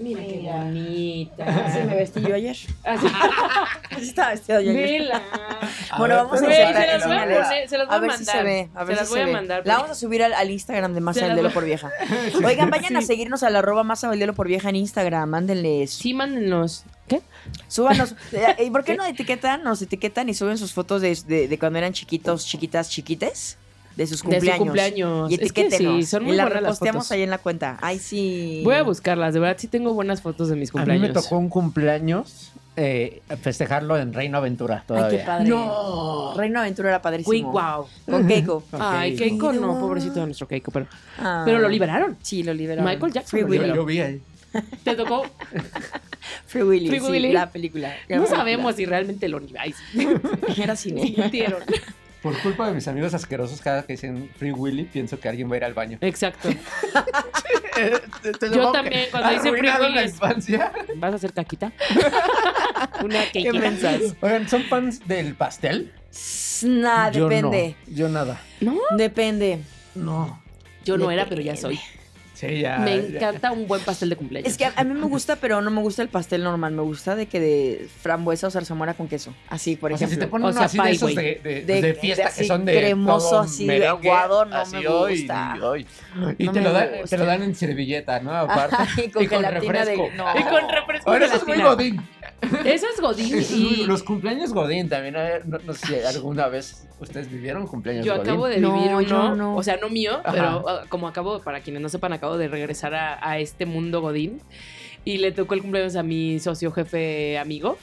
Mira 0.00 0.22
qué 0.26 0.48
bonita. 0.50 1.44
Así 1.66 1.78
me 1.80 1.94
vestí 1.94 2.20
yo 2.22 2.34
ayer. 2.34 2.56
Así. 2.84 3.06
Así 3.90 4.08
estaba 4.08 4.30
vestida 4.30 4.60
yo 4.62 4.70
ayer. 4.70 5.00
Vela. 5.00 5.22
Bueno, 5.98 6.14
ver, 6.14 6.24
vamos 6.24 6.40
a 6.42 6.46
insertar- 6.46 6.74
se 6.74 6.86
las 6.86 7.06
voy 7.06 7.16
a 7.16 7.22
enséñales. 7.22 7.46
poner, 7.48 7.68
se 7.68 7.78
las 7.78 7.86
voy 7.88 7.94
A 7.94 7.96
a 7.96 8.00
ver 8.00 8.08
mandar. 8.10 8.18
si 8.18 8.38
se 8.38 8.42
ve, 8.44 8.68
a 8.74 8.84
ver 8.84 8.96
se 8.96 9.00
las 9.02 9.08
si 9.08 9.12
voy 9.12 9.18
se 9.18 9.22
a 9.22 9.26
ve. 9.26 9.32
mandar. 9.32 9.62
La 9.66 9.74
vamos 9.76 9.90
a 9.90 9.94
subir 9.96 10.22
al, 10.22 10.32
al 10.34 10.50
Instagram 10.50 10.94
de 10.94 11.00
Masa 11.00 11.34
voy- 11.34 11.48
por 11.50 11.64
Vieja. 11.64 11.90
Oigan, 12.44 12.70
vayan 12.70 12.96
a 12.96 13.02
seguirnos 13.02 13.42
al 13.42 13.56
arroba 13.56 13.82
Masa 13.82 14.08
del 14.08 14.18
Diablo 14.18 14.34
por 14.34 14.46
Vieja 14.48 14.68
en 14.70 14.76
Instagram, 14.76 15.28
mándenles. 15.28 15.90
Sí, 15.92 16.14
mándenos. 16.14 16.84
¿Qué? 17.08 17.20
Súbanos. 17.68 18.14
eh, 18.32 18.64
¿Y 18.64 18.70
por 18.70 18.84
qué 18.84 18.94
no 18.96 19.04
etiquetan? 19.04 19.64
Nos 19.64 19.82
etiquetan 19.82 20.28
y 20.28 20.34
suben 20.34 20.56
sus 20.58 20.72
fotos 20.72 21.02
de, 21.02 21.18
de- 21.26 21.48
de 21.48 21.58
cuando 21.58 21.78
eran 21.80 21.92
chiquitos, 21.92 22.46
chiquitas, 22.46 22.88
chiquites. 22.88 23.58
De 23.96 24.06
sus 24.06 24.22
De 24.22 24.28
cumpleaños. 24.28 24.56
su 24.58 24.64
cumpleaños. 24.64 25.30
Y 25.30 25.34
Es 25.44 25.52
que 25.52 25.70
sí, 25.70 26.02
son 26.04 26.24
muy 26.24 26.32
y 26.32 26.36
las 26.36 26.46
buenas 26.46 26.62
las 26.62 26.70
reposteamos 26.72 27.04
fotos. 27.04 27.12
ahí 27.12 27.22
en 27.22 27.30
la 27.30 27.38
cuenta. 27.38 27.78
Ay, 27.82 27.98
sí. 27.98 28.62
Voy 28.64 28.74
a 28.76 28.82
buscarlas, 28.82 29.34
de 29.34 29.40
verdad 29.40 29.56
sí 29.58 29.66
tengo 29.68 29.92
buenas 29.94 30.22
fotos 30.22 30.48
de 30.48 30.56
mis 30.56 30.70
A 30.70 30.72
mí 30.72 30.78
cumpleaños. 30.78 31.08
me 31.08 31.14
tocó 31.14 31.36
un 31.38 31.48
cumpleaños 31.48 32.52
eh, 32.76 33.20
festejarlo 33.42 33.98
en 33.98 34.12
Reino 34.14 34.38
Aventura 34.38 34.76
Ay, 34.76 34.84
todavía. 34.86 35.18
qué 35.18 35.24
padre. 35.24 35.48
No. 35.48 36.32
Reino 36.36 36.60
Aventura 36.60 36.88
era 36.90 37.02
padrísimo. 37.02 37.30
Uy, 37.32 37.42
wow. 37.42 37.86
Con 38.08 38.26
Keiko. 38.26 38.62
Ay. 38.72 39.16
Keiko 39.16 39.52
no, 39.52 39.78
pobrecito 39.80 40.20
de 40.20 40.26
nuestro 40.26 40.46
Keiko, 40.48 40.70
pero, 40.70 40.86
Ah. 41.18 41.42
pero 41.44 41.58
lo 41.58 41.68
liberaron. 41.68 42.16
Sí, 42.22 42.42
lo 42.42 42.54
liberaron. 42.54 42.90
Michael 42.90 43.12
Jackson 43.12 43.30
Free 43.30 43.42
lo 43.42 43.48
Willy. 43.64 43.74
Yo 43.76 43.84
vi 43.84 44.00
ahí. 44.00 44.22
Te 44.84 44.94
tocó. 44.94 45.24
Free 46.46 46.62
Willy, 46.62 46.88
Free 46.88 47.00
sí, 47.00 47.06
Willy. 47.10 47.32
la 47.32 47.50
película. 47.50 47.88
No 47.88 47.94
película. 48.22 48.36
sabemos 48.36 48.76
si 48.76 48.86
realmente 48.86 49.28
lo 49.28 49.40
ay, 49.58 49.74
Era 50.56 50.74
cine. 50.76 51.02
sintieron. 51.02 51.62
Por 52.22 52.38
culpa 52.42 52.66
de 52.68 52.74
mis 52.74 52.86
amigos 52.86 53.14
asquerosos, 53.14 53.60
cada 53.60 53.82
que 53.84 53.94
dicen 53.94 54.30
Free 54.36 54.52
Willy, 54.52 54.84
pienso 54.84 55.18
que 55.18 55.28
alguien 55.28 55.50
va 55.50 55.54
a 55.54 55.56
ir 55.58 55.64
al 55.64 55.74
baño. 55.74 55.98
Exacto. 56.02 56.50
Yo 58.42 58.52
Yo 58.52 58.72
también, 58.72 59.06
cuando 59.10 59.30
dicen 59.30 59.56
Free 59.56 59.70
Willy, 59.70 59.94
la 59.94 60.02
es- 60.02 60.12
infancia. 60.12 60.72
¿Vas 60.96 61.12
a 61.14 61.16
hacer 61.16 61.32
caquita? 61.32 61.72
Una 63.02 63.22
¿Qué 63.32 63.42
quequita. 63.44 63.60
pensás? 63.60 64.00
Oigan, 64.20 64.48
¿son 64.48 64.64
fans 64.64 65.06
del 65.08 65.34
pastel? 65.34 65.92
Nah, 66.62 67.10
Yo 67.10 67.28
depende. 67.28 67.76
no, 67.86 67.94
yo 67.96 68.08
nada. 68.08 68.40
Depende. 68.96 69.60
No. 69.94 70.42
Yo 70.84 70.98
no 70.98 71.10
era, 71.10 71.26
pero 71.26 71.40
ya 71.40 71.56
soy. 71.56 71.78
Sí, 72.40 72.60
ya. 72.60 72.78
Me 72.78 72.96
ya. 72.96 73.18
encanta 73.18 73.52
un 73.52 73.66
buen 73.68 73.82
pastel 73.82 74.08
de 74.08 74.16
cumpleaños. 74.16 74.50
Es 74.50 74.56
que 74.56 74.64
a, 74.64 74.72
a 74.74 74.82
mí 74.84 74.94
me 74.94 75.06
gusta, 75.06 75.36
pero 75.36 75.60
no 75.60 75.70
me 75.70 75.82
gusta 75.82 76.00
el 76.00 76.08
pastel 76.08 76.42
normal. 76.42 76.72
Me 76.72 76.80
gusta 76.80 77.14
de 77.14 77.26
que 77.26 77.38
de 77.38 77.88
frambuesa 78.00 78.46
o 78.46 78.50
zarzamora 78.50 78.94
con 78.94 79.08
queso. 79.08 79.34
Así, 79.48 79.76
por 79.76 79.92
O 79.92 79.98
sea, 79.98 80.08
si 80.08 80.14
ejemplo. 80.14 80.26
te 80.26 80.30
ponen 80.30 80.48
O 80.48 80.52
sea, 80.54 80.62
así 80.64 80.78
de 80.78 80.90
esos 80.90 81.14
de, 81.14 81.40
de, 81.44 81.62
De- 81.66 81.82
de 81.82 81.94
fiesta 81.94 82.22
de 82.24 82.28
que 82.30 82.34
así 82.34 82.44
son 82.46 82.64
de 82.64 82.78
cremoso, 82.78 83.28
todo 83.30 83.40
así, 83.40 83.66
merengue, 83.66 84.10
aguado, 84.10 84.44
no 84.46 84.56
así, 84.56 84.76
me 84.76 84.86
gusta. 84.88 85.54
Y 86.38 86.44
No 86.46 86.52
te, 86.52 86.60
lo 86.62 86.72
dan, 86.72 86.88
te 87.08 87.18
lo 87.18 87.26
dan 87.26 87.42
en 87.42 87.54
servilleta, 87.54 88.20
¿no? 88.20 88.32
Aparte. 88.34 88.76
Ajá, 88.78 89.02
y 89.02 89.10
con 89.10 89.42
de- 89.42 89.50
refresco. 89.50 90.08
no. 90.16 90.24
Y 90.38 90.42
con 90.44 90.68
refresco 90.68 91.10
Ahora 91.10 91.20
de 91.20 91.26
eso 91.26 91.36
es 91.36 91.46
muy 91.46 91.60
godín. 91.60 92.00
Eso 92.64 92.86
es 92.94 93.00
Godín 93.00 93.26
Eso 93.26 93.54
es 93.54 93.60
muy- 93.60 93.80
y 93.82 93.86
Los 93.86 94.02
cumpleaños 94.02 94.52
godín 94.52 94.88
también. 94.88 95.16
a 95.16 95.22
ver, 95.22 95.46
No, 95.46 95.58
no 95.58 95.72
sé 95.74 95.86
si 95.86 95.94
alguna 96.16 96.48
vez 96.48 96.86
ustedes 96.98 97.30
vivieron 97.30 97.66
cumpleaños 97.66 98.04
yo 98.06 98.12
godín. 98.16 98.28
acabo 98.30 98.46
de 98.46 98.58
No, 98.58 98.74
vivir 98.74 98.88
uno, 98.90 99.00
yo 99.02 99.34
no. 99.36 99.56
o 99.56 99.62
sea, 99.62 99.76
no 99.76 99.88
mío, 99.90 100.12
Ajá. 100.24 100.32
pero 100.32 100.68
ah, 100.68 100.84
como 100.88 101.06
acabo, 101.08 101.40
para 101.42 101.60
quienes 101.60 101.82
no 101.82 101.88
sepan, 101.88 102.12
acabo 102.12 102.38
de 102.38 102.48
regresar 102.48 102.94
a, 102.94 103.18
a 103.28 103.38
este 103.38 103.66
mundo 103.66 104.00
Godín 104.00 104.40
y 105.04 105.18
le 105.18 105.32
tocó 105.32 105.54
el 105.54 105.62
cumpleaños 105.62 105.96
a 105.96 106.02
mi 106.02 106.38
socio 106.40 106.70
jefe 106.72 107.38
amigo. 107.38 107.76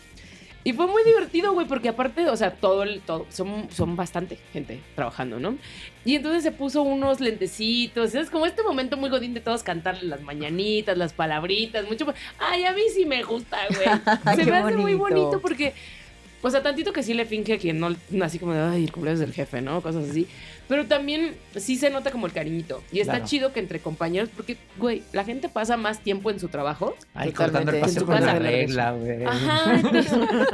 Y 0.67 0.73
fue 0.73 0.85
muy 0.85 1.01
divertido, 1.05 1.53
güey, 1.53 1.65
porque 1.65 1.87
aparte, 1.87 2.29
o 2.29 2.35
sea, 2.35 2.51
todo 2.51 2.83
el, 2.83 2.99
todo, 2.99 3.25
son, 3.29 3.69
son 3.71 3.95
bastante 3.95 4.37
gente 4.51 4.81
trabajando, 4.95 5.39
¿no? 5.39 5.55
Y 6.03 6.15
entonces 6.15 6.43
se 6.43 6.51
puso 6.51 6.81
unos 6.81 7.21
lentecitos, 7.21 8.13
es 8.13 8.29
como 8.29 8.45
este 8.45 8.63
momento 8.63 8.97
muy 8.97 9.09
godín 9.09 9.33
de 9.33 9.39
todos 9.39 9.63
cantarle 9.63 10.09
las 10.09 10.21
mañanitas, 10.23 10.97
las 10.97 11.13
palabritas, 11.13 11.87
mucho. 11.87 12.13
Ay, 12.37 12.65
a 12.65 12.73
mí 12.73 12.81
sí 12.93 13.05
me 13.05 13.23
gusta, 13.23 13.59
güey. 13.69 14.35
Se 14.35 14.51
me 14.51 14.57
hace 14.57 14.75
muy 14.75 14.95
bonito 14.95 15.39
porque, 15.39 15.73
o 16.41 16.49
sea, 16.49 16.61
tantito 16.63 16.93
que 16.93 17.03
sí 17.03 17.13
le 17.13 17.25
finge 17.25 17.53
a 17.53 17.57
quien 17.57 17.79
no, 17.79 17.95
así 18.23 18.39
como 18.39 18.53
de, 18.53 18.59
ay, 18.61 18.83
el 18.85 18.91
cumpleaños 18.91 19.19
del 19.19 19.33
jefe, 19.33 19.61
¿no? 19.61 19.81
Cosas 19.81 20.09
así. 20.09 20.27
Pero 20.67 20.85
también 20.85 21.33
sí 21.55 21.77
se 21.77 21.89
nota 21.89 22.11
como 22.11 22.27
el 22.27 22.33
cariñito. 22.33 22.83
Y 22.91 22.99
está 22.99 23.13
Claro. 23.13 23.25
chido 23.25 23.53
que 23.53 23.61
entre 23.61 23.79
compañeros, 23.79 24.29
porque, 24.35 24.57
güey, 24.77 25.01
la 25.13 25.23
gente 25.23 25.47
pasa 25.47 25.77
más 25.77 25.99
tiempo 26.01 26.29
en 26.29 26.41
su 26.41 26.49
trabajo. 26.49 26.93
Ay, 27.13 27.31
cortando 27.31 27.71
el 27.71 27.95
tu 27.95 28.05
con 28.05 28.19
la 28.25 28.37
regla, 28.37 28.91
güey. 28.91 29.23
Ajá, 29.23 29.75
entonces, 29.75 30.11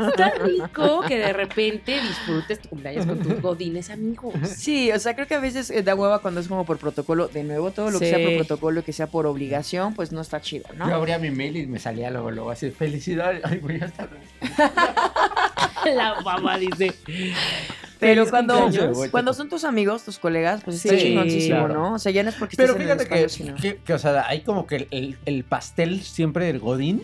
está 0.10 0.30
rico 0.36 1.02
que 1.08 1.18
de 1.18 1.34
repente 1.34 2.00
disfrutes 2.00 2.60
tu 2.62 2.70
cumpleaños 2.70 3.08
con 3.08 3.20
tus 3.20 3.42
godines 3.42 3.90
amigos. 3.90 4.36
Sí, 4.56 4.92
o 4.92 5.00
sea, 5.00 5.16
creo 5.16 5.28
que 5.28 5.34
a 5.34 5.40
veces 5.40 5.72
eh, 5.72 5.82
da 5.82 5.96
hueva 5.96 6.20
cuando 6.20 6.40
es 6.42 6.48
como 6.48 6.64
por 6.64 6.78
protocolo. 6.78 7.28
De 7.28 7.44
nuevo, 7.44 7.72
todo 7.72 7.90
lo 7.90 8.00
que 8.00 8.06
Sí. 8.06 8.12
sea 8.16 8.24
por 8.24 8.36
protocolo 8.38 8.82
y 8.82 8.84
que 8.84 8.94
sea 8.94 9.08
por 9.08 9.26
obligación, 9.26 9.96
pues 9.96 10.12
no 10.12 10.22
está 10.22 10.40
chido, 10.42 10.66
¿no? 10.78 10.88
Yo 10.90 10.96
abría 10.96 11.18
mi 11.18 11.32
mail 11.32 11.58
y 11.58 11.66
me 11.66 11.80
salía 11.80 12.12
luego, 12.12 12.30
luego 12.30 12.52
así, 12.52 12.70
felicidades. 12.70 13.42
Ay, 13.44 13.58
güey, 13.58 13.80
ya 13.80 13.88
está. 13.88 14.08
La 15.96 16.22
mamá 16.22 16.58
dice. 16.58 16.94
Pero 18.00 18.30
cuando, 18.30 18.70
cuando 19.12 19.34
son 19.34 19.48
tus 19.50 19.64
amigos, 19.64 20.04
tus 20.04 20.20
colegas, 20.20 20.62
pues 20.64 20.78
está 20.84 20.98
Sí, 20.98 21.04
chingoncísimo, 21.06 21.60
claro. 21.66 21.74
¿no? 21.74 21.94
O 21.94 22.00
sea, 22.00 22.12
ya 22.12 22.22
no 22.24 22.30
es 22.30 22.36
porque 22.36 22.58
Pero 22.58 22.74
estés 22.74 22.86
en 22.86 22.92
el 22.92 22.98
fíjate 23.00 23.22
que, 23.24 23.30
sino- 23.30 23.56
que, 23.56 23.78
que, 23.78 23.94
o 23.94 24.00
sea, 24.00 24.28
hay 24.28 24.42
como 24.42 24.68
que 24.68 24.76
el, 24.76 24.88
el- 24.92 25.18
el 25.26 25.44
pastel 25.46 26.02
siempre 26.04 26.46
del 26.48 26.60
Godín, 26.60 27.04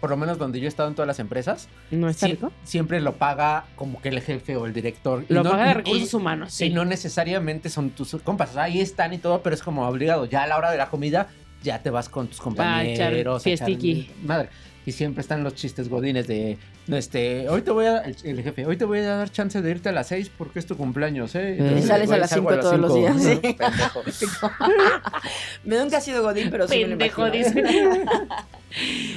por 0.00 0.10
lo 0.10 0.16
menos 0.16 0.38
donde 0.38 0.60
yo 0.60 0.66
he 0.66 0.68
estado 0.68 0.88
en 0.88 0.94
todas 0.94 1.06
las 1.08 1.18
empresas, 1.18 1.66
¿No 1.90 2.08
está 2.08 2.26
rico? 2.28 2.52
siempre 2.62 3.00
lo 3.00 3.14
paga 3.14 3.64
como 3.74 4.00
que 4.02 4.10
el 4.10 4.20
jefe 4.20 4.54
o 4.56 4.66
el 4.66 4.72
director. 4.72 5.24
Lo 5.28 5.42
no- 5.42 5.50
paga 5.50 5.64
de 5.64 5.70
y- 5.70 5.74
recursos 5.74 6.14
humanos, 6.14 6.52
sí. 6.52 6.66
Y 6.66 6.70
no 6.70 6.84
necesariamente 6.84 7.68
son 7.68 7.90
tus 7.90 8.14
compas, 8.22 8.50
o 8.50 8.52
sea, 8.54 8.64
ahí 8.64 8.80
están 8.80 9.14
y 9.14 9.18
todo, 9.18 9.42
pero 9.42 9.54
es 9.56 9.62
como 9.62 9.88
obligado. 9.88 10.26
Ya 10.26 10.44
a 10.44 10.46
la 10.46 10.56
hora 10.58 10.70
de 10.70 10.76
la 10.76 10.90
comida, 10.90 11.28
ya 11.62 11.82
te 11.82 11.90
vas 11.90 12.08
con 12.08 12.28
tus 12.28 12.40
compañeros. 12.40 12.92
echar 12.94 13.12
a 13.14 13.48
echar. 13.48 14.14
Madre. 14.22 14.48
Y 14.86 14.92
siempre 14.92 15.22
están 15.22 15.42
los 15.42 15.54
chistes 15.54 15.88
godines 15.88 16.26
de, 16.26 16.58
este, 16.88 17.48
hoy 17.48 17.62
te 17.62 17.70
voy 17.70 17.86
a, 17.86 17.98
el, 18.00 18.16
el 18.24 18.42
jefe, 18.42 18.66
hoy 18.66 18.76
te 18.76 18.84
voy 18.84 18.98
a 18.98 19.16
dar 19.16 19.30
chance 19.30 19.60
de 19.60 19.70
irte 19.70 19.88
a 19.88 19.92
las 19.92 20.08
6 20.08 20.30
porque 20.36 20.58
es 20.58 20.66
tu 20.66 20.76
cumpleaños, 20.76 21.34
¿eh? 21.34 21.56
Y 21.78 21.82
sales 21.82 22.10
a 22.10 22.18
las 22.18 22.30
salgo 22.30 22.50
cinco 22.50 22.62
todos 22.62 22.78
los 22.78 22.92
cinco. 22.92 23.14
días, 23.14 23.22
sí. 23.22 23.36
Pendejo. 23.40 24.02
Me 25.64 25.78
nunca 25.78 25.98
he 25.98 26.00
sido 26.00 26.22
Godín, 26.22 26.50
pero 26.50 26.68
sí 26.68 26.76
me 26.80 26.82
lo 26.82 26.88
Pendejo, 26.90 27.30
dice. 27.30 27.62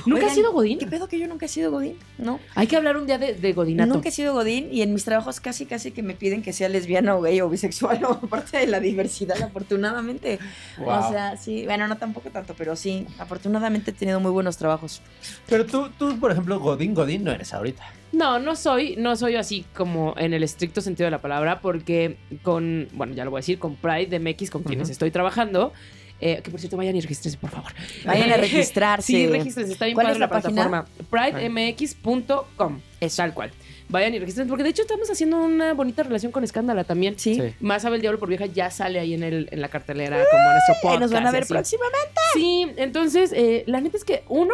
¿Nunca 0.06 0.20
Oigan, 0.20 0.30
has 0.30 0.36
sido 0.36 0.54
Godín? 0.54 0.78
¿Qué 0.78 0.86
pedo 0.86 1.08
que 1.08 1.20
yo 1.20 1.28
nunca 1.28 1.48
he 1.48 1.50
sido 1.50 1.72
Godín? 1.72 1.98
No. 2.20 2.40
Hay 2.54 2.68
que 2.68 2.78
hablar 2.78 2.96
un 2.96 3.08
día 3.08 3.18
de, 3.18 3.34
de 3.34 3.54
Godinato. 3.54 3.92
Nunca 3.92 4.10
he 4.10 4.12
sido 4.12 4.34
Godín 4.34 4.70
y 4.72 4.84
en 4.84 4.94
mis 4.94 5.04
trabajos 5.04 5.40
casi 5.40 5.66
casi 5.66 5.92
que 5.92 6.04
me 6.04 6.14
piden 6.14 6.44
que 6.44 6.54
sea 6.54 6.70
lesbiana 6.70 7.16
o 7.16 7.22
gay 7.22 7.42
o 7.42 7.50
bisexual 7.50 8.04
o 8.06 8.20
parte 8.22 8.58
de 8.58 8.68
la 8.68 8.80
diversidad, 8.80 9.42
afortunadamente. 9.42 10.38
Wow. 10.78 10.90
O 10.90 11.10
sea, 11.10 11.38
sí, 11.38 11.66
bueno, 11.66 11.88
no 11.88 11.98
tampoco 11.98 12.30
tanto, 12.30 12.54
pero 12.56 12.76
sí, 12.76 13.08
afortunadamente 13.18 13.92
he 13.92 13.94
tenido 13.94 14.20
muy 14.20 14.32
buenos 14.32 14.58
trabajos. 14.58 15.02
Pero 15.48 15.66
tú, 15.66 15.90
tú, 15.98 16.20
por 16.20 16.32
ejemplo, 16.32 16.60
Godín, 16.60 16.94
Godín 16.94 17.24
no 17.24 17.32
eres 17.32 17.54
ahorita. 17.58 17.84
No, 18.14 18.40
no 18.40 18.56
soy, 18.56 18.96
no 18.98 19.16
soy 19.18 19.36
así 19.36 19.66
como 19.76 20.16
en 20.18 20.34
el 20.34 20.42
estricto 20.42 20.80
sentido 20.82 21.06
de 21.06 21.12
la 21.12 21.22
palabra, 21.22 21.60
porque 21.60 22.18
con, 22.42 22.88
bueno, 22.94 23.14
ya 23.14 23.26
lo 23.26 23.32
voy 23.32 23.40
a 23.40 23.42
decir, 23.42 23.60
con 23.60 23.76
Pride 23.76 24.18
MX, 24.20 24.50
con 24.50 24.64
quienes 24.64 24.90
estoy 24.90 25.12
trabajando, 25.12 25.74
eh, 26.22 26.42
que 26.42 26.50
por 26.50 26.60
cierto 26.60 26.78
vayan 26.78 26.96
y 26.96 27.02
regístrense, 27.02 27.38
por 27.38 27.50
favor. 27.50 27.72
Vayan 28.06 28.32
a 28.32 28.38
registrarse. 28.48 29.06
Sí, 29.08 29.28
regístrense, 29.28 29.74
está 29.74 29.86
bien 29.86 29.96
¿Cuál 29.96 30.06
padre 30.08 30.14
es 30.16 30.20
la, 30.20 30.26
la 30.28 30.30
plataforma. 30.32 30.86
PrideMX.com, 31.12 32.80
es 33.00 33.16
tal 33.16 33.34
cual. 33.34 33.52
Vayan 33.90 34.14
y 34.16 34.20
regístrense, 34.20 34.50
porque 34.50 34.64
de 34.64 34.70
hecho 34.70 34.82
estamos 34.82 35.10
haciendo 35.10 35.38
una 35.42 35.74
bonita 35.74 36.04
relación 36.04 36.32
con 36.32 36.44
Escándala 36.44 36.84
también. 36.84 37.18
Sí. 37.18 37.36
Sí. 37.36 37.54
Más 37.60 37.86
Abel 37.86 38.02
Diablo 38.02 38.20
por 38.20 38.30
Vieja 38.30 38.46
ya 38.46 38.70
sale 38.70 39.00
ahí 39.00 39.14
en, 39.14 39.24
el, 39.24 39.48
en 39.52 39.62
la 39.62 39.70
cartelera 39.70 40.18
como 40.32 40.44
nuestro 40.52 40.76
Y 40.76 40.82
podcast. 40.82 41.02
nos 41.02 41.12
van 41.12 41.26
a 41.28 41.30
y 41.30 41.34
ver 41.34 41.44
así. 41.44 41.54
próximamente. 41.54 42.22
Sí, 42.34 42.68
entonces, 42.78 43.32
eh, 43.34 43.64
la 43.68 43.80
neta 43.82 43.96
es 43.98 44.04
que 44.04 44.24
uno, 44.28 44.54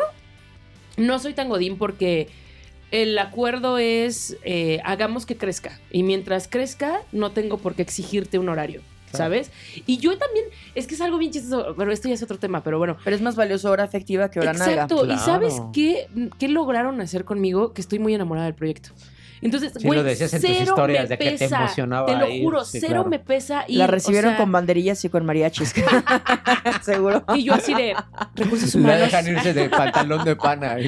no 0.97 1.17
soy 1.19 1.33
tan 1.33 1.49
godín 1.49 1.77
porque 1.77 2.29
el 2.93 3.17
acuerdo 3.17 3.79
es 3.79 4.37
eh, 4.43 4.79
hagamos 4.85 5.25
que 5.25 5.35
crezca. 5.35 5.79
Y 5.91 6.03
mientras 6.03 6.47
crezca, 6.47 7.01
no 7.11 7.31
tengo 7.31 7.57
por 7.57 7.73
qué 7.75 7.81
exigirte 7.81 8.37
un 8.39 8.47
horario. 8.49 8.81
¿Sabes? 9.11 9.51
Y 9.85 9.97
yo 9.97 10.17
también, 10.17 10.45
es 10.73 10.87
que 10.87 10.95
es 10.95 11.01
algo 11.01 11.19
bien 11.19 11.31
chistoso, 11.31 11.75
pero 11.77 11.91
esto 11.91 12.07
ya 12.07 12.15
es 12.15 12.23
otro 12.23 12.39
tema, 12.39 12.63
pero 12.63 12.79
bueno. 12.79 12.97
Pero 13.03 13.15
es 13.15 13.21
más 13.21 13.35
valioso 13.35 13.69
hora 13.69 13.83
afectiva 13.83 14.31
que 14.31 14.39
hora 14.39 14.53
nalga. 14.53 14.71
Exacto. 14.73 15.03
¿Y 15.03 15.09
Claro. 15.09 15.21
sabes 15.23 15.61
qué, 15.71 16.07
qué 16.39 16.47
lograron 16.47 16.99
hacer 16.99 17.23
conmigo? 17.23 17.73
Que 17.73 17.81
estoy 17.81 17.99
muy 17.99 18.15
enamorada 18.15 18.45
del 18.47 18.55
proyecto. 18.55 18.89
Entonces, 19.43 19.73
Sí, 19.77 19.85
güey, 19.87 19.99
lo 19.99 20.03
decías 20.03 20.33
en 20.33 20.41
tus 20.41 20.49
cero 20.49 20.63
historias 20.69 21.03
me 21.03 21.09
de 21.09 21.17
que 21.17 21.31
te 21.31 21.37
pesa, 21.37 21.57
emocionaba 21.57 22.05
Te 22.07 22.15
lo 22.15 22.29
ir. 22.29 22.43
juro, 22.43 22.65
Sí, 22.65 22.79
cero 22.79 22.93
claro. 22.93 23.09
me 23.09 23.19
pesa. 23.19 23.65
Ir, 23.67 23.77
La 23.79 23.87
recibieron 23.87 24.29
o 24.31 24.35
sea, 24.35 24.43
con 24.43 24.51
banderillas 24.51 25.03
y 25.05 25.09
con 25.09 25.25
mariachis. 25.25 25.73
Seguro. 26.81 27.23
Y 27.35 27.43
yo 27.43 27.53
así 27.53 27.73
de 27.73 27.95
recursos 28.35 28.73
La 28.75 28.81
humanos. 28.81 29.01
dejan 29.01 29.27
irse 29.27 29.53
de 29.53 29.69
pantalón 29.69 30.23
de 30.23 30.35
pana. 30.35 30.75
Y 30.79 30.87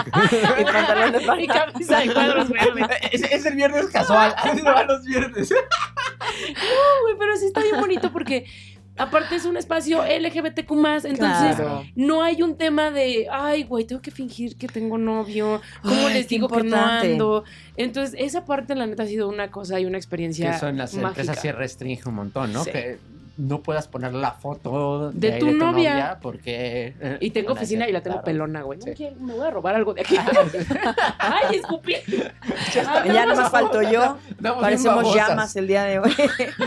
pantalón 0.66 1.12
de 1.12 1.44
Y 1.44 1.48
camisa 1.48 2.00
de 2.00 2.14
cuadros 2.14 2.50
verdes. 2.50 2.88
es, 3.12 3.22
es 3.24 3.46
el 3.46 3.56
viernes 3.56 3.88
casual. 3.88 4.34
Así 4.38 4.62
va 4.62 4.84
los 4.84 5.04
viernes. 5.04 5.50
güey, 5.50 7.16
pero 7.20 7.36
sí 7.38 7.46
está 7.48 7.62
bien 7.62 7.80
bonito 7.80 8.12
porque 8.12 8.46
aparte 8.98 9.36
es 9.36 9.46
un 9.46 9.58
espacio 9.58 10.04
LGBTQ 10.04 10.72
entonces 11.06 11.56
Claro. 11.56 11.84
no 11.96 12.24
hay 12.24 12.42
un 12.42 12.58
tema 12.58 12.92
de, 12.92 13.28
ay, 13.32 13.64
güey, 13.64 13.86
tengo 13.86 14.02
que 14.02 14.12
fingir 14.12 14.56
que 14.58 14.68
tengo 14.68 14.98
novio, 14.98 15.62
¿cómo 15.82 16.08
Ay, 16.08 16.14
les 16.14 16.28
digo 16.28 16.48
que 16.48 16.64
no 16.64 16.78
ando? 16.78 17.44
Entonces, 17.78 18.16
esa 18.20 18.46
parte 18.46 18.74
la 18.76 18.88
neta 18.88 19.04
ha 19.04 19.08
sido 19.08 19.28
una 19.28 19.52
cosa 19.52 19.80
y 19.80 19.86
una 19.86 19.94
Que 19.94 19.98
experiencia 19.98 20.56
eso 20.56 20.68
en 20.68 20.78
las 20.78 20.94
mágica. 20.94 21.10
empresas 21.22 21.40
sí 21.42 21.52
restringe 21.52 22.08
un 22.08 22.16
montón, 22.16 22.54
¿no? 22.54 22.64
Sí. 22.64 22.72
Que 22.72 22.98
no 23.38 23.62
puedas 23.62 23.88
poner 23.88 24.14
la 24.14 24.32
foto 24.32 25.12
De 25.12 25.34
tu 25.34 25.52
novia. 25.52 26.18
porque... 26.22 26.94
eh, 27.00 27.18
Y 27.20 27.32
tengo 27.32 27.54
oficina 27.54 27.88
y 27.88 27.92
la 27.92 28.02
tengo 28.02 28.16
claro. 28.18 28.26
pelona, 28.26 28.62
güey. 28.62 28.80
No 28.80 28.86
Sí. 28.86 28.92
quiero- 28.96 29.16
me 29.18 29.34
voy 29.34 29.46
a 29.48 29.52
robar 29.52 29.76
algo 29.76 29.94
de 29.94 30.02
aquí. 30.02 30.16
Ay, 31.20 31.58
escupí. 31.58 31.96
Ya 33.14 33.26
no 33.26 33.36
me 33.36 33.50
faltó 33.50 33.82
yo. 33.82 34.18
Parecemos 34.62 35.14
llamas 35.16 35.56
el 35.56 35.68
día 35.68 35.84
de 35.84 36.00
hoy. 36.00 36.14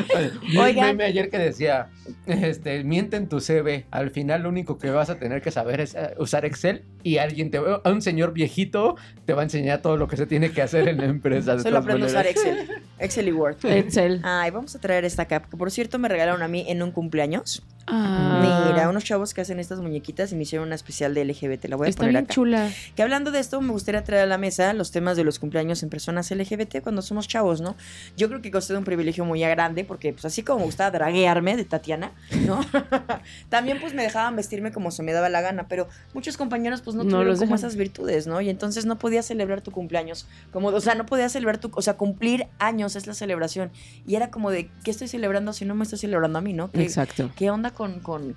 Oigan. 0.59 0.87
meme 0.89 1.05
ayer 1.05 1.31
que 1.31 1.39
decía, 1.39 1.89
este, 2.27 2.85
miente 2.85 3.17
en 3.17 3.29
tu 3.29 3.41
CV, 3.41 3.87
al 3.91 4.11
final 4.11 4.43
lo 4.43 4.49
único 4.49 4.79
que 4.79 4.91
vas 4.91 5.11
a 5.11 5.19
tener 5.19 5.43
que 5.43 5.51
saber 5.51 5.81
es 5.81 5.95
eh, 5.95 6.15
usar 6.19 6.45
Excel 6.45 6.85
y 7.03 7.19
alguien 7.19 7.51
te 7.51 7.59
a 7.59 7.89
un 7.91 8.03
señor 8.03 8.33
viejito 8.33 8.97
te 9.25 9.33
va 9.35 9.43
a 9.43 9.45
enseñar 9.45 9.81
todo 9.83 9.97
lo 9.97 10.09
que 10.09 10.17
se 10.17 10.27
tiene 10.27 10.51
que 10.53 10.63
hacer 10.63 10.89
en 10.89 10.99
la 10.99 11.05
empresa. 11.07 11.59
Solo 11.59 11.79
aprendo 11.79 12.07
a 12.07 12.09
usar. 12.09 12.27
Excel. 12.27 12.69
Excel 12.99 13.29
y 13.29 13.33
Word. 13.33 13.57
Excel. 13.65 14.21
Ay, 14.25 14.51
vamos 14.51 14.75
a 14.75 14.81
traer 14.81 15.05
esta 15.05 15.27
cap. 15.27 15.47
Que 15.49 15.57
por 15.57 15.71
cierto 15.71 15.99
me 15.99 16.09
regalaron 16.09 16.43
a 16.43 16.49
mí 16.49 16.58
mí 16.65 16.65
en 16.69 16.83
un 16.83 16.91
cumpleaños. 16.93 17.63
Ah, 17.91 18.67
Mira, 18.71 18.87
unos 18.91 19.03
chavos 19.03 19.33
que 19.33 19.41
hacen 19.41 19.59
estas 19.59 19.81
muñequitas 19.81 20.31
y 20.33 20.35
me 20.37 20.43
hicieron 20.43 20.67
una 20.69 20.75
especial 20.75 21.15
de 21.15 21.25
LGBT. 21.25 21.65
La 21.71 21.77
voy 21.77 21.87
a 21.87 21.89
Está 21.89 22.01
poner 22.01 22.13
bien 22.13 22.25
acá. 22.25 22.35
chula. 22.35 22.71
Que 22.95 23.03
hablando 23.03 23.31
de 23.31 23.39
esto, 23.41 23.59
me 23.63 23.73
gustaría 23.73 24.05
traer 24.05 24.25
a 24.25 24.27
la 24.27 24.37
mesa 24.37 24.75
los 24.75 24.91
temas 24.91 25.17
de 25.17 25.25
los 25.25 25.39
cumpleaños 25.39 25.83
en 25.83 25.89
personas 25.89 26.31
LGBT 26.31 26.83
cuando 26.83 27.01
somos 27.01 27.29
chavos, 27.29 27.63
¿no? 27.63 27.77
Yo 28.15 28.29
creo 28.29 28.43
que 28.43 28.51
costó 28.51 28.77
un 28.77 28.85
privilegio 28.85 29.25
muy 29.25 29.41
grande 29.41 29.85
porque, 29.85 30.13
pues 30.13 30.27
así 30.27 30.43
como 30.43 30.59
me 30.59 30.65
gustaba 30.67 30.91
draguearme 30.91 31.57
de 31.57 31.65
Tatiana, 31.65 32.13
¿no? 32.47 32.61
También, 33.49 33.81
pues 33.81 33.95
me 33.95 34.03
dejaban 34.03 34.37
vestirme 34.37 34.71
como 34.71 34.91
se 34.91 35.03
me 35.03 35.13
daba 35.15 35.31
la 35.31 35.41
gana, 35.41 35.67
pero 35.67 35.89
muchos 36.13 36.37
compañeros, 36.37 36.83
pues 36.83 36.95
no, 36.95 37.05
No 37.05 37.11
tuvieron 37.11 37.39
como 37.39 37.55
esas 37.55 37.77
virtudes, 37.77 38.27
¿no? 38.27 38.43
Y 38.43 38.51
entonces 38.51 38.85
no 38.85 38.99
podías 38.99 39.25
celebrar 39.25 39.63
tu 39.63 39.71
cumpleaños. 39.71 40.27
Como, 40.53 40.69
o 40.69 40.81
sea, 40.83 40.95
no 40.95 41.07
podías 41.07 41.33
celebrar 41.33 41.57
tu. 41.59 41.71
O 41.75 41.81
sea, 41.81 41.95
cumplir 41.95 42.49
años 42.59 42.97
es 42.97 43.07
la 43.07 43.15
celebración. 43.15 43.71
Y 44.07 44.17
era 44.17 44.31
como 44.31 44.51
de, 44.51 44.71
¿qué 44.85 44.91
estoy 44.91 45.09
celebrando 45.09 45.55
si 45.55 45.65
no 45.65 45.75
me 45.75 45.85
estoy 45.85 45.99
celebrando 45.99 46.39
a 46.39 46.43
mí, 46.43 46.48
¿no? 46.53 46.71
¿Qué, 46.71 46.83
Exacto. 46.83 47.31
¿Qué 47.37 47.51
onda 47.51 47.71
con, 47.73 48.01
con, 48.01 48.35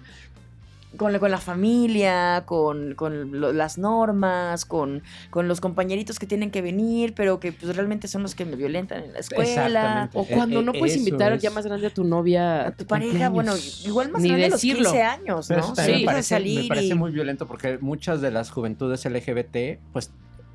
con, 0.97 1.13
la- 1.13 1.19
con 1.19 1.31
la 1.31 1.37
familia, 1.37 2.43
con, 2.45 2.95
con 2.95 3.39
lo- 3.39 3.53
las 3.53 3.77
normas, 3.77 4.65
con, 4.65 5.03
con 5.29 5.47
los 5.47 5.61
compañeritos 5.61 6.19
que 6.19 6.27
tienen 6.27 6.51
que 6.51 6.61
venir, 6.61 7.13
pero 7.15 7.39
que 7.39 7.53
pues 7.53 7.75
realmente 7.75 8.07
son 8.09 8.23
los 8.23 8.35
que 8.35 8.43
me 8.45 8.55
violentan 8.57 9.03
en 9.05 9.13
la 9.13 9.19
escuela? 9.19 10.09
O 10.13 10.25
cuando 10.25 10.59
Eh, 10.59 10.63
no 10.63 10.73
puedes 10.73 10.97
invitar 10.97 11.31
es. 11.33 11.41
ya 11.41 11.49
más 11.49 11.65
grande 11.65 11.87
a 11.87 11.93
tu 11.93 12.03
novia. 12.03 12.67
A 12.67 12.71
tu 12.71 12.85
pareja, 12.85 13.29
bueno, 13.29 13.53
igual 13.85 14.11
más 14.11 14.21
Ni 14.21 14.27
grande 14.29 14.43
de 14.45 14.49
los 14.49 14.61
decirlo. 14.61 14.83
15 14.91 15.01
años, 15.03 15.45
Pero 15.47 15.61
¿no? 15.61 15.73
también 15.73 15.97
me, 15.99 16.03
a 16.03 16.05
parece, 16.07 16.39
me 16.39 16.67
parece 16.67 16.87
y- 16.87 16.93
muy 16.93 17.11
violento 17.11 17.47
porque 17.47 17.77
muchas 17.79 18.19
de 18.21 18.31
las 18.31 18.49
juventudes 18.51 19.05
LGBT 19.05 19.79
pues 19.93 20.11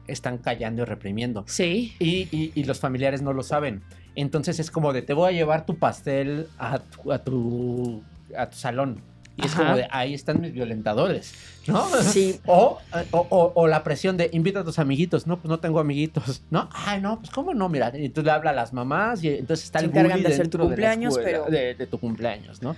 están 0.06 0.38
callando 0.38 0.82
y 0.82 0.84
reprimiendo. 0.84 1.44
Sí. 1.48 1.94
Y, 1.98 2.28
y- 2.30 2.52
y 2.54 2.64
los 2.64 2.78
familiares 2.78 3.22
no 3.22 3.32
lo 3.32 3.42
saben. 3.42 3.82
Entonces 4.16 4.58
es 4.58 4.70
como 4.70 4.92
de, 4.92 5.02
te 5.02 5.12
voy 5.12 5.28
a 5.28 5.32
llevar 5.32 5.66
tu 5.66 5.78
pastel 5.78 6.48
a 6.58 6.78
tu, 6.78 7.12
a 7.12 7.18
tu, 7.22 8.02
a 8.36 8.48
tu 8.48 8.56
salón. 8.56 9.02
Y 9.36 9.44
es 9.44 9.54
como 9.54 9.76
de, 9.76 9.86
ahí 9.90 10.14
están 10.14 10.40
mis 10.40 10.52
violentadores, 10.52 11.34
¿no? 11.68 11.86
Sí. 12.02 12.40
O, 12.46 12.78
o, 13.12 13.18
o- 13.30 13.52
o 13.54 13.66
la 13.66 13.82
presión 13.84 14.16
de, 14.16 14.30
invita 14.32 14.60
a 14.60 14.64
tus 14.64 14.78
amiguitos. 14.78 15.26
No, 15.26 15.38
pues 15.38 15.48
no 15.48 15.58
tengo 15.60 15.80
amiguitos, 15.80 16.42
¿no? 16.50 16.68
Ay, 16.72 17.00
no, 17.00 17.18
pues 17.18 17.30
cómo 17.30 17.54
no, 17.54 17.68
mira. 17.68 17.92
Y 17.96 18.08
tú 18.10 18.22
le 18.22 18.30
hablas 18.30 18.52
a 18.52 18.56
las 18.56 18.72
mamás 18.72 19.22
y 19.24 19.28
entonces 19.28 19.64
está 19.66 19.78
Se 19.80 19.86
el 19.86 19.90
encargan 19.90 20.12
bully 20.18 20.22
de 20.28 20.32
hacer 20.34 20.48
tu 20.48 20.58
cumpleaños, 20.58 21.16
escuela, 21.16 21.38
pero- 21.44 21.50
De, 21.50 21.74
de 21.74 21.86
tu 21.86 21.98
cumpleaños, 21.98 22.62
¿no? 22.62 22.76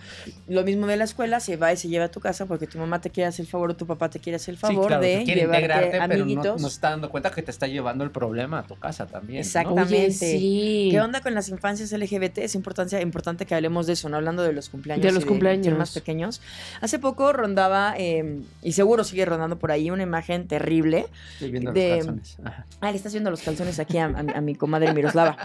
Lo 0.49 0.62
mismo 0.64 0.86
de 0.86 0.97
la 0.97 1.05
escuela, 1.05 1.41
se 1.41 1.57
va 1.57 1.72
y 1.72 1.76
se 1.76 1.89
lleva 1.89 2.07
a 2.07 2.11
tu 2.11 2.20
casa 2.20 2.47
porque 2.47 2.66
tu 2.66 2.78
mamá 2.78 3.01
te 3.01 3.11
quiere 3.11 3.28
hacer 3.28 3.45
el 3.45 3.51
favor 3.51 3.70
o 3.70 3.76
tu 3.76 3.86
papá 3.86 4.09
te 4.11 4.18
quiere 4.20 4.36
hacer 4.36 4.55
el 4.55 4.59
favor 4.59 4.84
sí, 4.84 4.89
claro, 4.89 5.03
de 5.03 5.22
quiere 5.24 5.43
integrarte, 5.43 5.91
pero 5.91 6.07
no, 6.07 6.14
amiguitos. 6.14 6.62
no 6.62 6.68
se 6.68 6.74
está 6.74 6.91
dando 6.91 7.11
cuenta 7.11 7.30
que 7.30 7.43
te 7.43 7.51
está 7.51 7.66
llevando 7.66 8.05
el 8.05 8.11
problema 8.11 8.61
a 8.61 8.62
tu 8.66 8.76
casa 8.78 9.07
también. 9.07 9.39
¿no? 9.39 9.41
Exactamente. 9.41 9.95
Oye, 10.07 10.11
sí. 10.12 10.89
¿Qué 10.91 11.01
onda 11.01 11.20
con 11.20 11.34
las 11.34 11.49
infancias 11.49 11.93
LGBT? 11.93 12.39
Es 12.39 12.55
importancia, 12.55 13.01
importante 13.01 13.47
que 13.47 13.55
hablemos 13.55 13.86
de 13.86 13.93
eso, 13.95 14.09
¿no? 14.09 14.16
Hablando 14.16 14.43
de 14.43 14.53
los 14.53 14.68
cumpleaños. 14.68 15.05
De 15.05 15.12
los 15.12 15.24
y 15.24 15.26
cumpleaños. 15.26 15.76
más 15.78 15.93
pequeños. 15.93 16.41
Hace 16.80 16.99
poco 16.99 17.32
rondaba, 17.32 17.95
eh, 17.99 18.41
y 18.62 18.72
seguro 18.78 19.04
sigue 19.04 19.24
rondando 19.24 19.58
por 19.58 19.70
ahí, 19.72 19.90
una 19.90 20.02
imagen 20.04 20.48
terrible. 20.48 21.06
Estoy 21.34 21.50
viendo 21.50 21.72
de- 21.72 21.88
los 21.88 21.96
calzones. 22.06 22.36
Ajá. 22.44 22.66
Ah, 22.80 22.90
le 22.90 22.96
estás 22.96 23.12
viendo 23.12 23.30
los 23.30 23.42
calzones 23.42 23.78
aquí 23.78 23.98
a, 23.98 24.06
a 24.06 24.40
mi 24.40 24.54
comadre 24.54 24.94
Miroslava. 24.94 25.36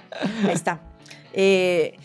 Ahí 0.45 0.53
está. 0.53 0.79
Eh, 1.34 1.95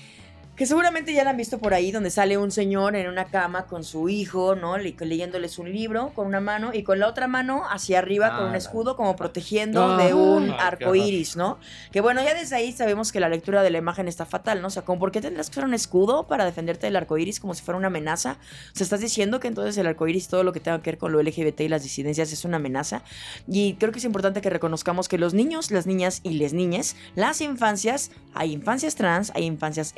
que 0.59 0.67
seguramente 0.67 1.13
ya 1.15 1.25
la 1.25 1.31
han 1.31 1.37
visto 1.37 1.59
por 1.59 1.73
ahí, 1.73 1.93
donde 1.93 2.11
sale 2.11 2.37
un 2.37 2.51
señor 2.51 2.97
en 2.97 3.09
una 3.09 3.27
cama 3.27 3.67
con 3.67 3.85
su 3.85 4.09
hijo, 4.09 4.57
¿no? 4.57 4.77
Le- 4.77 4.95
leyéndoles 4.99 5.59
un 5.59 5.73
libro 5.73 6.11
con 6.15 6.27
una 6.27 6.41
mano 6.41 6.73
y 6.75 6.83
con 6.83 6.99
la 6.99 7.07
otra 7.09 7.29
mano 7.29 7.63
hacia 7.71 7.99
arriba 8.01 8.37
con 8.37 8.49
un 8.49 8.55
escudo 8.57 8.97
como 8.97 9.15
protegiendo 9.17 9.93
Ah. 9.93 9.97
de 10.05 10.15
un 10.15 10.51
arco 10.51 10.95
iris, 10.95 11.37
¿no? 11.37 11.59
Que 11.93 12.01
bueno, 12.01 12.23
ya 12.23 12.35
desde 12.35 12.57
ahí 12.57 12.73
sabemos 12.73 13.13
que 13.13 13.21
la 13.21 13.29
lectura 13.29 13.63
de 13.63 13.71
la 13.71 13.79
imagen 13.79 14.09
está 14.09 14.27
fatal, 14.27 14.61
¿no? 14.61 14.67
O 14.67 14.71
sea, 14.71 14.83
¿por 14.85 15.13
qué 15.13 15.21
tendrás 15.21 15.49
que 15.49 15.53
usar 15.55 15.65
un 15.65 15.75
escudo 15.75 16.27
para 16.27 16.45
defenderte 16.45 16.87
del 16.87 16.97
arco 16.97 17.17
iris 17.19 17.39
como 17.39 17.55
si 17.55 17.63
fuera 17.63 17.79
una 17.79 17.87
amenaza? 17.87 18.39
O 18.73 18.77
sea, 18.77 18.85
estás 18.85 19.01
diciendo 19.01 19.39
que 19.39 19.47
entonces 19.49 19.77
el 19.79 19.87
arco 19.87 20.09
iris, 20.09 20.27
todo 20.27 20.43
lo 20.43 20.53
que 20.53 20.59
tenga 20.61 20.83
que 20.83 20.91
ver 20.91 20.99
con 20.99 21.13
lo 21.13 21.21
LGBT 21.23 21.61
y 21.61 21.69
las 21.69 21.85
disidencias 21.85 22.33
es 22.33 22.45
una 22.45 22.57
amenaza. 22.57 23.03
Y 23.47 23.75
creo 23.75 23.93
que 23.93 23.99
es 24.01 24.05
importante 24.05 24.41
que 24.41 24.51
reconozcamos 24.51 25.09
que 25.09 25.19
los 25.19 25.35
niños, 25.35 25.71
las 25.71 25.87
niñas 25.87 26.21
y 26.25 26.31
les 26.31 26.53
niñes, 26.53 26.97
las 27.15 27.41
infancias, 27.41 28.11
hay 28.35 28.53
infancias 28.53 28.97
trans, 28.97 29.31
hay 29.37 29.45
infancias 29.45 29.93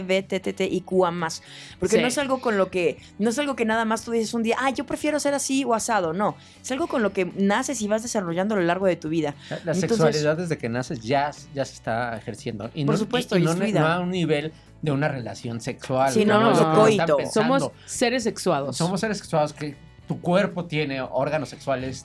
LGBTTIQA 0.00 1.10
más. 1.10 1.42
Porque 1.78 1.96
Sí. 1.96 2.02
no 2.02 2.08
es 2.08 2.18
algo 2.18 2.40
con 2.40 2.56
lo 2.58 2.70
que, 2.70 2.98
no 3.18 3.30
es 3.30 3.38
algo 3.38 3.56
que 3.56 3.64
nada 3.64 3.84
más 3.84 4.04
tú 4.04 4.10
dices 4.12 4.34
un 4.34 4.42
día, 4.42 4.56
ah, 4.60 4.70
yo 4.70 4.84
prefiero 4.86 5.18
ser 5.20 5.34
así 5.34 5.64
o 5.64 5.74
asado. 5.74 6.12
No, 6.12 6.36
es 6.62 6.70
algo 6.72 6.86
con 6.86 7.02
lo 7.02 7.12
que 7.12 7.26
naces 7.36 7.80
y 7.82 7.88
vas 7.88 8.02
desarrollando 8.02 8.54
a 8.54 8.58
lo 8.58 8.64
largo 8.64 8.86
de 8.86 8.96
tu 8.96 9.08
vida. 9.08 9.34
La 9.50 9.56
Entonces- 9.58 9.80
sexualidad 9.90 10.36
desde 10.36 10.58
que 10.58 10.68
naces 10.68 11.00
ya, 11.00 11.30
ya 11.54 11.64
se 11.64 11.74
está 11.74 12.16
ejerciendo. 12.16 12.70
Y 12.74 12.84
Por 12.84 12.94
no, 12.94 12.98
supuesto, 12.98 13.36
y, 13.38 13.42
no, 13.42 13.52
es 13.52 13.74
no 13.74 13.86
a 13.86 14.00
un 14.00 14.10
nivel 14.10 14.52
de 14.82 14.92
una 14.92 15.08
relación 15.08 15.60
sexual. 15.60 16.12
Sí, 16.12 16.24
no, 16.24 16.40
no, 16.40 16.52
no, 16.52 16.74
coito. 16.74 17.16
Somos 17.32 17.70
seres 17.86 18.22
sexuados. 18.24 18.76
Somos 18.76 19.00
seres 19.00 19.18
sexuados 19.18 19.52
que 19.52 19.76
tu 20.06 20.20
cuerpo 20.20 20.66
tiene 20.66 21.00
órganos 21.00 21.48
sexuales, 21.48 22.04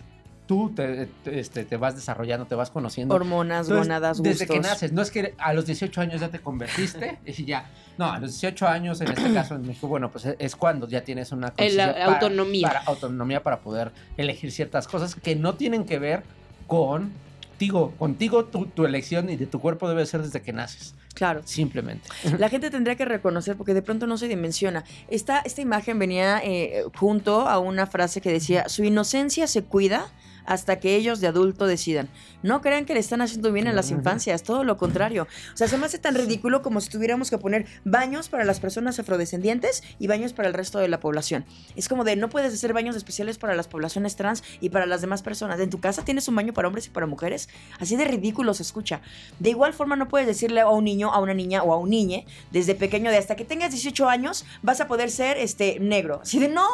tú 0.50 0.72
te, 0.76 1.06
te- 1.24 1.40
este, 1.40 1.64
te 1.64 1.78
vas 1.78 1.94
desarrollando, 1.96 2.48
te 2.48 2.56
vas 2.56 2.72
conociendo. 2.72 3.14
Hormonas, 3.14 3.68
Entonces, 3.68 3.88
gónadas, 3.88 4.24
Desde 4.24 4.48
que 4.48 4.60
naces, 4.60 4.92
no 4.92 5.04
es 5.04 5.12
que 5.12 5.36
a 5.38 5.54
los 5.54 5.68
18 5.68 6.02
años 6.02 6.20
ya 6.22 6.30
te 6.30 6.40
convertiste 6.40 7.20
y 7.28 7.46
ya. 7.46 7.70
No, 8.00 8.12
a 8.12 8.18
los 8.18 8.32
18 8.32 8.68
años, 8.68 9.00
en 9.02 9.10
este 9.12 9.32
caso 9.32 9.54
en 9.54 9.62
México, 9.68 9.88
bueno, 9.88 10.10
pues 10.10 10.26
es 10.40 10.56
cuando 10.56 10.88
ya 10.88 11.04
tienes 11.04 11.32
una 11.32 11.54
la 11.56 11.94
para- 11.94 12.06
autonomía. 12.06 12.68
Para, 12.68 12.80
autonomía 12.82 13.44
para 13.44 13.60
poder 13.60 13.92
elegir 14.18 14.52
ciertas 14.52 14.88
cosas 14.88 15.14
que 15.14 15.36
no 15.36 15.54
tienen 15.54 15.86
que 15.86 16.00
ver 16.00 16.24
con 16.66 17.12
contigo. 17.60 17.94
Contigo, 18.00 18.46
tu, 18.46 18.66
tu 18.66 18.86
elección 18.86 19.30
y 19.30 19.36
de 19.36 19.46
tu 19.46 19.60
cuerpo 19.60 19.88
debe 19.88 20.04
ser 20.08 20.24
desde 20.24 20.42
que 20.42 20.52
naces. 20.52 20.96
Claro. 21.14 21.42
Simplemente. 21.46 22.10
La 22.40 22.50
gente 22.50 22.72
tendría 22.72 22.96
que 22.96 23.06
reconocer 23.06 23.56
porque 23.56 23.76
de 23.76 23.82
pronto 23.84 24.08
no 24.08 24.18
se 24.18 24.28
dimensiona. 24.28 24.84
Esta, 25.10 25.40
esta 25.42 25.62
imagen 25.62 26.00
venía 26.00 26.40
eh, 26.44 26.86
junto 26.96 27.48
a 27.48 27.60
una 27.60 27.86
frase 27.86 28.20
que 28.22 28.32
decía, 28.32 28.68
su 28.70 28.84
inocencia 28.84 29.46
se 29.46 29.64
cuida 29.64 30.08
hasta 30.50 30.80
que 30.80 30.96
ellos 30.96 31.22
de 31.22 31.28
adulto 31.28 31.68
decidan. 31.68 32.10
No 32.42 32.62
crean 32.62 32.86
que 32.86 32.96
le 32.96 33.00
están 33.00 33.22
haciendo 33.22 33.52
bien 33.52 33.68
a 33.68 33.74
las 33.74 33.92
infancias, 33.92 34.42
todo 34.42 34.64
lo 34.64 34.78
contrario. 34.78 35.28
O 35.54 35.58
sea, 35.58 35.68
se 35.68 35.78
me 35.78 35.86
hace 35.86 36.00
tan 36.00 36.16
ridículo 36.16 36.64
como 36.64 36.82
si 36.82 36.90
tuviéramos 36.90 37.30
que 37.30 37.38
poner 37.38 37.68
baños 37.86 38.30
para 38.30 38.44
las 38.46 38.60
personas 38.60 38.98
afrodescendientes 38.98 39.84
y 40.00 40.08
baños 40.08 40.34
para 40.34 40.48
el 40.48 40.56
resto 40.56 40.80
de 40.80 40.88
la 40.88 41.00
población. 41.00 41.46
Es 41.76 41.88
como 41.88 42.04
de 42.04 42.16
no 42.16 42.30
puedes 42.30 42.52
hacer 42.52 42.74
baños 42.74 42.96
especiales 42.96 43.38
para 43.38 43.54
las 43.54 43.68
poblaciones 43.68 44.16
trans 44.16 44.44
y 44.60 44.70
para 44.70 44.88
las 44.88 45.02
demás 45.02 45.22
personas. 45.22 45.60
En 45.60 45.70
tu 45.70 45.80
casa 45.80 46.04
tienes 46.04 46.28
un 46.28 46.36
baño 46.36 46.52
para 46.52 46.68
hombres 46.68 46.88
y 46.88 46.90
para 46.90 47.06
mujeres. 47.06 47.48
Así 47.78 47.96
de 47.96 48.06
ridículo 48.06 48.56
se 48.56 48.64
escucha. 48.64 49.02
De 49.38 49.52
igual 49.52 49.74
forma 49.74 49.96
no 49.98 50.08
puedes 50.08 50.28
decirle 50.28 50.62
a 50.62 50.70
un 50.70 50.84
niño, 50.84 51.14
a 51.14 51.20
una 51.20 51.36
niña 51.36 51.62
o 51.62 51.74
a 51.74 51.78
un 51.78 51.92
niñe 51.92 52.26
desde 52.50 52.74
pequeño 52.74 53.12
de 53.12 53.18
hasta 53.18 53.36
que 53.36 53.46
tengas 53.46 53.70
18 53.70 54.10
años 54.10 54.46
vas 54.64 54.82
a 54.82 54.88
poder 54.88 55.12
ser 55.12 55.38
este 55.38 55.80
negro. 55.80 56.22
Así 56.24 56.40
de 56.40 56.48
no, 56.48 56.68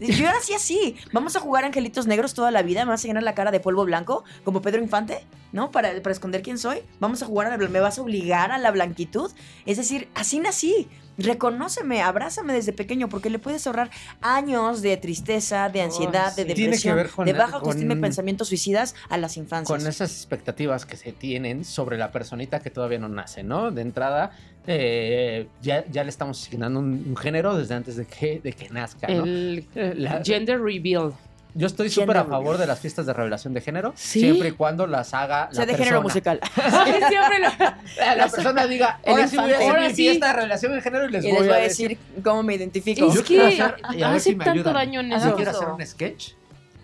yo 0.00 0.24
nací 0.24 0.54
así. 0.54 0.96
Vamos 1.12 1.36
a 1.36 1.40
jugar 1.40 1.66
angelitos 1.66 2.06
negros 2.06 2.32
toda 2.32 2.50
la 2.50 2.62
vida, 2.62 2.86
me 2.86 2.92
vas 2.92 3.04
llenar 3.18 3.24
la 3.24 3.34
cara 3.34 3.50
de 3.50 3.60
polvo 3.60 3.84
blanco 3.84 4.24
como 4.44 4.62
Pedro 4.62 4.80
Infante, 4.82 5.20
¿no? 5.52 5.70
Para, 5.70 6.00
para 6.02 6.12
esconder 6.12 6.42
quién 6.42 6.58
soy. 6.58 6.78
Vamos 7.00 7.22
a 7.22 7.26
jugar 7.26 7.48
a 7.48 7.56
la 7.56 7.68
me 7.68 7.80
vas 7.80 7.98
a 7.98 8.02
obligar 8.02 8.52
a 8.52 8.58
la 8.58 8.70
blanquitud. 8.70 9.30
Es 9.66 9.76
decir, 9.76 10.08
así 10.14 10.38
nací. 10.40 10.88
Reconóceme, 11.20 12.00
abrázame 12.00 12.52
desde 12.52 12.72
pequeño 12.72 13.08
porque 13.08 13.28
le 13.28 13.40
puedes 13.40 13.66
ahorrar 13.66 13.90
años 14.20 14.82
de 14.82 14.96
tristeza, 14.96 15.68
de 15.68 15.82
ansiedad, 15.82 16.34
de 16.36 16.42
sí. 16.44 16.54
Tiene 16.54 16.56
que 16.56 16.64
depresión, 16.76 16.96
ver 16.96 17.10
con- 17.10 17.26
de 17.26 17.32
baja 17.32 17.56
autoestima 17.56 17.94
y 17.94 17.96
pensamientos 18.00 18.46
suicidas 18.46 18.94
a 19.08 19.16
las 19.18 19.36
infancias. 19.36 19.76
Con 19.80 19.84
esas 19.88 20.12
expectativas 20.12 20.86
que 20.86 20.96
se 20.96 21.10
tienen 21.12 21.64
sobre 21.64 21.98
la 21.98 22.12
personita 22.12 22.60
que 22.60 22.70
todavía 22.70 23.00
no 23.00 23.08
nace, 23.08 23.42
¿no? 23.42 23.72
De 23.72 23.82
entrada, 23.82 24.30
eh, 24.68 25.48
ya, 25.60 25.84
ya 25.90 26.04
le 26.04 26.10
estamos 26.10 26.40
asignando 26.40 26.78
un, 26.78 27.04
un 27.08 27.16
género 27.16 27.56
desde 27.56 27.74
antes 27.74 27.96
de 27.96 28.06
que, 28.06 28.38
de 28.38 28.52
que 28.52 28.68
nazca, 28.70 29.08
¿no? 29.08 29.24
El 29.24 29.66
La- 29.74 30.22
gender 30.24 30.60
reveal. 30.60 31.14
Yo 31.54 31.66
estoy 31.66 31.90
súper 31.90 32.16
a 32.18 32.22
reveal. 32.22 32.26
favor 32.40 32.58
de 32.58 32.66
las 32.66 32.78
fiestas 32.78 33.06
de 33.06 33.12
revelación 33.12 33.54
de 33.54 33.60
género, 33.60 33.92
¿Sí? 33.96 34.20
siempre 34.20 34.48
y 34.50 34.52
cuando 34.52 34.86
las 34.86 35.12
haga 35.14 35.48
O 35.50 35.54
sea, 35.54 35.66
la 35.66 35.72
de 35.72 35.78
género 35.78 36.02
persona. 36.02 36.36
musical. 36.36 36.40
Ay, 36.56 36.92
siempre 37.08 37.38
lo- 37.40 38.04
La, 38.04 38.14
la 38.16 38.28
persona 38.28 38.66
diga, 38.66 39.00
ahora 39.06 39.26
sí 39.26 39.36
voy 39.36 39.52
a 39.52 39.56
hacer 39.56 39.80
mi 39.80 39.88
sí. 39.90 39.94
fiesta 39.94 40.26
de 40.28 40.32
revelación 40.34 40.72
de 40.72 40.80
género 40.82 41.04
y 41.06 41.10
les, 41.12 41.24
y 41.24 41.32
les 41.32 41.38
voy 41.40 41.48
a 41.50 41.56
decir 41.56 41.98
cómo 42.22 42.42
me 42.42 42.54
identifico. 42.54 43.08
Es 43.08 43.14
Yo 43.14 43.24
que 43.24 43.40
hacer- 43.40 43.76
y 43.92 44.02
a 44.02 44.08
ver 44.08 44.16
hace 44.18 44.30
si 44.30 44.36
tanto 44.36 44.72
daño 44.72 45.00
en 45.00 45.10
Yo 45.10 45.16
eso. 45.16 45.34
quiero 45.36 45.50
hacer 45.50 45.68
un 45.68 45.84
sketch 45.86 46.32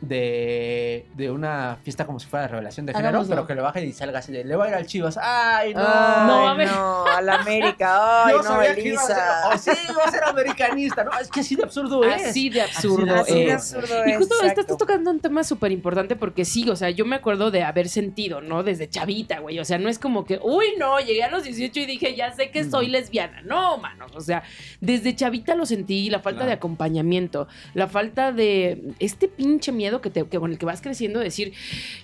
de, 0.09 1.07
de 1.15 1.31
una 1.31 1.77
fiesta 1.83 2.07
como 2.07 2.21
si 2.21 2.27
fuera 2.27 2.43
de 2.47 2.49
revelación 2.53 2.87
de 2.87 2.93
género, 2.93 3.09
Hagámoslo. 3.09 3.35
pero 3.35 3.47
que 3.47 3.55
le 3.55 3.61
baje 3.63 3.85
y 3.85 3.93
salga 3.93 4.19
así 4.21 4.33
de, 4.33 4.45
le 4.45 4.57
va 4.57 4.67
a 4.67 4.69
ir 4.69 4.75
al 4.75 4.87
Chivas. 4.87 5.19
¡Ay, 5.21 5.75
no! 5.75 5.81
Ay, 5.81 6.27
No, 6.27 6.49
a 6.49 6.55
ver. 6.55 6.69
no, 6.71 7.07
a 7.07 7.21
la 7.23 7.35
América. 7.37 8.25
Ay, 8.27 8.35
no, 8.37 8.43
ser, 8.63 8.79
Elisa. 8.79 9.43
oh, 9.53 9.59
sí, 9.59 9.71
iba 9.91 10.03
a 10.05 10.11
ser 10.11 10.25
americanista, 10.25 11.05
¿no? 11.05 11.11
Es 11.19 11.29
que 11.31 11.41
así 11.41 11.57
de 11.57 11.65
absurdo 11.65 12.05
es. 12.05 12.27
Así 12.27 12.51
de 12.51 12.63
absurdo. 12.63 13.15
Así 13.15 13.35
de 13.35 13.53
es. 13.53 13.75
absurdo 13.75 14.07
Y 14.07 14.13
justo 14.15 14.35
exacto. 14.41 14.61
estás 14.61 14.77
tocando 14.79 15.11
un 15.11 15.21
tema 15.21 15.45
súper 15.45 15.73
importante 15.73 16.17
porque 16.17 16.45
sí, 16.45 16.69
o 16.69 16.77
sea, 16.77 16.91
yo 16.91 17.05
me 17.05 17.17
acuerdo 17.17 17.51
de 17.51 17.63
haber 17.63 17.89
sentido, 17.89 18.41
¿no? 18.41 18.63
Desde 18.63 18.89
chavita, 18.89 19.41
güey. 19.41 19.59
O 19.59 19.65
sea, 19.65 19.79
no 19.79 19.89
es 19.89 19.99
como 19.99 20.25
que, 20.25 20.39
uy, 20.43 20.67
no, 20.79 20.99
llegué 21.01 21.23
a 21.25 21.31
los 21.31 21.45
18 21.45 21.81
y 21.81 21.87
dije, 21.87 22.15
ya 22.15 22.33
sé 22.33 22.51
que 22.51 22.65
soy 22.65 22.89
lesbiana. 22.89 23.43
No, 23.43 23.79
mano. 23.79 24.07
O 24.15 24.21
sea, 24.21 24.43
desde 24.81 25.15
chavita 25.15 25.55
lo 25.55 25.67
sentí, 25.67 26.11
la 26.11 26.19
falta 26.21 26.35
Claro. 26.35 26.49
de 26.49 26.55
acompañamiento, 26.55 27.47
la 27.75 27.87
falta 27.87 28.33
de 28.33 28.83
este 28.99 29.29
pinche 29.29 29.71
miedo 29.71 29.94
miedo 29.95 30.01
que, 30.03 30.11
te, 30.11 30.25
que 30.27 30.39
con 30.39 30.51
el 30.51 30.59
que 30.59 30.67
vas 30.67 30.81
creciendo, 30.81 31.19
de 31.21 31.27
decir, 31.27 31.53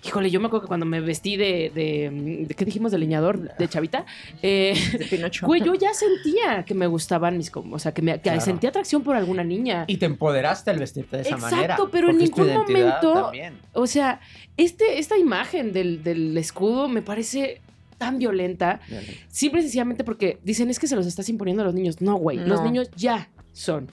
híjole, 0.05 0.30
yo 0.30 0.41
me 0.41 0.47
acuerdo 0.47 0.62
que 0.62 0.68
cuando 0.68 0.86
me 0.86 1.01
vestí 1.01 1.36
de, 1.36 1.70
de, 1.74 2.47
de- 2.49 2.55
¿qué 2.55 2.64
dijimos? 2.64 2.93
De 2.93 2.99
leñador, 2.99 3.57
de 3.57 3.68
chavita, 3.68 4.07
eh, 4.43 4.74
De 4.99 5.05
Pinocho. 5.07 5.47
güey, 5.47 5.62
yo 5.62 5.74
ya 5.74 5.93
sentía 5.95 6.64
que 6.64 6.74
me 6.74 6.86
gustaban 6.86 7.36
mis, 7.36 7.51
como- 7.51 7.76
o 7.76 7.78
sea, 7.78 7.93
que, 7.93 8.03
me, 8.03 8.12
que 8.14 8.20
Claro. 8.20 8.41
sentía 8.41 8.70
atracción 8.70 9.03
por 9.03 9.16
alguna 9.16 9.43
niña. 9.45 9.84
Y 9.88 9.97
te 9.97 10.07
empoderaste 10.07 10.70
al 10.70 10.78
vestirte 10.78 11.16
de 11.16 11.22
esa 11.22 11.34
Exacto, 11.34 11.57
manera. 11.57 11.76
pero 11.91 12.11
en 12.11 12.18
ningún 12.18 12.53
momento- 12.53 13.12
también. 13.24 13.55
O 13.72 13.86
sea, 13.86 14.20
este, 14.57 14.99
esta 14.99 15.16
imagen 15.18 15.72
del, 15.72 16.03
del 16.03 16.36
escudo 16.38 16.88
me 16.88 17.03
parece 17.03 17.61
tan 17.99 18.18
violenta, 18.18 18.80
simple 19.28 19.61
y 19.61 19.62
sencillamente 19.64 20.05
porque 20.05 20.38
dicen 20.43 20.70
es 20.70 20.78
que 20.78 20.86
se 20.86 20.97
los 20.97 21.07
estás 21.07 21.28
imponiendo 21.28 21.62
a 21.62 21.66
los 21.66 21.74
niños. 21.74 22.01
No, 22.01 22.16
güey, 22.16 22.38
los 22.38 22.62
niños 22.62 22.91
ya 22.97 23.28
son. 23.61 23.90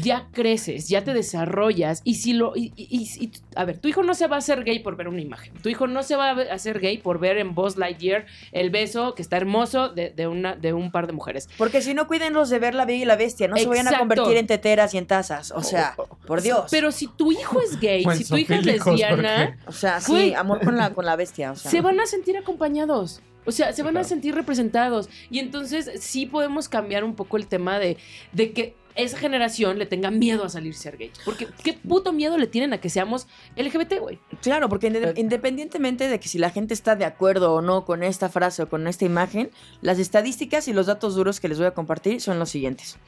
Ya 0.00 0.28
creces, 0.32 0.88
ya 0.88 1.02
te 1.04 1.12
desarrollas. 1.12 2.00
Y 2.04 2.14
si 2.14 2.32
lo. 2.32 2.56
Y, 2.56 2.72
y- 2.76 2.86
y- 2.90 3.24
y- 3.24 3.32
a 3.56 3.64
ver, 3.64 3.78
tu 3.78 3.88
hijo 3.88 4.02
no 4.02 4.14
se 4.14 4.26
va 4.26 4.36
a 4.36 4.38
hacer 4.38 4.62
gay 4.64 4.78
por 4.78 4.96
ver 4.96 5.08
una 5.08 5.20
imagen. 5.20 5.52
Tu 5.62 5.68
hijo 5.68 5.86
no 5.86 6.02
se 6.02 6.16
va 6.16 6.30
a 6.30 6.40
hacer 6.54 6.80
gay 6.80 6.98
por 6.98 7.18
ver 7.18 7.38
en 7.38 7.54
Buzz 7.54 7.76
Lightyear 7.76 8.26
el 8.52 8.70
beso 8.70 9.14
que 9.14 9.22
está 9.22 9.36
hermoso 9.36 9.88
de, 9.88 10.10
de 10.10 10.26
una, 10.28 10.54
de 10.54 10.72
un 10.72 10.90
par 10.92 11.06
de 11.06 11.12
mujeres. 11.12 11.48
Porque 11.58 11.82
si 11.82 11.92
no, 11.92 12.06
cuídenlos 12.06 12.48
de 12.50 12.58
ver 12.58 12.74
la 12.74 12.84
bella 12.84 13.02
y 13.02 13.06
la 13.06 13.16
bestia. 13.16 13.48
No 13.48 13.56
se 13.56 13.66
vayan 13.66 13.88
a 13.88 13.98
convertir 13.98 14.36
en 14.36 14.46
teteras 14.46 14.94
y 14.94 14.98
en 14.98 15.06
tazas. 15.06 15.50
O 15.50 15.62
sea, 15.62 15.96
por 16.26 16.40
Dios. 16.40 16.66
Pero 16.70 16.92
si 16.92 17.08
tu 17.08 17.32
hijo 17.32 17.60
es 17.60 17.78
gay, 17.80 18.04
si 18.16 18.24
tu 18.24 18.36
hija 18.36 18.56
es 18.56 18.64
lesbiana, 18.64 19.58
o 19.66 19.72
sea, 19.72 20.00
sí, 20.00 20.34
amor 20.34 20.60
con 20.64 20.76
la, 20.76 20.90
con 20.94 21.04
la 21.04 21.16
bestia. 21.16 21.52
O 21.52 21.56
sea. 21.56 21.70
se 21.70 21.80
van 21.80 21.98
a 22.00 22.06
sentir 22.06 22.36
acompañados. 22.36 23.22
O 23.46 23.52
sea, 23.52 23.72
se 23.72 23.82
van 23.82 23.96
a 23.96 24.04
sentir 24.04 24.34
representados. 24.34 25.08
Y 25.30 25.38
entonces 25.38 25.90
sí 26.00 26.26
podemos 26.26 26.68
cambiar 26.68 27.04
un 27.04 27.14
poco 27.14 27.38
el 27.38 27.46
tema 27.46 27.78
de, 27.78 27.96
de 28.32 28.52
que 28.52 28.76
esa 28.94 29.18
generación 29.18 29.78
le 29.78 29.86
tenga 29.86 30.10
miedo 30.10 30.44
a 30.44 30.48
salir 30.48 30.74
ser 30.74 30.96
gay. 30.96 31.10
Porque 31.24 31.46
qué 31.62 31.74
puto 31.74 32.12
miedo 32.12 32.36
le 32.38 32.46
tienen 32.46 32.72
a 32.72 32.78
que 32.78 32.90
seamos 32.90 33.26
LGBT, 33.56 33.98
güey. 34.00 34.18
Claro, 34.42 34.68
porque 34.68 34.88
inde- 34.90 35.14
independientemente 35.18 36.08
de 36.08 36.20
que 36.20 36.28
si 36.28 36.38
la 36.38 36.50
gente 36.50 36.74
está 36.74 36.96
de 36.96 37.04
acuerdo 37.04 37.54
o 37.54 37.62
no 37.62 37.84
con 37.84 38.02
esta 38.02 38.28
frase 38.28 38.62
o 38.62 38.68
con 38.68 38.86
esta 38.86 39.04
imagen, 39.04 39.50
las 39.80 39.98
estadísticas 39.98 40.68
y 40.68 40.72
los 40.72 40.86
datos 40.86 41.14
duros 41.14 41.40
que 41.40 41.48
les 41.48 41.58
voy 41.58 41.66
a 41.66 41.74
compartir 41.74 42.20
son 42.20 42.38
los 42.38 42.50
siguientes. 42.50 42.98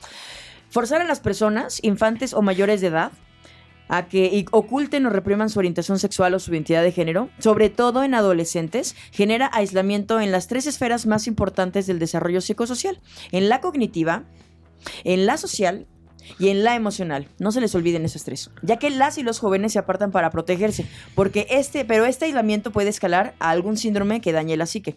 Forzar 0.71 1.01
a 1.01 1.05
las 1.05 1.21
personas, 1.21 1.79
infantes 1.83 2.33
o 2.33 2.43
mayores 2.43 2.81
de 2.81 2.87
edad, 2.87 3.13
a 3.89 4.07
que 4.07 4.47
oculten 4.53 5.05
o 5.05 5.11
repriman 5.11 5.51
su 5.51 5.59
orientación 5.59 5.99
sexual 5.99 6.33
o 6.33 6.39
su 6.39 6.51
identidad 6.51 6.83
de 6.83 6.93
género, 6.93 7.29
sobre 7.41 7.69
todo 7.69 8.05
en 8.05 8.15
adolescentes, 8.15 8.97
genera 9.11 9.51
aislamiento 9.53 10.19
en 10.21 10.33
las 10.33 10.49
tres 10.49 10.67
esferas 10.67 11.05
más 11.05 11.27
importantes 11.27 11.87
del 11.87 11.99
desarrollo 11.99 12.41
psicosocial, 12.41 13.01
en 13.33 13.51
la 13.51 13.61
cognitiva, 13.61 14.25
en 15.05 15.27
la 15.27 15.37
social 15.37 15.87
y 16.39 16.49
en 16.49 16.65
la 16.65 16.75
emocional. 16.75 17.29
No 17.39 17.53
se 17.53 17.61
les 17.61 17.75
olviden 17.75 18.05
esas 18.05 18.25
tres, 18.25 18.51
ya 18.63 18.79
que 18.79 18.91
las 18.91 19.19
y 19.19 19.23
los 19.23 19.39
jóvenes 19.39 19.73
se 19.73 19.79
apartan 19.79 20.11
para 20.11 20.31
protegerse, 20.31 20.87
porque 21.15 21.47
este, 21.51 21.85
pero 21.85 22.05
este 22.05 22.27
aislamiento 22.27 22.71
puede 22.71 22.89
escalar 22.89 23.35
a 23.39 23.51
algún 23.51 23.77
síndrome 23.77 24.21
que 24.21 24.33
dañe 24.33 24.57
la 24.57 24.67
psique. 24.67 24.97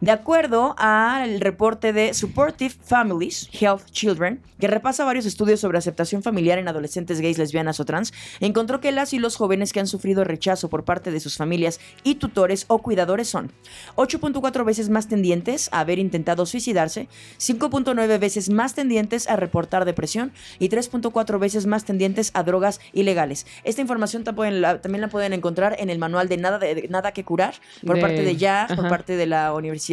De 0.00 0.10
acuerdo 0.10 0.74
al 0.78 1.40
reporte 1.40 1.92
de 1.94 2.12
Supportive 2.12 2.74
Families, 2.84 3.48
Health 3.58 3.86
Children, 3.90 4.42
que 4.60 4.68
repasa 4.68 5.04
varios 5.04 5.24
estudios 5.24 5.60
sobre 5.60 5.78
aceptación 5.78 6.22
familiar 6.22 6.58
en 6.58 6.68
adolescentes 6.68 7.20
gays, 7.20 7.38
lesbianas 7.38 7.80
o 7.80 7.84
trans, 7.86 8.12
encontró 8.40 8.80
que 8.80 8.92
las 8.92 9.14
y 9.14 9.18
los 9.18 9.36
jóvenes 9.36 9.72
que 9.72 9.80
han 9.80 9.86
sufrido 9.86 10.22
rechazo 10.24 10.68
por 10.68 10.84
parte 10.84 11.10
de 11.10 11.20
sus 11.20 11.36
familias 11.38 11.80
y 12.04 12.16
tutores 12.16 12.66
o 12.68 12.78
cuidadores 12.82 13.28
son 13.28 13.52
8.4 13.96 14.64
veces 14.64 14.90
más 14.90 15.08
tendientes 15.08 15.68
a 15.72 15.80
haber 15.80 15.98
intentado 15.98 16.44
suicidarse, 16.44 17.08
5.9 17.38 18.18
veces 18.18 18.50
más 18.50 18.74
tendientes 18.74 19.28
a 19.28 19.36
reportar 19.36 19.84
depresión 19.86 20.32
y 20.58 20.68
3.4 20.68 21.38
veces 21.38 21.66
más 21.66 21.84
tendientes 21.84 22.30
a 22.34 22.42
drogas 22.42 22.80
ilegales. 22.92 23.46
Esta 23.64 23.80
información 23.80 24.24
la- 24.60 24.80
también 24.80 25.00
la 25.00 25.08
pueden 25.08 25.32
encontrar 25.32 25.76
en 25.78 25.88
el 25.90 25.98
manual 25.98 26.28
de 26.28 26.36
Nada, 26.36 26.58
de, 26.58 26.74
de 26.74 26.88
Nada 26.88 27.12
que 27.12 27.24
Curar 27.24 27.54
por 27.86 27.96
De- 27.96 28.02
parte 28.02 28.22
de 28.22 28.36
JAF, 28.36 28.74
por 28.74 28.88
parte 28.88 29.16
de 29.16 29.26
la 29.26 29.54
Universidad 29.54 29.85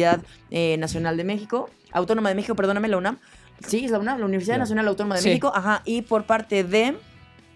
eh, 0.50 0.76
Nacional 0.78 1.16
de 1.16 1.24
México, 1.24 1.70
Autónoma 1.92 2.28
de 2.28 2.34
México, 2.34 2.54
perdóname, 2.54 2.88
la 2.88 2.96
UNAM. 2.96 3.18
Sí, 3.66 3.84
es 3.84 3.90
la 3.90 3.98
UNAM, 3.98 4.18
la 4.18 4.26
Universidad. 4.26 4.58
Nacional 4.58 4.88
Autónoma 4.88 5.14
de 5.16 5.22
Sí. 5.22 5.28
México, 5.28 5.52
ajá, 5.54 5.82
y 5.84 6.02
por 6.02 6.24
parte 6.24 6.64
de 6.64 6.96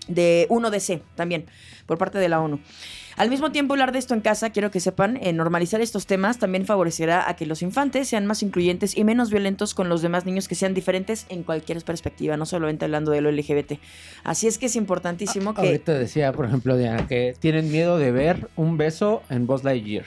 de 0.06 0.46
1DC 0.48 1.02
también, 1.16 1.46
por 1.86 1.98
parte 1.98 2.18
de 2.18 2.28
la 2.28 2.40
ONU. 2.40 2.60
Al 3.18 3.30
mismo 3.30 3.50
tiempo, 3.50 3.74
hablar 3.74 3.90
de 3.90 3.98
esto 3.98 4.14
en 4.14 4.20
casa, 4.20 4.50
quiero 4.50 4.70
que 4.70 4.78
sepan, 4.78 5.18
eh, 5.20 5.32
normalizar 5.32 5.80
estos 5.80 6.06
temas 6.06 6.38
también 6.38 6.66
favorecerá 6.66 7.28
a 7.28 7.34
que 7.34 7.46
los 7.46 7.62
infantes 7.62 8.06
sean 8.06 8.26
más 8.26 8.44
incluyentes 8.44 8.96
y 8.96 9.02
menos 9.02 9.30
violentos 9.30 9.74
con 9.74 9.88
los 9.88 10.02
demás 10.02 10.24
niños 10.24 10.46
que 10.46 10.54
sean 10.54 10.72
diferentes 10.72 11.26
en 11.28 11.42
cualquier 11.42 11.82
perspectiva, 11.82 12.36
no 12.36 12.46
solamente 12.46 12.84
hablando 12.84 13.10
de 13.10 13.20
lo 13.20 13.32
LGBT. 13.32 13.80
Así 14.22 14.46
es 14.46 14.56
que 14.56 14.66
es 14.66 14.76
importantísimo 14.76 15.52
que... 15.52 15.62
Ahorita 15.62 15.94
decía, 15.94 16.32
por 16.32 16.46
ejemplo, 16.46 16.76
Diana, 16.76 17.08
que 17.08 17.34
tienen 17.40 17.72
miedo 17.72 17.98
de 17.98 18.12
ver 18.12 18.48
un 18.54 18.76
beso 18.76 19.22
en 19.30 19.48
Buzz 19.48 19.64
Lightyear. 19.64 20.04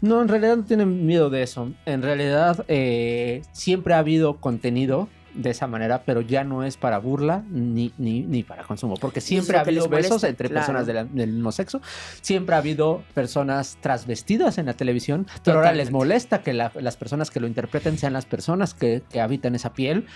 No, 0.00 0.22
en 0.22 0.28
realidad 0.28 0.56
no 0.56 0.64
tienen 0.64 1.04
miedo 1.04 1.28
de 1.28 1.42
eso. 1.42 1.70
En 1.84 2.00
realidad 2.00 2.64
eh, 2.68 3.42
siempre 3.52 3.92
ha 3.92 3.98
habido 3.98 4.36
contenido 4.38 5.08
de 5.34 5.50
esa 5.50 5.66
manera, 5.66 6.02
pero 6.04 6.20
ya 6.20 6.44
no 6.44 6.62
es 6.64 6.76
para 6.76 6.98
burla 6.98 7.42
ni, 7.50 7.92
ni, 7.98 8.20
ni 8.22 8.42
para 8.42 8.62
consumo, 8.64 8.94
porque 9.00 9.20
siempre 9.20 9.56
ha 9.58 9.60
habido 9.62 9.88
molesta, 9.88 10.14
besos 10.14 10.24
entre 10.24 10.48
claro. 10.48 10.60
personas 10.66 10.86
de 10.86 10.92
la- 10.94 11.04
del 11.04 11.32
mismo 11.32 11.50
sexo, 11.52 11.80
siempre 12.20 12.54
ha 12.54 12.58
habido 12.58 13.02
personas 13.14 13.76
transvestidas 13.80 14.58
en 14.58 14.66
la 14.66 14.74
televisión, 14.74 15.26
pero 15.44 15.58
ahora 15.58 15.72
les 15.72 15.90
molesta 15.90 16.42
que 16.42 16.52
la- 16.52 16.72
las 16.80 16.96
personas 16.96 17.30
que 17.30 17.40
lo 17.40 17.46
interpreten 17.46 17.98
sean 17.98 18.12
las 18.12 18.26
personas 18.26 18.74
que, 18.74 19.02
que 19.10 19.20
habitan 19.20 19.54
esa 19.54 19.72
piel. 19.72 20.06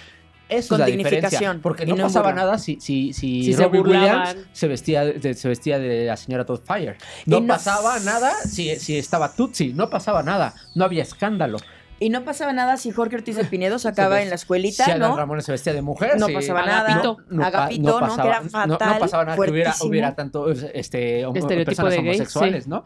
Eso 0.48 0.70
Con 0.70 0.76
es 0.76 0.80
la 0.80 0.86
dignificación 0.86 1.60
porque 1.60 1.84
no, 1.84 1.94
pasaba 1.96 2.28
burla. 2.30 2.42
nada 2.44 2.58
si, 2.58 2.80
si, 2.80 3.12
si, 3.12 3.42
Si 3.44 3.54
Robbie. 3.54 3.80
Williams 3.80 4.34
se 4.52 4.66
vestía 4.66 5.04
de, 5.04 5.34
se 5.34 5.46
vestía 5.46 5.78
de 5.78 6.06
la 6.06 6.16
señora 6.16 6.46
Todd 6.46 6.60
Fire. 6.64 6.96
No- 7.26 7.46
pasaba 7.46 7.98
nada 8.00 8.32
si, 8.46 8.76
si 8.76 8.96
estaba 8.96 9.34
Tutsi, 9.34 9.74
no 9.74 9.90
pasaba 9.90 10.22
nada, 10.22 10.54
no 10.74 10.86
había 10.86 11.02
escándalo. 11.02 11.58
Y 12.00 12.10
no 12.10 12.24
pasaba 12.24 12.52
nada 12.52 12.76
si 12.76 12.90
Jorge 12.92 13.16
Ortiz 13.16 13.36
de 13.36 13.44
Pinedo 13.44 13.78
sacaba 13.78 14.16
Se 14.16 14.22
en 14.22 14.30
la 14.30 14.36
Si 14.36 14.42
escuelita, 14.42 14.84
Adán 14.84 14.98
¿no? 15.00 15.16
Ramones 15.16 15.44
se 15.44 15.52
vestía 15.52 15.72
de 15.72 15.82
mujer, 15.82 16.18
No 16.18 16.26
sí. 16.26 16.32
pasaba 16.34 16.60
Agapito. 16.60 17.18
nada. 17.30 17.46
Agapito, 17.48 18.00
¿no? 18.00 18.16
Que 18.16 18.28
era 18.28 18.40
no- 18.40 18.50
fatal, 18.50 18.68
No, 18.94 18.98
pasaba 18.98 19.24
nada 19.24 19.36
que 19.36 19.50
hubiera, 19.50 19.70
fuertísimo. 19.72 19.90
hubiera 19.90 20.14
tanto 20.14 20.50
este, 20.50 21.26
homo- 21.26 21.36
Estereotipo 21.36 21.70
personas 21.70 21.90
de 21.92 21.96
gay, 21.98 22.08
homosexuales, 22.08 22.68
¿no? 22.68 22.84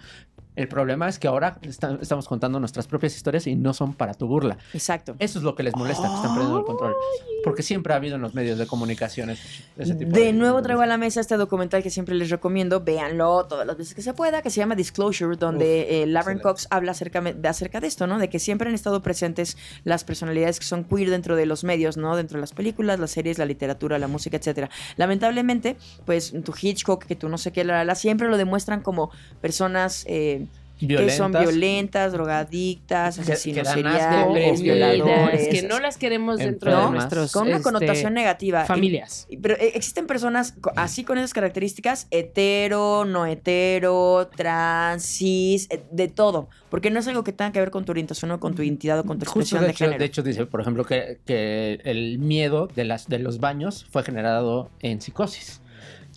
El 0.54 0.68
problema 0.68 1.08
es 1.08 1.18
que 1.18 1.28
ahora 1.28 1.56
está- 1.62 1.98
estamos 2.00 2.28
contando 2.28 2.60
nuestras 2.60 2.86
propias 2.86 3.16
historias 3.16 3.46
y 3.46 3.56
no 3.56 3.72
son 3.72 3.94
para 3.94 4.12
tu 4.12 4.26
burla. 4.26 4.58
Exacto. 4.74 5.16
Eso 5.18 5.38
es 5.38 5.44
lo 5.44 5.54
que 5.54 5.62
les 5.62 5.74
molesta, 5.74 6.06
que 6.08 6.14
están 6.14 6.34
perdiendo 6.34 6.58
el 6.58 6.64
control. 6.64 6.94
Porque 7.42 7.62
siempre 7.62 7.94
ha 7.94 7.96
habido 7.96 8.16
en 8.16 8.22
los 8.22 8.34
medios 8.34 8.58
de 8.58 8.66
comunicación 8.66 9.30
ese- 9.30 9.94
tipo 9.94 10.10
De 10.12 10.32
nuevo 10.34 10.60
traigo 10.62 10.82
a 10.82 10.86
la 10.86 10.98
mesa 10.98 11.20
este 11.20 11.36
documental 11.38 11.82
que 11.82 11.88
siempre 11.90 12.14
les 12.14 12.28
recomiendo, 12.30 12.80
véanlo 12.80 13.46
todas 13.46 13.66
las 13.66 13.76
veces 13.78 13.94
que 13.94 14.02
se 14.02 14.12
pueda, 14.12 14.42
que 14.42 14.50
se 14.50 14.60
llama 14.60 14.74
Disclosure, 14.74 15.36
donde 15.36 15.64
Uf, 15.64 15.90
eh, 15.92 16.06
Laverne 16.06 16.40
excelente. 16.40 16.42
Cox 16.42 16.66
habla 16.70 16.92
acerca, 16.92 17.20
de, 17.22 17.48
acerca 17.48 17.80
de 17.80 17.86
esto, 17.86 18.06
¿no? 18.06 18.18
De 18.18 18.28
que 18.28 18.38
siempre 18.38 18.68
han 18.68 18.74
estado 18.74 19.02
presentes 19.02 19.56
las 19.84 20.04
personalidades 20.04 20.58
que 20.60 20.66
son 20.66 20.84
queer 20.84 21.08
dentro 21.10 21.34
de 21.34 21.46
los 21.46 21.64
medios, 21.64 21.96
¿no? 21.96 22.14
Dentro 22.14 22.36
de 22.36 22.42
las 22.42 22.52
películas, 22.52 22.98
las 23.00 23.10
series, 23.10 23.38
la 23.38 23.46
literatura, 23.46 23.98
la 23.98 24.06
música, 24.08 24.36
etcétera. 24.36 24.68
Lamentablemente, 24.96 25.76
pues 26.04 26.32
tu 26.44 26.52
Hitchcock, 26.60 27.04
que 27.06 27.16
tú 27.16 27.28
no 27.30 27.38
sé 27.38 27.52
qué, 27.52 27.64
la, 27.64 27.72
la, 27.78 27.84
la, 27.86 27.94
siempre 27.94 28.28
lo 28.28 28.36
demuestran 28.36 28.82
como 28.82 29.10
personas... 29.40 30.04
eh, 30.06 30.41
que 30.86 31.10
son 31.10 31.32
violentas, 31.32 32.12
drogadictas, 32.12 33.18
Que- 33.18 33.24
que 33.24 33.32
asesinos 33.32 33.64
dan 33.64 33.74
seriales, 33.74 34.52
asco 34.52 34.62
violadores. 34.62 35.48
que 35.48 35.62
no 35.62 35.78
las 35.80 35.96
queremos 35.96 36.38
dentro 36.38 36.76
de 36.84 36.90
nuestros 36.90 37.32
con 37.32 37.42
una 37.46 37.56
este, 37.56 37.62
connotación 37.62 38.14
negativa. 38.14 38.64
familias. 38.64 39.26
Y- 39.30 39.36
Pero 39.36 39.54
eh, 39.54 39.72
existen 39.74 40.06
personas 40.06 40.54
así 40.76 41.04
con 41.04 41.18
esas 41.18 41.32
características, 41.32 42.06
hetero, 42.10 43.04
no 43.04 43.26
hetero, 43.26 44.28
trans, 44.36 45.02
cis, 45.04 45.68
eh, 45.70 45.82
de 45.90 46.08
todo. 46.08 46.48
Porque 46.70 46.90
no 46.90 47.00
es 47.00 47.06
algo 47.08 47.22
que 47.24 47.32
tenga 47.32 47.52
que 47.52 47.60
ver 47.60 47.70
con 47.70 47.84
tu 47.84 47.92
orientación 47.92 48.30
o 48.30 48.40
con 48.40 48.54
tu 48.54 48.62
identidad 48.62 48.98
o 48.98 49.04
con 49.04 49.18
tu 49.18 49.26
Justo 49.26 49.40
expresión 49.40 49.60
de 49.60 49.66
de, 49.66 49.72
hecho, 49.72 49.84
género. 49.84 49.98
de 49.98 50.04
hecho 50.06 50.22
dice, 50.22 50.46
por 50.46 50.60
ejemplo, 50.60 50.84
que, 50.84 51.20
que 51.26 51.80
el 51.84 52.18
miedo 52.18 52.66
de, 52.74 52.84
las, 52.84 53.08
de 53.08 53.18
los 53.18 53.38
baños 53.40 53.86
fue 53.90 54.02
generado 54.02 54.70
en 54.80 55.00
psicosis. 55.00 55.60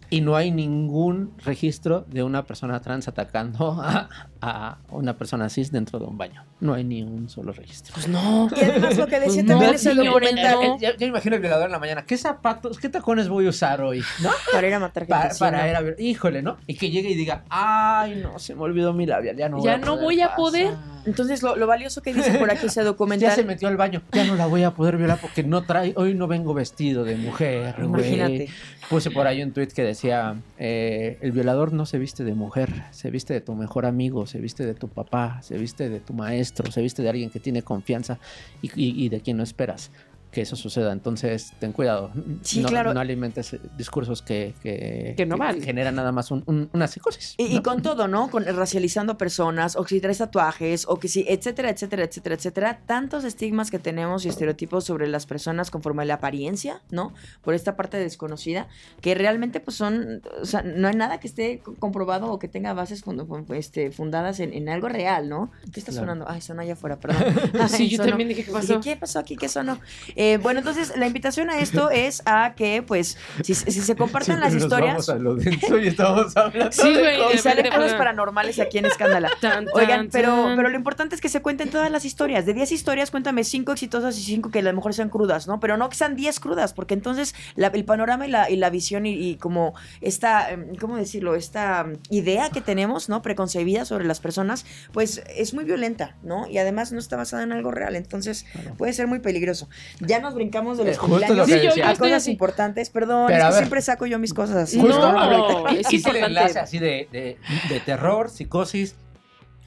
Y 0.10 0.22
no 0.22 0.36
hay 0.36 0.52
ningún 0.52 1.34
registro 1.44 2.06
de 2.08 2.24
una 2.24 2.44
persona 2.46 2.82
trans 2.82 3.08
atacando 3.08 3.82
a, 3.82 4.10
a 4.42 4.78
una 4.90 5.18
persona 5.18 5.50
cis 5.50 5.72
dentro 5.72 6.00
de 6.00 6.06
un 6.06 6.18
baño. 6.18 6.44
No 6.60 6.74
hay 6.74 6.84
ni 6.84 7.04
un 7.04 7.30
solo 7.30 7.52
registro. 7.52 7.94
Pues 7.94 8.08
no. 8.08 8.48
Y 8.56 8.64
además 8.64 8.98
lo 8.98 9.08
que 9.08 9.20
decía 9.20 9.44
Pues 9.46 9.82
también 9.82 9.98
no, 9.98 10.04
documental 10.06 10.56
no. 10.62 10.80
Ya 10.80 11.06
imagino 11.06 11.36
el 11.36 11.42
violador 11.42 11.66
en 11.66 11.72
la 11.72 11.80
mañana. 11.80 12.06
¿Qué 12.06 12.18
zapatos, 12.18 12.80
qué 12.80 12.90
tacones 12.90 13.28
voy 13.30 13.48
a 13.48 13.50
usar 13.50 13.82
hoy? 13.82 14.04
¿No? 14.22 14.30
para 14.54 14.68
ir 14.68 14.74
a 14.74 14.80
matar 14.80 15.04
gente. 15.06 15.14
Para, 15.16 15.36
para 15.36 15.70
ir 15.70 15.76
a 15.76 15.82
ver. 15.82 15.96
Híjole, 16.00 16.42
¿no? 16.42 16.58
Y 16.68 16.76
que 16.76 16.90
llegue 16.90 17.10
y 17.10 17.16
diga, 17.16 17.44
ay, 17.50 18.20
no, 18.24 18.40
se 18.40 18.56
me 18.56 18.62
olvidó 18.62 18.94
mi 18.94 19.06
labial. 19.06 19.36
Ya 19.36 19.50
no 19.50 19.58
voy 19.58 19.66
Ya 19.66 19.74
a 19.76 19.78
no 19.78 19.86
poder 19.86 20.04
voy 20.04 20.22
a 20.22 20.26
pasar". 20.28 20.38
poder. 20.38 20.95
Entonces, 21.06 21.44
lo, 21.44 21.56
lo 21.56 21.68
valioso 21.68 22.02
que 22.02 22.14
dice 22.14 22.34
por 22.40 22.50
aquí 22.52 22.66
ese 22.68 22.80
Ya 22.82 22.84
documental. 22.86 23.36
se 23.36 23.44
metió 23.44 23.68
al 23.68 23.78
baño. 23.78 24.02
Ya 24.12 24.26
no 24.26 24.36
la 24.36 24.48
voy 24.48 24.64
a 24.64 24.72
poder 24.72 24.98
violar 24.98 25.20
porque 25.22 25.44
no 25.44 25.64
trae. 25.64 25.94
Hoy 25.96 26.14
no 26.16 26.28
vengo 26.28 26.54
vestido 26.54 27.04
de 27.04 27.16
mujer. 27.16 27.76
Imagínate. 27.82 28.48
Puse 28.90 29.12
por 29.12 29.28
ahí 29.28 29.42
un 29.44 29.52
tweet 29.52 29.68
que 29.68 29.84
decía: 29.84 30.36
eh, 30.58 31.18
El 31.22 31.32
violador 31.32 31.74
no 31.74 31.86
se 31.86 31.98
viste 31.98 32.24
de 32.24 32.34
mujer, 32.34 32.70
se 32.92 33.10
viste 33.12 33.34
de 33.34 33.42
tu 33.42 33.56
mejor 33.56 33.86
amigo, 33.86 34.26
se 34.28 34.40
viste 34.40 34.66
de 34.66 34.74
tu 34.74 34.88
papá, 34.88 35.42
se 35.42 35.58
viste 35.58 35.90
de 35.90 36.00
tu 36.00 36.14
maestro, 36.14 36.72
se 36.72 36.82
viste 36.82 37.02
de 37.02 37.10
alguien 37.10 37.30
que 37.30 37.40
tiene 37.40 37.62
confianza 37.64 38.20
y, 38.62 38.68
y- 38.76 39.06
y 39.06 39.10
de 39.10 39.22
quien 39.22 39.38
no 39.38 39.44
esperas. 39.44 39.92
Que 40.36 40.42
eso 40.42 40.58
suceda. 40.58 40.92
Entonces, 40.92 41.54
ten 41.60 41.72
cuidado. 41.72 42.12
Sí, 42.42 42.60
no, 42.60 42.68
claro. 42.68 42.94
No 42.94 43.00
alimentes 43.00 43.54
eh, 43.54 43.62
discursos 43.78 44.22
que, 44.22 44.54
que, 44.62 45.14
Que 45.16 45.26
no 45.26 45.38
van. 45.38 45.62
generan 45.62 45.96
nada 45.96 46.12
más 46.12 46.30
un- 46.30 46.44
un- 46.46 46.70
una 46.74 46.88
psicosis. 46.88 47.36
Y, 47.38 47.62
con 47.62 47.82
todo, 47.82 48.10
¿no? 48.10 48.30
Con 48.30 48.44
racializando 48.46 49.18
personas, 49.18 49.78
o 49.78 49.84
que 49.84 49.96
si 49.96 50.02
traes 50.02 50.18
tatuajes, 50.18 50.86
o 50.90 51.00
que 51.00 51.08
si, 51.08 51.24
etcétera, 51.26 51.70
etcétera, 51.70 52.04
etcétera, 52.04 52.36
etcétera. 52.36 52.80
Tantos 52.86 53.24
estigmas 53.24 53.72
que 53.72 53.80
tenemos 53.80 54.26
y 54.26 54.30
estereotipos 54.30 54.84
sobre 54.84 55.08
las 55.08 55.26
personas 55.26 55.72
conforme 55.72 56.02
a 56.02 56.06
la 56.06 56.16
apariencia, 56.16 56.82
¿no? 56.92 57.14
Por 57.42 57.54
esta 57.54 57.78
parte 57.78 57.96
desconocida, 57.98 58.68
que 59.00 59.16
realmente 59.16 59.62
pues 59.62 59.78
son, 59.78 60.22
o 60.42 60.46
sea, 60.46 60.64
no 60.64 60.90
hay 60.90 60.96
nada 60.96 61.22
que 61.22 61.28
esté 61.28 61.60
co- 61.60 61.76
comprobado 61.76 62.30
o 62.30 62.40
que 62.40 62.50
tenga 62.50 62.74
bases 62.74 63.06
fund- 63.06 63.26
fun- 63.26 63.46
este, 63.56 63.90
fundadas 63.92 64.42
en, 64.42 64.52
en 64.52 64.68
algo 64.68 64.90
real, 64.90 65.30
¿no? 65.30 65.50
¿Qué 65.72 65.80
está 65.80 65.94
Claro. 65.94 66.08
sonando? 66.08 66.26
Ay, 66.28 66.42
sonó 66.42 66.62
allá 66.62 66.74
afuera, 66.74 66.98
perdón. 67.00 67.24
Ay, 67.62 67.70
Sí, 67.70 67.90
yo 67.90 67.98
sonó. 67.98 68.10
también 68.10 68.28
dije, 68.28 68.44
¿qué 68.44 68.52
pasó? 68.52 68.82
¿qué 68.82 68.98
pasó 68.98 69.20
aquí? 69.20 69.38
¿Qué 69.38 69.48
sonó? 69.48 69.80
Eh, 70.18 70.25
bueno, 70.42 70.60
entonces 70.60 70.94
la 70.98 71.08
invitación 71.08 71.50
a 71.50 71.60
esto 71.60 71.90
es 71.92 72.22
a 72.26 72.54
que, 72.56 72.84
pues, 72.84 73.18
si, 73.44 73.54
si 73.56 73.72
se 73.82 73.96
compartan 73.96 74.40
las 74.40 74.54
historias... 74.54 75.08
a 75.10 75.16
lo 75.16 75.36
denso 75.36 75.78
y 75.80 75.88
estamos 75.88 76.36
hablando 76.38 76.72
Sí, 76.72 76.94
güey, 76.94 77.34
Y 77.34 77.38
salen 77.38 77.66
cosas 77.68 77.80
pues, 77.80 77.94
paranormales 77.96 78.60
aquí 78.60 78.78
en 78.78 78.86
Escándala. 78.96 79.30
Tan, 79.42 79.66
Oigan, 79.74 80.10
pero, 80.12 80.30
tan. 80.30 80.56
pero 80.56 80.70
lo 80.70 80.76
importante 80.76 81.16
es 81.16 81.22
que 81.22 81.30
se 81.30 81.42
cuenten 81.42 81.70
todas 81.70 81.92
las 81.92 82.06
historias. 82.06 82.46
De 82.46 82.54
10 82.54 82.72
historias, 82.72 83.12
cuéntame 83.12 83.44
5 83.44 83.72
exitosas 83.72 84.18
y 84.18 84.24
5 84.24 84.52
que 84.52 84.60
a 84.60 84.62
lo 84.64 84.74
mejor 84.74 84.94
sean 84.94 85.10
crudas, 85.10 85.48
¿no? 85.48 85.60
Pero 85.60 85.78
no 85.78 85.90
que 85.90 85.96
sean 85.96 86.16
10 86.16 86.40
crudas, 86.40 86.74
porque 86.74 86.94
entonces 86.94 87.36
la- 87.56 87.68
el 87.68 87.86
panorama 87.86 88.26
y 88.28 88.32
la, 88.32 88.50
y 88.50 88.56
la 88.56 88.70
visión 88.70 89.06
y, 89.06 89.14
y 89.14 89.36
como 89.36 89.74
esta, 90.02 90.52
em, 90.52 90.76
¿cómo 90.76 90.96
decirlo? 90.98 91.36
Esta 91.36 91.82
em, 91.82 91.98
idea 92.10 92.50
que 92.50 92.62
tenemos, 92.62 93.10
¿no? 93.10 93.22
Preconcebida 93.22 93.86
sobre 93.86 94.06
las 94.06 94.20
personas, 94.20 94.66
pues 94.92 95.22
es 95.36 95.54
muy 95.54 95.66
violenta, 95.66 96.16
¿no? 96.24 96.48
Y 96.50 96.58
además 96.58 96.92
no 96.92 97.00
está 97.00 97.16
basada 97.18 97.44
en 97.44 97.52
algo 97.52 97.72
real, 97.72 97.96
entonces 97.96 98.46
puede 98.78 98.94
ser 98.94 99.08
muy 99.08 99.20
peligroso. 99.20 99.68
Ya 100.08 100.20
nos 100.20 100.34
brincamos 100.34 100.78
de 100.78 100.86
los 100.86 100.98
cumpleaños 100.98 101.46
Sí, 101.48 101.54
yo- 101.62 101.76
yo 101.76 101.84
cosas 101.98 102.14
así. 102.14 102.32
importantes. 102.32 102.90
Perdón, 102.90 103.28
Pero 103.28 103.40
es 103.40 103.44
que 103.46 103.50
ver. 103.52 103.58
siempre 103.60 103.82
saco 103.82 104.06
yo 104.06 104.20
mis 104.20 104.34
cosas 104.34 104.56
así. 104.58 104.80
Justo, 104.80 105.12
no, 105.12 105.68
es 105.70 105.92
hice 105.94 106.10
el 106.10 106.16
importante. 106.18 106.26
enlace 106.26 106.60
así 106.60 106.80
de, 106.80 107.08
de, 107.12 107.38
de 107.70 107.80
terror, 107.82 108.30
psicosis, 108.30 108.96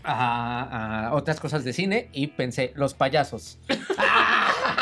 a, 0.04 1.08
a 1.08 1.14
otras 1.14 1.38
cosas 1.40 1.64
de 1.64 1.72
cine 1.72 2.08
y 2.12 2.28
pensé, 2.28 2.72
los 2.76 2.94
payasos. 2.94 3.58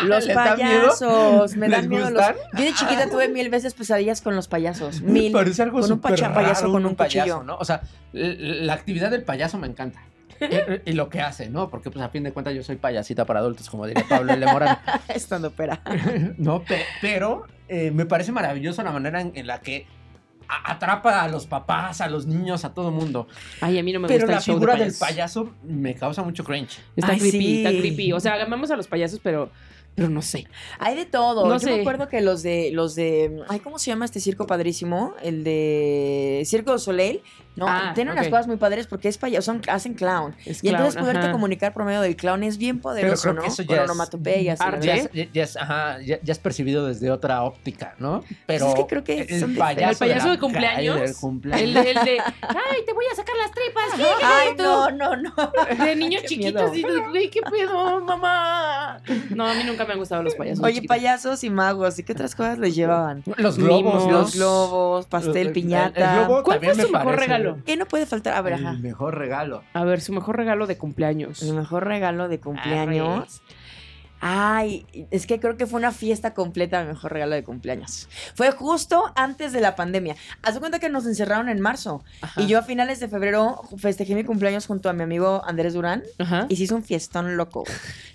Los 0.04 0.26
payasos, 0.26 1.56
me 1.56 1.68
dan 1.70 1.82
¿Les 1.82 1.88
miedo 1.88 2.10
los. 2.10 2.22
Yo 2.52 2.64
de 2.64 2.74
chiquita 2.74 3.08
tuve 3.08 3.28
mil 3.28 3.48
veces 3.48 3.72
pesadillas 3.72 4.20
con 4.20 4.36
los 4.36 4.46
payasos. 4.46 5.00
Mil. 5.00 5.32
Parece 5.32 5.62
algo 5.62 5.80
con 5.80 5.90
un 5.90 6.00
payaso 6.00 6.70
con 6.70 6.84
un 6.84 6.94
payaso, 6.96 7.18
cuchillo. 7.38 7.42
¿no? 7.44 7.56
O 7.56 7.64
sea, 7.64 7.80
la 8.12 8.74
actividad 8.74 9.10
del 9.10 9.22
payaso 9.22 9.56
me 9.56 9.66
encanta. 9.66 10.02
Y, 10.40 10.90
y 10.90 10.92
lo 10.94 11.08
que 11.08 11.20
hace, 11.20 11.48
¿no? 11.50 11.68
Porque 11.70 11.90
pues 11.90 12.04
a 12.04 12.08
fin 12.08 12.22
de 12.24 12.32
cuentas 12.32 12.54
yo 12.54 12.62
soy 12.62 12.76
payasita 12.76 13.24
para 13.24 13.40
adultos, 13.40 13.68
como 13.70 13.86
diría 13.86 14.04
Pablo 14.08 14.32
L. 14.32 14.46
Morán. 14.46 14.78
Estando 15.08 15.50
pera. 15.50 15.82
no, 16.38 16.62
pe- 16.62 16.84
pero 17.00 17.46
eh, 17.68 17.90
me 17.90 18.06
parece 18.06 18.32
maravilloso 18.32 18.82
la 18.82 18.92
manera 18.92 19.20
en, 19.20 19.32
en 19.34 19.46
la 19.46 19.60
que 19.60 19.86
atrapa 20.48 21.22
a 21.22 21.28
los 21.28 21.46
papás, 21.46 22.00
a 22.00 22.08
los 22.08 22.26
niños, 22.26 22.64
a 22.64 22.72
todo 22.72 22.90
mundo. 22.92 23.26
Ay, 23.60 23.78
a 23.78 23.82
mí 23.82 23.92
no 23.92 23.98
me 24.00 24.06
Pero 24.08 24.26
gusta 24.26 24.32
la 24.32 24.38
el 24.38 24.44
show 24.44 24.54
de 24.54 24.60
figura 24.60 24.76
del 24.76 24.94
payaso 24.98 25.52
me 25.64 25.94
causa 25.94 26.22
mucho 26.22 26.44
cringe. 26.44 26.78
Está 26.94 27.12
Ay, 27.12 27.18
creepy, 27.18 27.38
sí. 27.38 27.64
está 27.64 27.70
creepy. 27.78 28.12
O 28.12 28.20
sea, 28.20 28.40
amamos 28.42 28.70
a 28.70 28.76
los 28.76 28.86
payasos, 28.86 29.18
pero, 29.20 29.50
pero 29.96 30.08
no 30.08 30.22
sé. 30.22 30.46
Hay 30.78 30.94
de 30.94 31.04
todo. 31.04 31.46
No 31.48 31.54
Yo 31.54 31.58
sé. 31.58 31.74
me 31.74 31.80
acuerdo 31.80 32.06
que 32.08 32.20
los 32.20 32.44
de, 32.44 32.70
los 32.72 32.94
de, 32.94 33.42
ay, 33.48 33.58
¿cómo 33.58 33.80
se 33.80 33.90
llama 33.90 34.04
este 34.04 34.20
circo 34.20 34.46
padrísimo? 34.46 35.14
El 35.20 35.42
de 35.42 36.42
Circo 36.46 36.70
du 36.72 36.78
Soleil. 36.78 37.22
No, 37.56 37.66
Ah, 37.68 37.92
tienen 37.94 38.12
unas 38.12 38.26
ok. 38.26 38.30
cosas 38.30 38.46
muy 38.46 38.56
padres 38.56 38.86
porque 38.86 39.08
es 39.08 39.16
payaso, 39.18 39.42
son, 39.46 39.62
hacen 39.68 39.94
clown. 39.94 40.34
Es 40.44 40.62
y 40.62 40.68
entonces 40.68 40.96
poderte 40.96 41.20
ajá. 41.24 41.32
comunicar 41.32 41.72
por 41.72 41.84
medio 41.84 42.00
del 42.02 42.14
clown 42.14 42.42
es 42.42 42.58
bien 42.58 42.80
poderoso, 42.80 43.22
creo 43.22 43.34
¿no? 43.34 43.42
que 43.42 43.48
eso 43.48 43.62
ya 43.62 43.76
es 43.76 43.82
onomatopeyas. 43.82 44.60
arte. 44.60 44.86
Ya 44.86 44.94
es, 44.94 45.10
ya- 45.32 45.42
es- 45.42 45.56
ajá, 45.56 45.98
ya- 46.02 46.18
ya 46.22 46.32
es 46.32 46.38
percibido 46.38 46.86
desde 46.86 47.10
otra 47.10 47.42
óptica, 47.42 47.94
¿no? 47.98 48.22
Pero 48.46 48.68
es 48.68 48.74
que 48.74 48.86
creo 48.86 49.02
que 49.04 49.20
el 49.22 49.40
son 49.40 49.54
payaso, 49.54 50.04
El 50.04 50.10
payaso 50.10 50.30
de 50.30 50.38
cumpleaños. 50.38 51.00
del 51.00 51.16
cumpleaños. 51.16 51.62
El, 51.66 51.74
de- 51.74 51.90
el 51.92 52.04
de, 52.04 52.18
ay, 52.42 52.84
te 52.84 52.92
voy 52.92 53.04
a 53.10 53.16
sacar 53.16 53.34
las 53.36 53.50
tripas. 53.52 53.84
Ay, 54.22 54.48
¿qué? 54.56 54.62
no, 54.62 54.90
no, 54.90 55.16
no. 55.16 55.32
De 55.84 55.96
niños 55.96 56.22
Qué 56.22 56.28
chiquitos. 56.28 56.72
miedo. 56.72 56.74
Y 56.74 56.82
tú, 57.02 57.08
güey, 57.10 57.30
¿qué 57.30 57.40
pedo, 57.42 58.00
mamá? 58.04 59.00
No, 59.30 59.46
a 59.48 59.54
mí 59.54 59.62
nunca 59.64 59.84
me 59.84 59.92
han 59.94 59.98
gustado 59.98 60.22
los 60.22 60.34
payasos. 60.34 60.62
Oye, 60.64 60.74
chiquitos. 60.74 60.94
payasos 60.96 61.44
y 61.44 61.50
magos, 61.50 61.98
¿y 61.98 62.02
qué 62.02 62.12
otras 62.12 62.34
cosas 62.34 62.58
les 62.58 62.74
llevaban? 62.74 63.22
Los 63.38 63.56
globos, 63.56 64.04
Mimos. 64.04 64.12
Los 64.12 64.34
globos, 64.36 65.06
pastel, 65.06 65.36
el- 65.36 65.46
el- 65.48 65.52
piñata. 65.52 66.20
el 66.20 66.26
globo 66.26 66.42
¿Cuál 66.42 66.56
también 66.56 66.74
fue 66.74 66.82
me 66.82 66.86
su 66.88 66.92
mejor 66.92 67.14
parece 67.14 67.26
regalo? 67.52 67.64
¿Qué 67.64 67.76
no 67.76 67.86
puede 67.86 68.06
faltar? 68.06 68.34
A 68.34 68.40
ver, 68.42 68.54
ajá. 68.54 68.70
El 68.72 68.78
mejor 68.80 69.16
regalo. 69.18 69.62
A 69.72 69.84
ver, 69.84 70.00
su 70.00 70.12
mejor 70.12 70.36
regalo 70.36 70.66
de 70.66 70.76
cumpleaños. 70.78 71.42
El 71.42 71.54
mejor 71.54 71.84
regalo 71.86 72.28
de 72.28 72.40
cumpleaños. 72.40 73.42
Ay, 74.18 74.86
es 75.10 75.26
que 75.26 75.38
creo 75.38 75.58
que 75.58 75.66
fue 75.66 75.78
una 75.78 75.92
fiesta 75.92 76.32
completa 76.32 76.80
mi 76.82 76.88
mejor 76.88 77.12
regalo 77.12 77.34
de 77.34 77.44
cumpleaños. 77.44 78.08
Fue 78.34 78.50
justo 78.50 79.12
antes 79.14 79.52
de 79.52 79.60
la 79.60 79.76
pandemia. 79.76 80.16
Haz 80.42 80.54
de 80.54 80.60
cuenta 80.60 80.78
que 80.78 80.88
nos 80.88 81.04
encerraron 81.06 81.50
en 81.50 81.60
marzo. 81.60 82.02
Ajá. 82.22 82.40
Y 82.40 82.46
yo 82.46 82.58
a 82.58 82.62
finales 82.62 82.98
de 82.98 83.08
febrero 83.08 83.60
festejé 83.76 84.14
mi 84.14 84.24
cumpleaños 84.24 84.66
junto 84.66 84.88
a 84.88 84.94
mi 84.94 85.02
amigo 85.02 85.42
Andrés 85.44 85.74
Durán. 85.74 86.02
Ajá. 86.18 86.46
Y 86.48 86.56
se 86.56 86.62
hizo 86.62 86.76
un 86.76 86.82
fiestón 86.82 87.36
loco. 87.36 87.64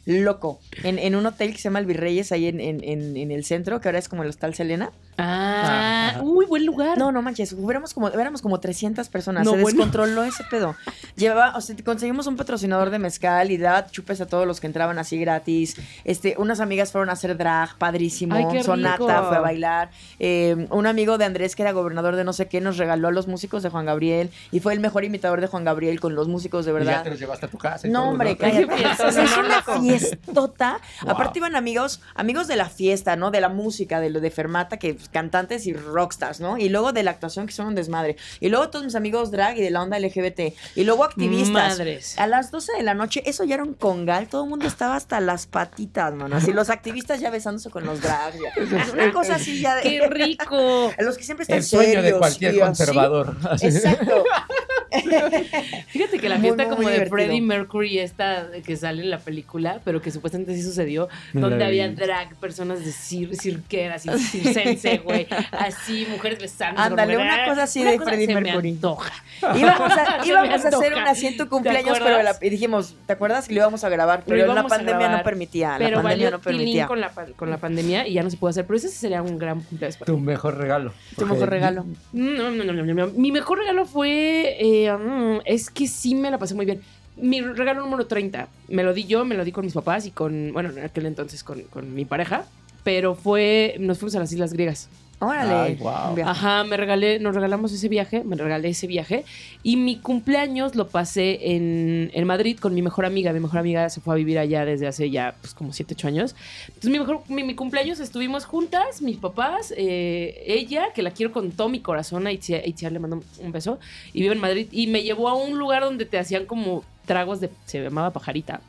Loco. 0.07 0.59
En, 0.81 0.97
en 0.97 1.15
un 1.15 1.27
hotel 1.27 1.51
que 1.51 1.57
se 1.57 1.65
llama 1.65 1.77
El 1.79 1.85
Virreyes, 1.85 2.31
ahí 2.31 2.47
en, 2.47 2.59
en- 2.59 2.83
en- 2.83 3.15
en 3.15 3.29
el 3.31 3.45
centro, 3.45 3.79
que 3.79 3.87
ahora 3.87 3.99
es 3.99 4.09
como 4.09 4.23
el 4.23 4.29
Hostal 4.29 4.55
Selena. 4.55 4.91
Ah, 5.17 6.19
uy, 6.21 6.45
buen 6.45 6.65
lugar. 6.65 6.97
No, 6.97 7.11
no 7.11 7.21
manches, 7.21 7.55
éramos 7.69 7.93
como, 7.93 8.07
éramos 8.09 8.41
como 8.41 8.59
300 8.59 9.07
personas. 9.09 9.45
No, 9.45 9.51
se 9.51 9.61
bueno. 9.61 9.77
descontroló 9.77 10.23
ese 10.23 10.43
pedo. 10.49 10.75
Llevaba, 11.15 11.55
o 11.57 11.61
sea, 11.61 11.75
conseguimos 11.83 12.27
un 12.27 12.37
patrocinador 12.37 12.89
de 12.89 12.99
mezcal 12.99 13.51
y 13.51 13.57
daba 13.57 13.87
chupes 13.87 14.21
a 14.21 14.25
todos 14.25 14.47
los 14.47 14.59
que 14.59 14.67
entraban 14.67 14.97
así 14.99 15.19
gratis. 15.19 15.75
Este, 16.05 16.35
unas 16.37 16.59
amigas 16.59 16.91
fueron 16.91 17.09
a 17.09 17.13
hacer 17.13 17.37
drag, 17.37 17.77
padrísimo. 17.77 18.35
Ay, 18.35 18.45
qué 18.51 18.63
Sonata 18.63 18.93
rico. 18.97 19.27
fue 19.27 19.37
a 19.37 19.41
bailar. 19.41 19.91
Eh, 20.19 20.67
un 20.71 20.87
amigo 20.87 21.17
de 21.17 21.25
Andrés, 21.25 21.55
que 21.55 21.61
era 21.63 21.71
gobernador 21.71 22.15
de 22.15 22.23
no 22.23 22.33
sé 22.33 22.47
qué, 22.47 22.61
nos 22.61 22.77
regaló 22.77 23.07
a 23.09 23.11
los 23.11 23.27
músicos 23.27 23.63
de 23.63 23.69
Juan 23.69 23.85
Gabriel 23.85 24.29
y 24.51 24.59
fue 24.59 24.73
el 24.73 24.79
mejor 24.79 25.03
imitador 25.03 25.41
de 25.41 25.47
Juan 25.47 25.63
Gabriel 25.63 25.99
con 25.99 26.15
los 26.15 26.27
músicos 26.27 26.65
de 26.65 26.71
Y 26.71 26.73
ya 26.73 26.79
verdad. 26.79 27.03
te 27.03 27.09
los 27.11 27.19
llevaste 27.19 27.45
a 27.45 27.49
tu 27.49 27.57
casa. 27.57 27.87
y 27.87 27.91
No, 27.91 28.01
todo, 28.01 28.09
hombre, 28.11 28.31
¿no? 28.33 28.37
cállate. 28.37 28.75
fiestón, 28.75 29.07
O 29.07 29.11
sea, 29.11 29.23
es 29.23 29.37
una 29.37 29.61
fiestota. 29.79 30.79
Wow. 31.03 31.11
Aparte 31.11 31.39
iban 31.39 31.55
amigos, 31.55 32.01
amigos 32.15 32.47
de 32.47 32.55
la 32.55 32.69
fiesta, 32.69 33.15
¿no? 33.15 33.31
De 33.31 33.41
la 33.41 33.49
música, 33.49 33.99
de 33.99 34.09
lo 34.09 34.19
de 34.21 34.31
Fermata, 34.31 34.77
que 34.77 34.97
cantantes 35.09 35.67
y 35.67 35.73
rockstars, 35.73 36.39
¿no? 36.39 36.57
Y 36.57 36.69
luego 36.69 36.93
de 36.93 37.03
la 37.03 37.11
actuación, 37.11 37.47
que 37.47 37.53
son 37.53 37.67
un 37.67 37.75
desmadre. 37.75 38.17
Y 38.39 38.49
luego 38.49 38.69
todos 38.69 38.85
mis 38.85 38.95
amigos 38.95 39.31
drag 39.31 39.57
y 39.57 39.61
de 39.61 39.71
la 39.71 39.81
onda 39.81 39.99
LGBT. 39.99 40.53
Y 40.75 40.83
luego 40.83 41.03
activistas. 41.03 41.77
Madres. 41.77 42.17
A 42.17 42.27
las 42.27 42.51
12 42.51 42.73
de 42.73 42.83
la 42.83 42.93
noche, 42.93 43.23
eso 43.25 43.43
ya 43.43 43.55
era 43.55 43.63
un 43.63 43.73
congal. 43.73 44.27
Todo 44.27 44.43
el 44.43 44.49
mundo 44.49 44.67
estaba 44.67 44.95
hasta 44.95 45.19
las 45.19 45.47
patitas, 45.47 46.13
mano. 46.13 46.35
Así 46.35 46.53
los 46.53 46.69
activistas 46.69 47.19
ya 47.19 47.29
besándose 47.29 47.69
con 47.69 47.85
los 47.85 48.01
drags. 48.01 48.37
ya. 48.37 48.93
Una 48.93 49.11
cosa 49.13 49.35
así 49.35 49.59
ya 49.59 49.75
de... 49.75 49.83
¡Qué 49.83 50.07
rico! 50.07 50.91
A 50.97 51.01
los 51.03 51.17
que 51.17 51.23
siempre 51.23 51.43
están 51.43 51.57
El 51.57 51.63
sueño 51.63 52.01
de 52.01 52.13
cualquier 52.17 52.59
conservador. 52.59 53.35
Así. 53.49 53.67
Exacto. 53.67 54.23
Fíjate 55.87 56.19
que 56.19 56.29
la 56.29 56.37
fiesta 56.39 56.63
muy, 56.63 56.69
como 56.69 56.75
muy 56.83 56.85
de 56.85 56.91
divertido. 56.99 57.09
Freddie 57.17 57.41
Mercury, 57.41 57.99
esta 57.99 58.47
que 58.65 58.75
sale 58.77 59.01
en 59.03 59.09
la 59.09 59.19
película, 59.19 59.79
pero 59.83 60.01
que 60.01 60.11
supuestamente 60.11 60.53
sí 60.55 60.61
sucedió, 60.63 61.07
No 61.33 61.41
donde 61.41 61.57
vi. 61.57 61.63
había 61.63 61.89
drag, 61.89 62.35
personas 62.35 62.83
de 62.83 62.91
cir 62.91 63.35
cirqueras 63.35 64.05
y 64.05 64.09
circense, 64.19 64.97
güey, 64.99 65.27
así, 65.51 66.05
mujeres 66.09 66.39
besando. 66.39 66.81
Ándale, 66.81 67.17
una 67.17 67.45
cosa 67.45 67.63
así 67.63 67.83
de 67.83 67.99
Freddie 67.99 68.27
se 68.27 68.33
Mercury. 68.35 68.71
Me 68.71 68.75
antoja. 68.77 69.13
Íbamos 69.55 69.91
a, 69.91 70.25
íbamos 70.25 70.65
a 70.65 70.67
hacer 70.67 70.93
un 70.93 70.99
asiento 71.07 71.43
¿Te 71.45 71.49
cumpleaños, 71.49 71.99
pero 71.99 72.21
la- 72.21 72.35
y 72.41 72.49
dijimos, 72.49 72.95
¿te 73.07 73.13
acuerdas 73.13 73.47
que 73.47 73.53
lo 73.53 73.61
íbamos 73.61 73.83
a 73.83 73.89
grabar? 73.89 74.23
Pero 74.25 74.53
la 74.53 74.63
pandemia 74.67 74.99
grabar, 74.99 75.17
no 75.19 75.23
permitía. 75.23 75.75
Pero 75.77 75.97
la 75.97 76.03
pandemia 76.03 76.25
valió 76.25 76.31
no 76.37 76.41
permitía. 76.41 76.87
con 76.87 77.01
la, 77.01 77.09
con 77.35 77.49
la 77.49 77.57
pandemia 77.57 78.07
y 78.07 78.13
ya 78.13 78.23
no 78.23 78.29
se 78.29 78.37
pudo 78.37 78.49
hacer, 78.51 78.65
pero 78.65 78.77
ese 78.77 78.89
sería 78.89 79.21
un 79.21 79.37
gran 79.37 79.61
cumpleaños 79.61 79.97
para 79.97 80.05
Tu 80.11 80.17
mejor 80.19 80.57
regalo. 80.57 80.93
Tu 81.17 81.25
mejor 81.25 81.49
regalo. 81.49 81.85
No, 82.13 82.51
no, 82.51 82.63
no, 82.63 82.73
no, 82.73 82.83
no, 82.83 82.93
no. 82.93 83.07
Mi 83.07 83.31
mejor 83.31 83.59
regalo 83.59 83.85
fue. 83.85 84.57
Mm, 84.89 85.41
es 85.45 85.69
que 85.69 85.87
sí 85.87 86.15
me 86.15 86.31
la 86.31 86.37
pasé 86.37 86.55
muy 86.55 86.65
bien. 86.65 86.81
Mi 87.17 87.41
regalo 87.41 87.81
número 87.81 88.07
30. 88.07 88.47
Me 88.69 88.83
lo 88.83 88.93
di 88.93 89.05
yo, 89.05 89.25
me 89.25 89.35
lo 89.35 89.43
di 89.43 89.51
con 89.51 89.65
mis 89.65 89.73
papás 89.73 90.05
y 90.05 90.11
con. 90.11 90.53
Bueno, 90.53 90.69
en 90.69 90.79
aquel 90.83 91.05
entonces 91.05 91.43
con, 91.43 91.61
con 91.63 91.93
mi 91.93 92.05
pareja. 92.05 92.45
Pero 92.83 93.15
fue. 93.15 93.75
Nos 93.79 93.99
fuimos 93.99 94.15
a 94.15 94.19
las 94.19 94.31
Islas 94.31 94.53
Griegas. 94.53 94.89
Órale. 95.21 95.77
Ay. 95.85 96.21
Ajá, 96.25 96.63
me 96.63 96.77
regalé, 96.77 97.19
nos 97.19 97.35
regalamos 97.35 97.71
ese 97.71 97.87
viaje, 97.87 98.23
me 98.23 98.35
regalé 98.35 98.69
ese 98.69 98.87
viaje. 98.87 99.23
Y 99.61 99.77
mi 99.77 99.97
cumpleaños 99.97 100.73
lo 100.73 100.87
pasé 100.87 101.55
en, 101.55 102.09
en 102.11 102.25
Madrid 102.25 102.57
con 102.59 102.73
mi 102.73 102.81
mejor 102.81 103.05
amiga. 103.05 103.31
Mi 103.31 103.39
mejor 103.39 103.59
amiga 103.59 103.87
se 103.91 104.01
fue 104.01 104.15
a 104.15 104.17
vivir 104.17 104.39
allá 104.39 104.65
desde 104.65 104.87
hace 104.87 105.11
ya 105.11 105.35
pues, 105.39 105.53
como 105.53 105.73
7, 105.73 105.93
8 105.93 106.07
años. 106.07 106.35
Entonces, 106.69 106.89
mi, 106.89 106.97
mejor, 106.97 107.21
mi, 107.27 107.43
mi 107.43 107.53
cumpleaños 107.53 107.99
estuvimos 107.99 108.45
juntas, 108.45 109.03
mis 109.03 109.17
papás, 109.17 109.71
eh, 109.77 110.43
ella, 110.47 110.87
que 110.95 111.03
la 111.03 111.11
quiero 111.11 111.31
con 111.31 111.51
todo 111.51 111.69
mi 111.69 111.81
corazón, 111.81 112.25
a 112.25 112.31
Itziar, 112.31 112.67
Itziar 112.67 112.91
le 112.91 112.97
mando 112.97 113.21
un 113.39 113.51
beso, 113.51 113.79
y 114.13 114.21
vive 114.21 114.33
en 114.33 114.41
Madrid. 114.41 114.69
Y 114.71 114.87
me 114.87 115.03
llevó 115.03 115.29
a 115.29 115.35
un 115.35 115.59
lugar 115.59 115.83
donde 115.83 116.05
te 116.05 116.17
hacían 116.17 116.47
como 116.47 116.83
tragos 117.05 117.39
de. 117.39 117.51
Se 117.65 117.79
llamaba 117.79 118.09
pajarita. 118.09 118.61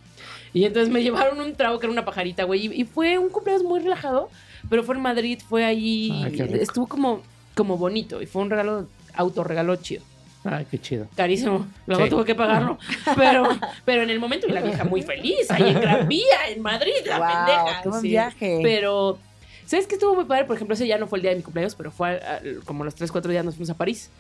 Y 0.55 0.64
entonces 0.64 0.92
me 0.92 1.03
llevaron 1.03 1.40
un 1.40 1.55
trago 1.55 1.78
que 1.78 1.86
era 1.86 1.92
una 1.92 2.05
pajarita, 2.05 2.44
güey. 2.44 2.66
Y, 2.66 2.82
y 2.82 2.84
fue 2.84 3.18
un 3.18 3.28
cumpleaños 3.30 3.64
muy 3.64 3.80
relajado, 3.80 4.28
pero 4.68 4.82
fue 4.82 4.94
en 4.96 5.00
Madrid, 5.00 5.38
fue 5.48 5.64
ahí. 5.64 6.11
Ay, 6.24 6.30
rico. 6.32 6.55
estuvo 6.57 6.86
como, 6.86 7.22
como 7.55 7.76
bonito 7.78 8.20
y 8.20 8.26
fue 8.26 8.42
un 8.42 8.50
regalo, 8.50 8.86
autorregalo 9.14 9.76
chido. 9.76 10.03
Ay, 10.44 10.66
qué 10.70 10.78
chido. 10.80 11.07
carísimo. 11.16 11.66
Luego 11.86 12.05
Sí. 12.05 12.11
tuve 12.11 12.24
que 12.24 12.34
pagarlo. 12.34 12.76
Pero, 13.16 13.44
pero 13.84 14.03
en 14.03 14.11
el 14.11 14.18
momento, 14.18 14.48
y 14.48 14.50
la 14.53 14.61
vieja 14.61 14.82
muy 14.84 15.00
feliz, 15.03 15.48
ahí 15.50 15.68
en 15.70 15.80
Gran 15.80 16.09
Vía, 16.09 16.48
en 16.48 16.61
Madrid, 16.62 16.90
la 17.07 17.18
Wow, 17.18 17.28
pendeja. 17.28 17.82
qué 17.82 17.88
buen 17.88 18.00
sí. 18.03 18.09
viaje. 18.09 18.59
Pero, 18.61 19.18
¿sabes 19.66 19.86
qué 19.86 19.94
estuvo 19.94 20.16
muy 20.16 20.24
padre? 20.24 20.44
Por 20.44 20.57
ejemplo, 20.57 20.74
ese 20.74 20.86
ya 20.88 20.98
no 20.98 21.07
fue 21.07 21.18
el 21.18 21.22
día 21.22 21.30
de 21.30 21.36
mi 21.36 21.42
cumpleaños, 21.44 21.76
pero 21.76 21.92
fue 21.92 22.09
a- 22.20 22.34
a- 22.36 22.40
como 22.64 22.82
los 22.84 22.94
3, 22.96 23.12
4 23.12 23.30
días 23.30 23.44
nos 23.44 23.55
fuimos 23.55 23.70
a 23.70 23.74
París. 23.74 24.11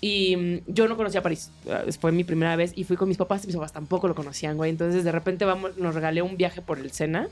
Y 0.00 0.36
mm, 0.36 0.58
yo 0.66 0.88
no 0.88 0.96
conocía 0.96 1.22
París. 1.22 1.50
Ah, 1.68 1.82
Fue 2.00 2.12
mi 2.12 2.24
primera 2.24 2.56
vez 2.56 2.72
y 2.74 2.84
fui 2.84 2.96
con 2.96 3.08
mis 3.08 3.18
papás 3.18 3.44
y 3.44 3.48
mis 3.48 3.56
papás 3.56 3.72
tampoco 3.72 4.08
lo 4.08 4.14
conocían, 4.14 4.56
güey. 4.56 4.70
Entonces, 4.70 5.04
de 5.04 5.12
repente 5.12 5.44
vamos, 5.44 5.76
nos 5.76 5.94
regalé 5.94 6.22
un 6.22 6.36
viaje 6.36 6.62
por 6.62 6.78
el 6.78 6.90
Sena. 6.92 7.28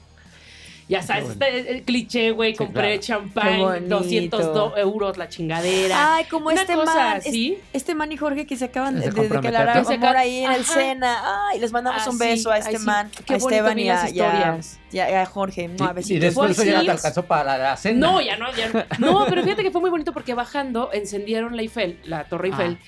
Ya 0.89 1.03
sabes, 1.03 1.37
bueno. 1.37 1.45
este, 1.57 1.71
el 1.71 1.83
cliché, 1.83 2.31
güey. 2.31 2.53
Sí, 2.53 2.57
compré 2.59 2.99
champán, 2.99 3.59
bonito. 3.59 3.99
200 3.99 4.55
do- 4.55 4.77
euros 4.79 5.19
la 5.19 5.29
chingadera. 5.29 6.15
Ay, 6.17 6.25
como 6.25 6.47
Una 6.47 6.63
este 6.63 6.73
cosa 6.75 6.95
man, 6.95 7.21
es- 7.25 7.53
este 7.75 7.95
man 7.95 8.11
y 8.11 8.17
Jorge 8.17 8.47
que 8.47 8.57
se 8.57 8.65
acaban 8.65 8.99
De 8.99 9.11
de, 9.11 9.29
declarar 9.29 9.77
amor 9.87 10.17
ahí 10.17 10.45
en 10.45 10.53
el 10.53 10.63
Ajá. 10.63 10.73
Sena. 10.73 11.49
Ay, 11.51 11.61
les 11.61 11.73
mandamos 11.73 12.03
Ah, 12.07 12.11
un 12.11 12.19
sí. 12.19 12.25
beso 12.25 12.51
a 12.51 12.55
Ay, 12.55 12.61
este 12.63 12.79
sí. 12.79 12.87
man, 12.87 13.11
Qué 13.27 13.35
a 13.35 13.37
bonito 13.37 13.49
Esteban 13.51 13.79
y 13.79 13.91
a, 13.91 14.09
y 14.09 14.21
a- 14.21 14.59
y 14.91 14.99
a- 14.99 15.11
y 15.11 15.15
a 15.15 15.27
Jorge. 15.27 15.69
No, 15.69 15.85
a 15.85 15.95
Y, 16.01 16.15
y 16.15 16.19
después 16.19 16.57
Fue 16.57 16.65
eso 16.65 16.73
ya 16.73 16.83
te 16.83 16.91
alcanzó 16.91 17.23
para 17.27 17.59
la 17.59 17.77
cena. 17.77 18.07
No, 18.07 18.21
ya 18.23 18.39
no, 18.39 18.47
ya 18.57 18.69
no. 18.71 18.85
No, 18.99 19.27
pero 19.29 19.43
fíjate 19.43 19.63
que 19.63 19.71
fue 19.71 19.83
muy 19.83 19.91
bonito 19.91 20.13
porque 20.15 20.33
bajando 20.33 20.91
encendieron 20.95 21.55
la 21.55 21.61
Eiffel, 21.63 21.99
la 22.05 22.25
Torre 22.25 22.49
Eiffel. 22.49 22.79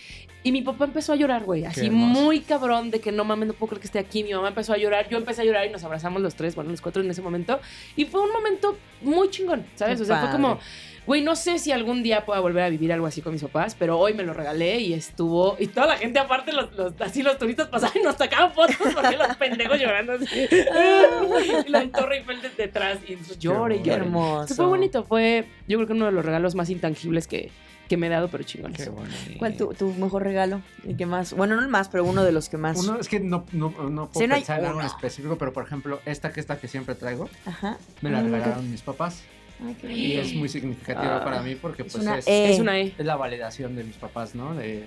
Y 0.42 0.52
mi 0.52 0.62
papá 0.62 0.84
empezó 0.86 1.12
a 1.12 1.16
llorar, 1.16 1.44
güey. 1.44 1.64
Así 1.66 1.90
muy 1.90 2.40
cabrón 2.40 2.90
de 2.90 3.00
que 3.00 3.12
no 3.12 3.24
mames, 3.24 3.48
no 3.48 3.52
puedo 3.54 3.68
creer 3.70 3.80
que 3.80 3.86
esté 3.86 3.98
aquí. 3.98 4.24
Mi 4.24 4.32
mamá 4.32 4.48
empezó 4.48 4.72
a 4.72 4.78
llorar, 4.78 5.08
yo 5.10 5.18
empecé 5.18 5.42
a 5.42 5.44
llorar 5.44 5.66
y 5.66 5.70
nos 5.70 5.84
abrazamos 5.84 6.22
los 6.22 6.34
tres, 6.34 6.54
bueno, 6.54 6.70
los 6.70 6.80
cuatro 6.80 7.02
en 7.02 7.10
ese 7.10 7.20
momento. 7.20 7.60
Y 7.94 8.06
fue 8.06 8.22
un 8.22 8.32
momento 8.32 8.78
muy 9.02 9.28
chingón, 9.28 9.66
¿sabes? 9.74 9.98
Qué 9.98 10.02
o 10.04 10.06
sea, 10.06 10.20
fue 10.22 10.30
como, 10.30 10.58
güey, 11.06 11.20
no 11.20 11.36
sé 11.36 11.58
si 11.58 11.72
algún 11.72 12.02
día 12.02 12.24
pueda 12.24 12.40
volver 12.40 12.62
a 12.64 12.70
vivir 12.70 12.90
algo 12.90 13.06
así 13.06 13.20
con 13.20 13.34
mis 13.34 13.42
papás, 13.42 13.76
pero 13.78 13.98
hoy 13.98 14.14
me 14.14 14.22
lo 14.22 14.32
regalé 14.32 14.80
y 14.80 14.94
estuvo. 14.94 15.56
Y 15.58 15.66
toda 15.66 15.88
la 15.88 15.96
gente, 15.98 16.18
aparte, 16.18 16.52
los, 16.54 16.72
los- 16.72 16.94
así 17.00 17.22
los 17.22 17.36
turistas 17.36 17.68
pasaban 17.68 17.98
y 18.00 18.02
nos 18.02 18.16
sacaban 18.16 18.52
fotos 18.54 18.76
porque 18.94 19.18
los 19.18 19.36
pendejos 19.36 19.78
llorando 19.78 20.14
así. 20.14 20.26
y 21.66 21.70
la 21.70 21.86
Torre 21.90 22.18
Eiffel 22.18 22.40
desde 22.40 22.56
detrás 22.62 22.98
y 23.06 23.16
pues, 23.16 23.38
llore 23.38 23.78
llore. 23.82 23.92
hermoso. 24.04 24.54
Fue 24.54 24.64
bonito, 24.66 25.04
fue 25.04 25.46
yo 25.68 25.76
creo 25.76 25.86
que 25.86 25.92
uno 25.92 26.06
de 26.06 26.12
los 26.12 26.24
regalos 26.24 26.54
más 26.54 26.70
intangibles 26.70 27.26
que, 27.26 27.50
que 27.90 27.96
me 27.96 28.06
he 28.06 28.10
dado, 28.10 28.28
pero 28.28 28.44
chingón. 28.44 28.72
Qué 28.72 28.88
bonito. 28.88 29.14
¿Cuál 29.38 29.56
tu, 29.56 29.74
tu 29.74 29.92
mejor 29.94 30.22
regalo? 30.22 30.62
¿Y 30.84 30.94
qué 30.94 31.06
más? 31.06 31.32
Bueno, 31.34 31.56
no 31.56 31.62
el 31.62 31.68
más, 31.68 31.88
pero 31.88 32.04
uno 32.04 32.22
de 32.22 32.30
los 32.30 32.48
que 32.48 32.56
más. 32.56 32.78
Uno, 32.78 33.00
es 33.00 33.08
que 33.08 33.18
no, 33.18 33.44
no, 33.50 33.70
no 33.90 34.06
puedo 34.08 34.20
Sí, 34.20 34.28
no 34.28 34.34
hay 34.36 34.40
pensar 34.42 34.60
en 34.60 34.66
algo 34.66 34.78
en 34.80 34.86
uno. 34.86 34.94
específico, 34.94 35.36
pero 35.36 35.52
por 35.52 35.64
ejemplo, 35.64 36.00
esta 36.06 36.32
que 36.32 36.38
esta 36.38 36.56
que 36.58 36.68
siempre 36.68 36.94
traigo, 36.94 37.28
Ajá. 37.44 37.78
me 38.00 38.10
la 38.10 38.22
Mm, 38.22 38.32
regalaron 38.32 38.70
mis 38.70 38.82
papás. 38.82 39.24
Ay, 39.66 39.76
qué 39.80 39.92
Y 39.92 40.12
es 40.18 40.32
muy 40.34 40.48
significativa 40.48 41.16
Ah. 41.16 41.24
para 41.24 41.42
mí 41.42 41.56
porque 41.56 41.82
Es 41.82 41.92
pues 41.92 42.04
una 42.04 42.16
es, 42.18 42.28
E. 42.28 42.52
Es 42.52 42.60
una 42.60 42.78
E. 42.78 42.94
es 42.96 43.04
la 43.04 43.16
validación 43.16 43.74
de 43.74 43.82
mis 43.82 43.96
papás, 43.96 44.34
¿no? 44.36 44.54
De, 44.54 44.86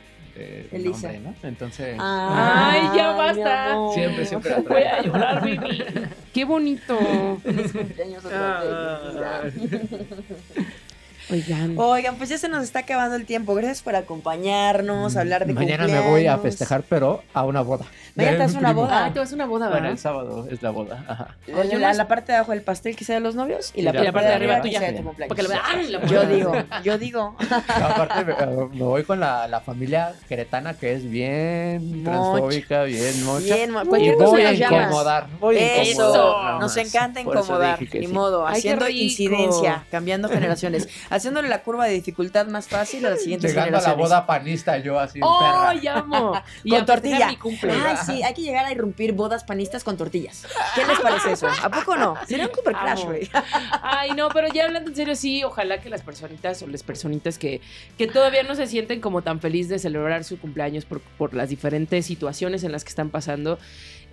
Elisa. 0.72 1.12
nombre, 1.12 1.20
¿no? 1.41 1.47
Entonces, 1.47 1.95
Ay, 1.99 2.89
ya 2.95 3.12
basta. 3.12 3.78
siempre, 3.93 4.26
siempre 4.26 4.49
la 4.51 4.56
Voy 4.58 4.66
traigo. 4.66 4.89
a 4.95 5.01
llorar, 5.04 5.41
baby. 5.41 5.84
Qué 6.34 6.45
bonito. 6.45 6.97
Feliz 7.43 7.72
cumpleaños 7.72 8.26
otra 8.26 9.41
vez, 9.43 9.54
vida. 9.62 9.84
Oigan. 11.32 11.76
Oigan, 11.78 12.15
pues 12.15 12.30
ya 12.30 12.38
se 12.38 12.49
nos 12.49 12.63
está 12.63 12.80
acabando 12.80 13.15
el 13.15 13.26
tiempo. 13.26 13.55
Gracias 13.55 13.82
por 13.82 13.95
acompañarnos, 13.95 15.15
hablar 15.15 15.45
de 15.45 15.53
Mañana 15.53 15.88
me 15.88 15.99
voy 16.01 16.28
a 16.28 16.38
festejar, 16.38 16.84
pero 16.88 17.24
a 17.34 17.43
una 17.45 17.61
boda. 17.61 17.86
Mañana 18.15 18.38
te 18.38 18.43
vas 18.43 18.55
a 18.55 18.59
una 18.59 18.74
boda. 18.74 19.05
Ah, 19.05 19.13
te 19.13 19.19
vas 19.19 19.32
a 19.32 19.36
una 19.36 19.45
boda, 19.45 19.65
Bueno, 19.67 19.76
¿verdad? 19.82 19.91
el 19.91 19.97
sábado 19.97 20.47
es 20.51 20.61
la 20.61 20.69
boda. 20.69 21.03
Ajá. 21.07 21.36
Oye, 21.57 21.78
la, 21.80 21.93
la 21.93 22.07
parte 22.07 22.32
de 22.32 22.38
abajo 22.38 22.51
del 22.51 22.61
pastel 22.61 22.95
que 22.95 23.05
sea 23.05 23.15
de 23.15 23.21
los 23.21 23.36
novios 23.36 23.71
y 23.74 23.82
la, 23.82 23.91
Y 23.91 24.03
la 24.03 24.11
parte, 24.11 24.28
de 24.28 24.34
arriba, 24.36 24.61
tuya. 24.61 24.80
que 24.80 24.86
sea 24.86 24.91
de 24.93 25.01
tu. 25.01 25.28
Porque 25.28 25.43
la 25.43 26.05
Yo 26.07 26.24
digo, 26.26 26.51
yo 26.84 26.97
digo. 26.97 27.36
Aparte, 27.67 28.26
me, 28.26 28.34
eh, 28.34 28.67
me 28.74 28.84
voy 28.84 29.03
con 29.03 29.19
la, 29.19 29.47
la 29.47 29.61
familia 29.61 30.13
queretana 30.28 30.74
que 30.76 30.93
es 30.93 31.09
bien 31.09 32.03
transfóbica, 32.03 32.84
bien 32.84 33.24
mocha. 33.24 33.55
Bien, 33.55 33.71
mo- 33.71 33.82
y 33.84 34.11
voy 34.11 34.41
a 34.41 34.53
incomodar. 34.53 35.28
Voy 35.39 35.57
a 35.57 35.82
Eso, 35.82 35.91
incomodar. 36.09 36.59
nos 36.59 36.78
encanta 36.78 37.21
incomodar, 37.21 37.80
ni 37.82 37.88
sí. 37.88 38.07
modo, 38.07 38.45
haciendo 38.45 38.88
incidencia, 38.89 39.86
cambiando 39.89 40.30
generaciones, 40.30 40.88
haciéndole 41.16 41.47
la 41.47 41.61
curva 41.61 41.86
de 41.86 41.93
dificultad 41.93 42.47
más 42.47 42.68
fácil 42.68 43.05
a 43.05 43.11
las 43.11 43.22
siguientes 43.22 43.51
Llegando 43.51 43.78
a 43.78 43.82
la 43.82 43.93
boda 43.93 44.26
panista, 44.26 44.78
yo 44.78 44.99
así, 44.99 45.20
¡Oh, 45.22 45.39
perra. 45.39 45.99
amo! 45.99 46.34
Y 46.64 46.72
con 46.72 46.86
tortilla. 46.86 47.28
mi 47.28 47.38
cumple. 47.38 47.74
Ay, 47.74 47.97
sí, 48.05 48.24
hay 48.24 48.34
que 48.34 48.41
llegar 48.41 48.66
a 48.66 48.72
irrumpir 48.72 49.14
bodas 49.14 49.43
panistas 49.43 49.84
con 49.84 49.97
tortillas. 49.97 50.45
¿Qué 50.76 50.86
les 50.86 50.99
parece 50.99 51.34
eso? 51.34 51.47
¿A 51.47 51.70
poco 51.70 51.95
no? 51.95 52.16
Sería 52.28 52.47
un 52.47 52.55
super 52.55 52.74
crash, 52.74 53.03
güey. 53.05 53.30
Ay, 53.82 54.11
no, 54.11 54.30
pero 54.30 54.47
ya 54.51 54.66
hablando 54.66 54.89
en 54.89 54.95
serio, 54.95 55.16
sí, 55.16 55.43
ojalá 55.43 55.80
que 55.80 55.89
las 55.89 56.01
personitas 56.01 56.61
o 56.64 56.68
las 56.68 56.84
personitas 56.84 57.38
que, 57.38 57.61
que 57.97 58.07
todavía 58.07 58.43
no 58.43 58.55
se 58.55 58.66
sienten 58.68 59.01
como 59.01 59.22
tan 59.22 59.39
feliz 59.39 59.70
de 59.70 59.78
celebrar 59.80 60.24
su 60.24 60.39
cumpleaños 60.39 60.86
por, 60.86 61.01
por 61.01 61.34
las 61.34 61.49
diferentes 61.49 62.05
situaciones 62.05 62.64
en 62.64 62.72
las 62.72 62.84
que 62.84 62.89
están 62.89 63.09
pasando, 63.09 63.59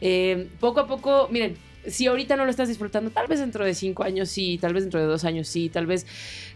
eh, 0.00 0.48
poco 0.60 0.80
a 0.80 0.86
poco, 0.86 1.28
miren, 1.30 1.56
si 1.86 2.06
ahorita 2.06 2.36
no 2.36 2.44
lo 2.44 2.50
estás 2.50 2.68
disfrutando, 2.68 3.10
tal 3.10 3.26
vez 3.26 3.40
dentro 3.40 3.64
de 3.64 3.74
cinco 3.74 4.04
años 4.04 4.28
sí, 4.28 4.58
tal 4.60 4.74
vez 4.74 4.84
dentro 4.84 5.00
de 5.00 5.06
dos 5.06 5.24
años 5.24 5.48
sí, 5.48 5.68
tal 5.68 5.86
vez, 5.86 6.06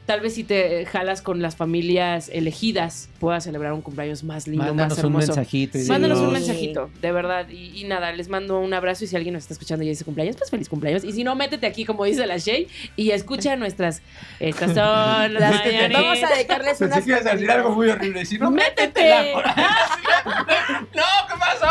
tal 0.06 0.20
vez 0.20 0.34
si 0.34 0.44
te 0.44 0.84
jalas 0.86 1.22
con 1.22 1.40
las 1.42 1.56
familias 1.56 2.28
elegidas, 2.32 3.08
puedas 3.20 3.44
celebrar 3.44 3.72
un 3.72 3.80
cumpleaños 3.82 4.22
más 4.24 4.46
lindo, 4.46 4.64
Mándanos 4.66 4.96
más 4.96 4.98
un 4.98 5.04
hermoso. 5.12 5.26
mensajito. 5.28 5.78
y 5.78 5.84
Mándanos 5.86 6.18
un 6.20 6.32
mensajito, 6.32 6.90
de 7.00 7.12
verdad. 7.12 7.48
Y, 7.48 7.80
y 7.80 7.84
nada, 7.84 8.12
les 8.12 8.28
mando 8.28 8.58
un 8.60 8.74
abrazo. 8.74 9.04
Y 9.04 9.06
si 9.08 9.16
alguien 9.16 9.34
nos 9.34 9.44
está 9.44 9.54
escuchando 9.54 9.84
y 9.84 9.88
dice 9.88 10.04
cumpleaños, 10.04 10.36
pues 10.36 10.50
feliz 10.50 10.68
cumpleaños. 10.68 11.04
Y 11.04 11.12
si 11.12 11.24
no, 11.24 11.34
métete 11.34 11.66
aquí, 11.66 11.84
como 11.84 12.04
dice 12.04 12.26
la 12.26 12.36
Shay, 12.38 12.68
y 12.96 13.10
escucha 13.10 13.56
nuestras. 13.56 14.02
Estas 14.40 14.74
son 14.74 15.34
las 15.34 15.64
mañanitas. 15.64 16.02
Vamos 16.02 16.22
a 16.22 16.34
dedicarles 16.34 16.78
Pensé 16.78 16.84
unas 16.86 17.04
que 17.04 17.10
ibas 17.10 17.26
a 17.26 17.30
decir 17.32 17.50
algo 17.50 17.70
muy 17.70 17.88
horrible. 17.88 18.22
Y 18.22 18.26
si 18.26 18.38
no, 18.38 18.50
¡Métete! 18.50 19.32
¡No! 20.94 21.02
¿Qué 21.28 21.34
pasó? 21.38 21.66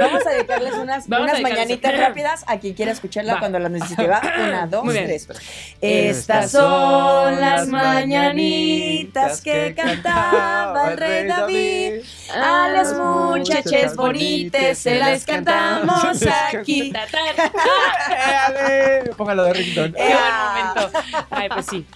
Vamos 0.00 0.26
a 0.26 0.30
dedicarles 0.30 0.74
unas, 0.74 1.10
a 1.10 1.20
unas 1.20 1.32
dedicarles- 1.38 1.42
mañanitas 1.42 2.09
rápidas 2.10 2.44
a 2.46 2.58
quien 2.58 2.74
quiera 2.74 2.92
escucharla 2.92 3.34
Va. 3.34 3.38
cuando 3.40 3.58
las 3.58 3.70
necesite. 3.70 4.06
Va, 4.06 4.20
una, 4.48 4.66
dos, 4.66 4.84
Muy 4.84 4.92
bien. 4.94 5.06
tres. 5.06 5.26
Estas 5.80 6.50
son 6.52 7.40
las 7.40 7.66
mañanitas 7.68 9.40
que 9.40 9.74
cantaba 9.74 10.90
el 10.92 10.98
rey 10.98 11.26
David. 11.26 12.02
A 12.34 12.68
las 12.68 12.94
muchachas 12.96 13.96
bonitas 13.96 14.78
se 14.78 14.96
las 14.96 15.24
cantamos 15.24 16.22
aquí. 16.52 16.92
Póngalo 19.16 19.44
de 19.44 19.52
ringtone. 19.52 19.92
¡Qué 19.92 20.02
buen 20.02 20.14
momento! 20.14 20.90
Ay, 21.30 21.48
pues 21.48 21.66
sí. 21.66 21.86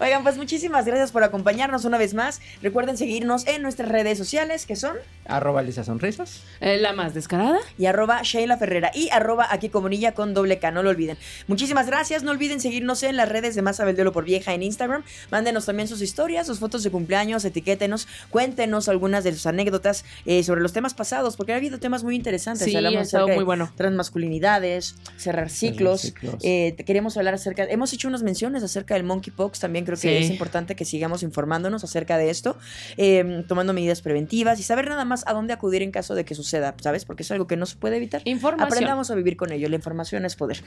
Oigan, 0.00 0.22
pues 0.22 0.36
muchísimas 0.36 0.84
gracias 0.86 1.12
por 1.12 1.22
acompañarnos 1.24 1.84
una 1.84 1.98
vez 1.98 2.14
más. 2.14 2.40
Recuerden 2.62 2.96
seguirnos 2.96 3.46
en 3.46 3.62
nuestras 3.62 3.88
redes 3.88 4.18
sociales 4.18 4.66
que 4.66 4.76
son 4.76 4.96
Arroba 5.26 5.62
Lisa 5.62 5.84
Sonrisas. 5.84 6.42
Eh, 6.60 6.76
La 6.78 6.92
más 6.92 7.14
descarada. 7.14 7.58
y 7.78 7.86
arroba 7.86 8.20
Sheila 8.22 8.56
Ferrera 8.56 8.90
y 8.94 9.10
arroba 9.10 9.46
aquí 9.50 9.63
comunilla 9.70 10.12
con 10.12 10.34
doble 10.34 10.58
K, 10.58 10.70
no 10.70 10.82
lo 10.82 10.90
olviden. 10.90 11.16
Muchísimas 11.48 11.86
gracias, 11.86 12.22
no 12.22 12.30
olviden 12.30 12.60
seguirnos 12.60 13.02
en 13.02 13.16
las 13.16 13.28
redes 13.28 13.54
de 13.54 13.62
Más 13.62 13.80
Abel 13.80 13.94
por 14.12 14.24
Vieja 14.24 14.52
en 14.54 14.62
Instagram. 14.62 15.02
Mándenos 15.30 15.66
también 15.66 15.88
sus 15.88 16.02
historias, 16.02 16.46
sus 16.46 16.58
fotos 16.58 16.82
de 16.82 16.90
cumpleaños, 16.90 17.44
etiquétenos, 17.44 18.08
cuéntenos 18.30 18.88
algunas 18.88 19.22
de 19.24 19.32
sus 19.32 19.46
anécdotas 19.46 20.04
eh, 20.26 20.42
sobre 20.42 20.60
los 20.60 20.72
temas 20.72 20.94
pasados, 20.94 21.36
porque 21.36 21.52
ha 21.52 21.56
habido 21.56 21.78
temas 21.78 22.02
muy 22.04 22.16
interesantes. 22.16 22.64
Sí, 22.66 22.74
Hablamos 22.76 23.02
acerca 23.02 23.26
de 23.30 23.36
muy 23.36 23.44
bueno. 23.44 23.70
transmasculinidades, 24.18 24.96
cerrar 25.16 25.50
ciclos. 25.50 26.00
ciclos. 26.02 26.36
Eh, 26.42 26.74
queremos 26.86 27.16
hablar 27.16 27.34
acerca, 27.34 27.64
hemos 27.64 27.92
hecho 27.92 28.08
unas 28.08 28.22
menciones 28.22 28.62
acerca 28.62 28.94
del 28.94 29.04
monkeypox, 29.04 29.60
también 29.60 29.84
creo 29.84 29.96
que 29.96 30.02
Sí. 30.18 30.24
es 30.24 30.30
importante 30.30 30.74
que 30.76 30.84
sigamos 30.84 31.22
informándonos 31.22 31.84
acerca 31.84 32.18
de 32.18 32.30
esto, 32.30 32.56
eh, 32.96 33.44
tomando 33.48 33.72
medidas 33.72 34.02
preventivas 34.02 34.58
y 34.60 34.62
saber 34.62 34.88
nada 34.88 35.04
más 35.04 35.24
a 35.26 35.32
dónde 35.32 35.52
acudir 35.52 35.82
en 35.82 35.90
caso 35.90 36.14
de 36.14 36.24
que 36.24 36.34
suceda, 36.34 36.74
¿sabes? 36.80 37.04
Porque 37.04 37.22
es 37.22 37.30
algo 37.30 37.46
que 37.46 37.56
no 37.56 37.66
se 37.66 37.76
puede 37.76 37.96
evitar. 37.96 38.22
Información. 38.24 38.66
Aprendamos 38.72 39.10
a 39.10 39.14
vivir 39.14 39.36
con 39.36 39.52
ello, 39.54 39.68
la 39.68 39.76
información 39.76 40.24
es 40.24 40.36
poder. 40.36 40.62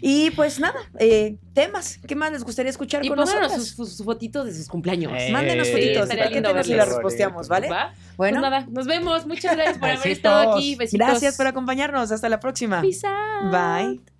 Y 0.00 0.30
pues 0.32 0.58
nada, 0.60 0.78
eh, 0.98 1.36
temas, 1.54 1.98
¿qué 2.06 2.14
más 2.16 2.32
les 2.32 2.42
gustaría 2.44 2.70
escuchar 2.70 3.04
Y 3.04 3.08
con 3.08 3.16
nosotros? 3.18 3.52
sus, 3.52 3.68
sus- 3.70 3.96
sus 3.96 4.04
fotitos 4.04 4.46
de 4.46 4.54
sus 4.54 4.68
cumpleaños. 4.68 5.12
Eh, 5.16 5.30
Mándenos 5.32 5.66
Sí, 5.68 5.72
fotitos, 5.72 6.02
estaría 6.04 6.30
lindo 6.30 6.50
y 6.50 6.74
las 6.74 6.88
reposteamos, 6.88 7.48
¿vale? 7.48 7.68
¿Va? 7.68 7.92
Bueno, 8.16 8.40
Pues 8.40 8.50
nada, 8.50 8.66
nos 8.70 8.86
vemos. 8.86 9.26
Muchas 9.26 9.54
gracias 9.56 9.78
por 9.78 9.88
haber 9.88 10.08
estado 10.08 10.52
aquí. 10.52 10.74
Besitos. 10.76 11.06
gracias 11.08 11.36
por 11.36 11.46
acompañarnos, 11.46 12.10
hasta 12.12 12.28
la 12.28 12.40
próxima. 12.40 12.80
Peace 12.80 13.06
out. 13.06 13.52
Bye. 13.52 14.19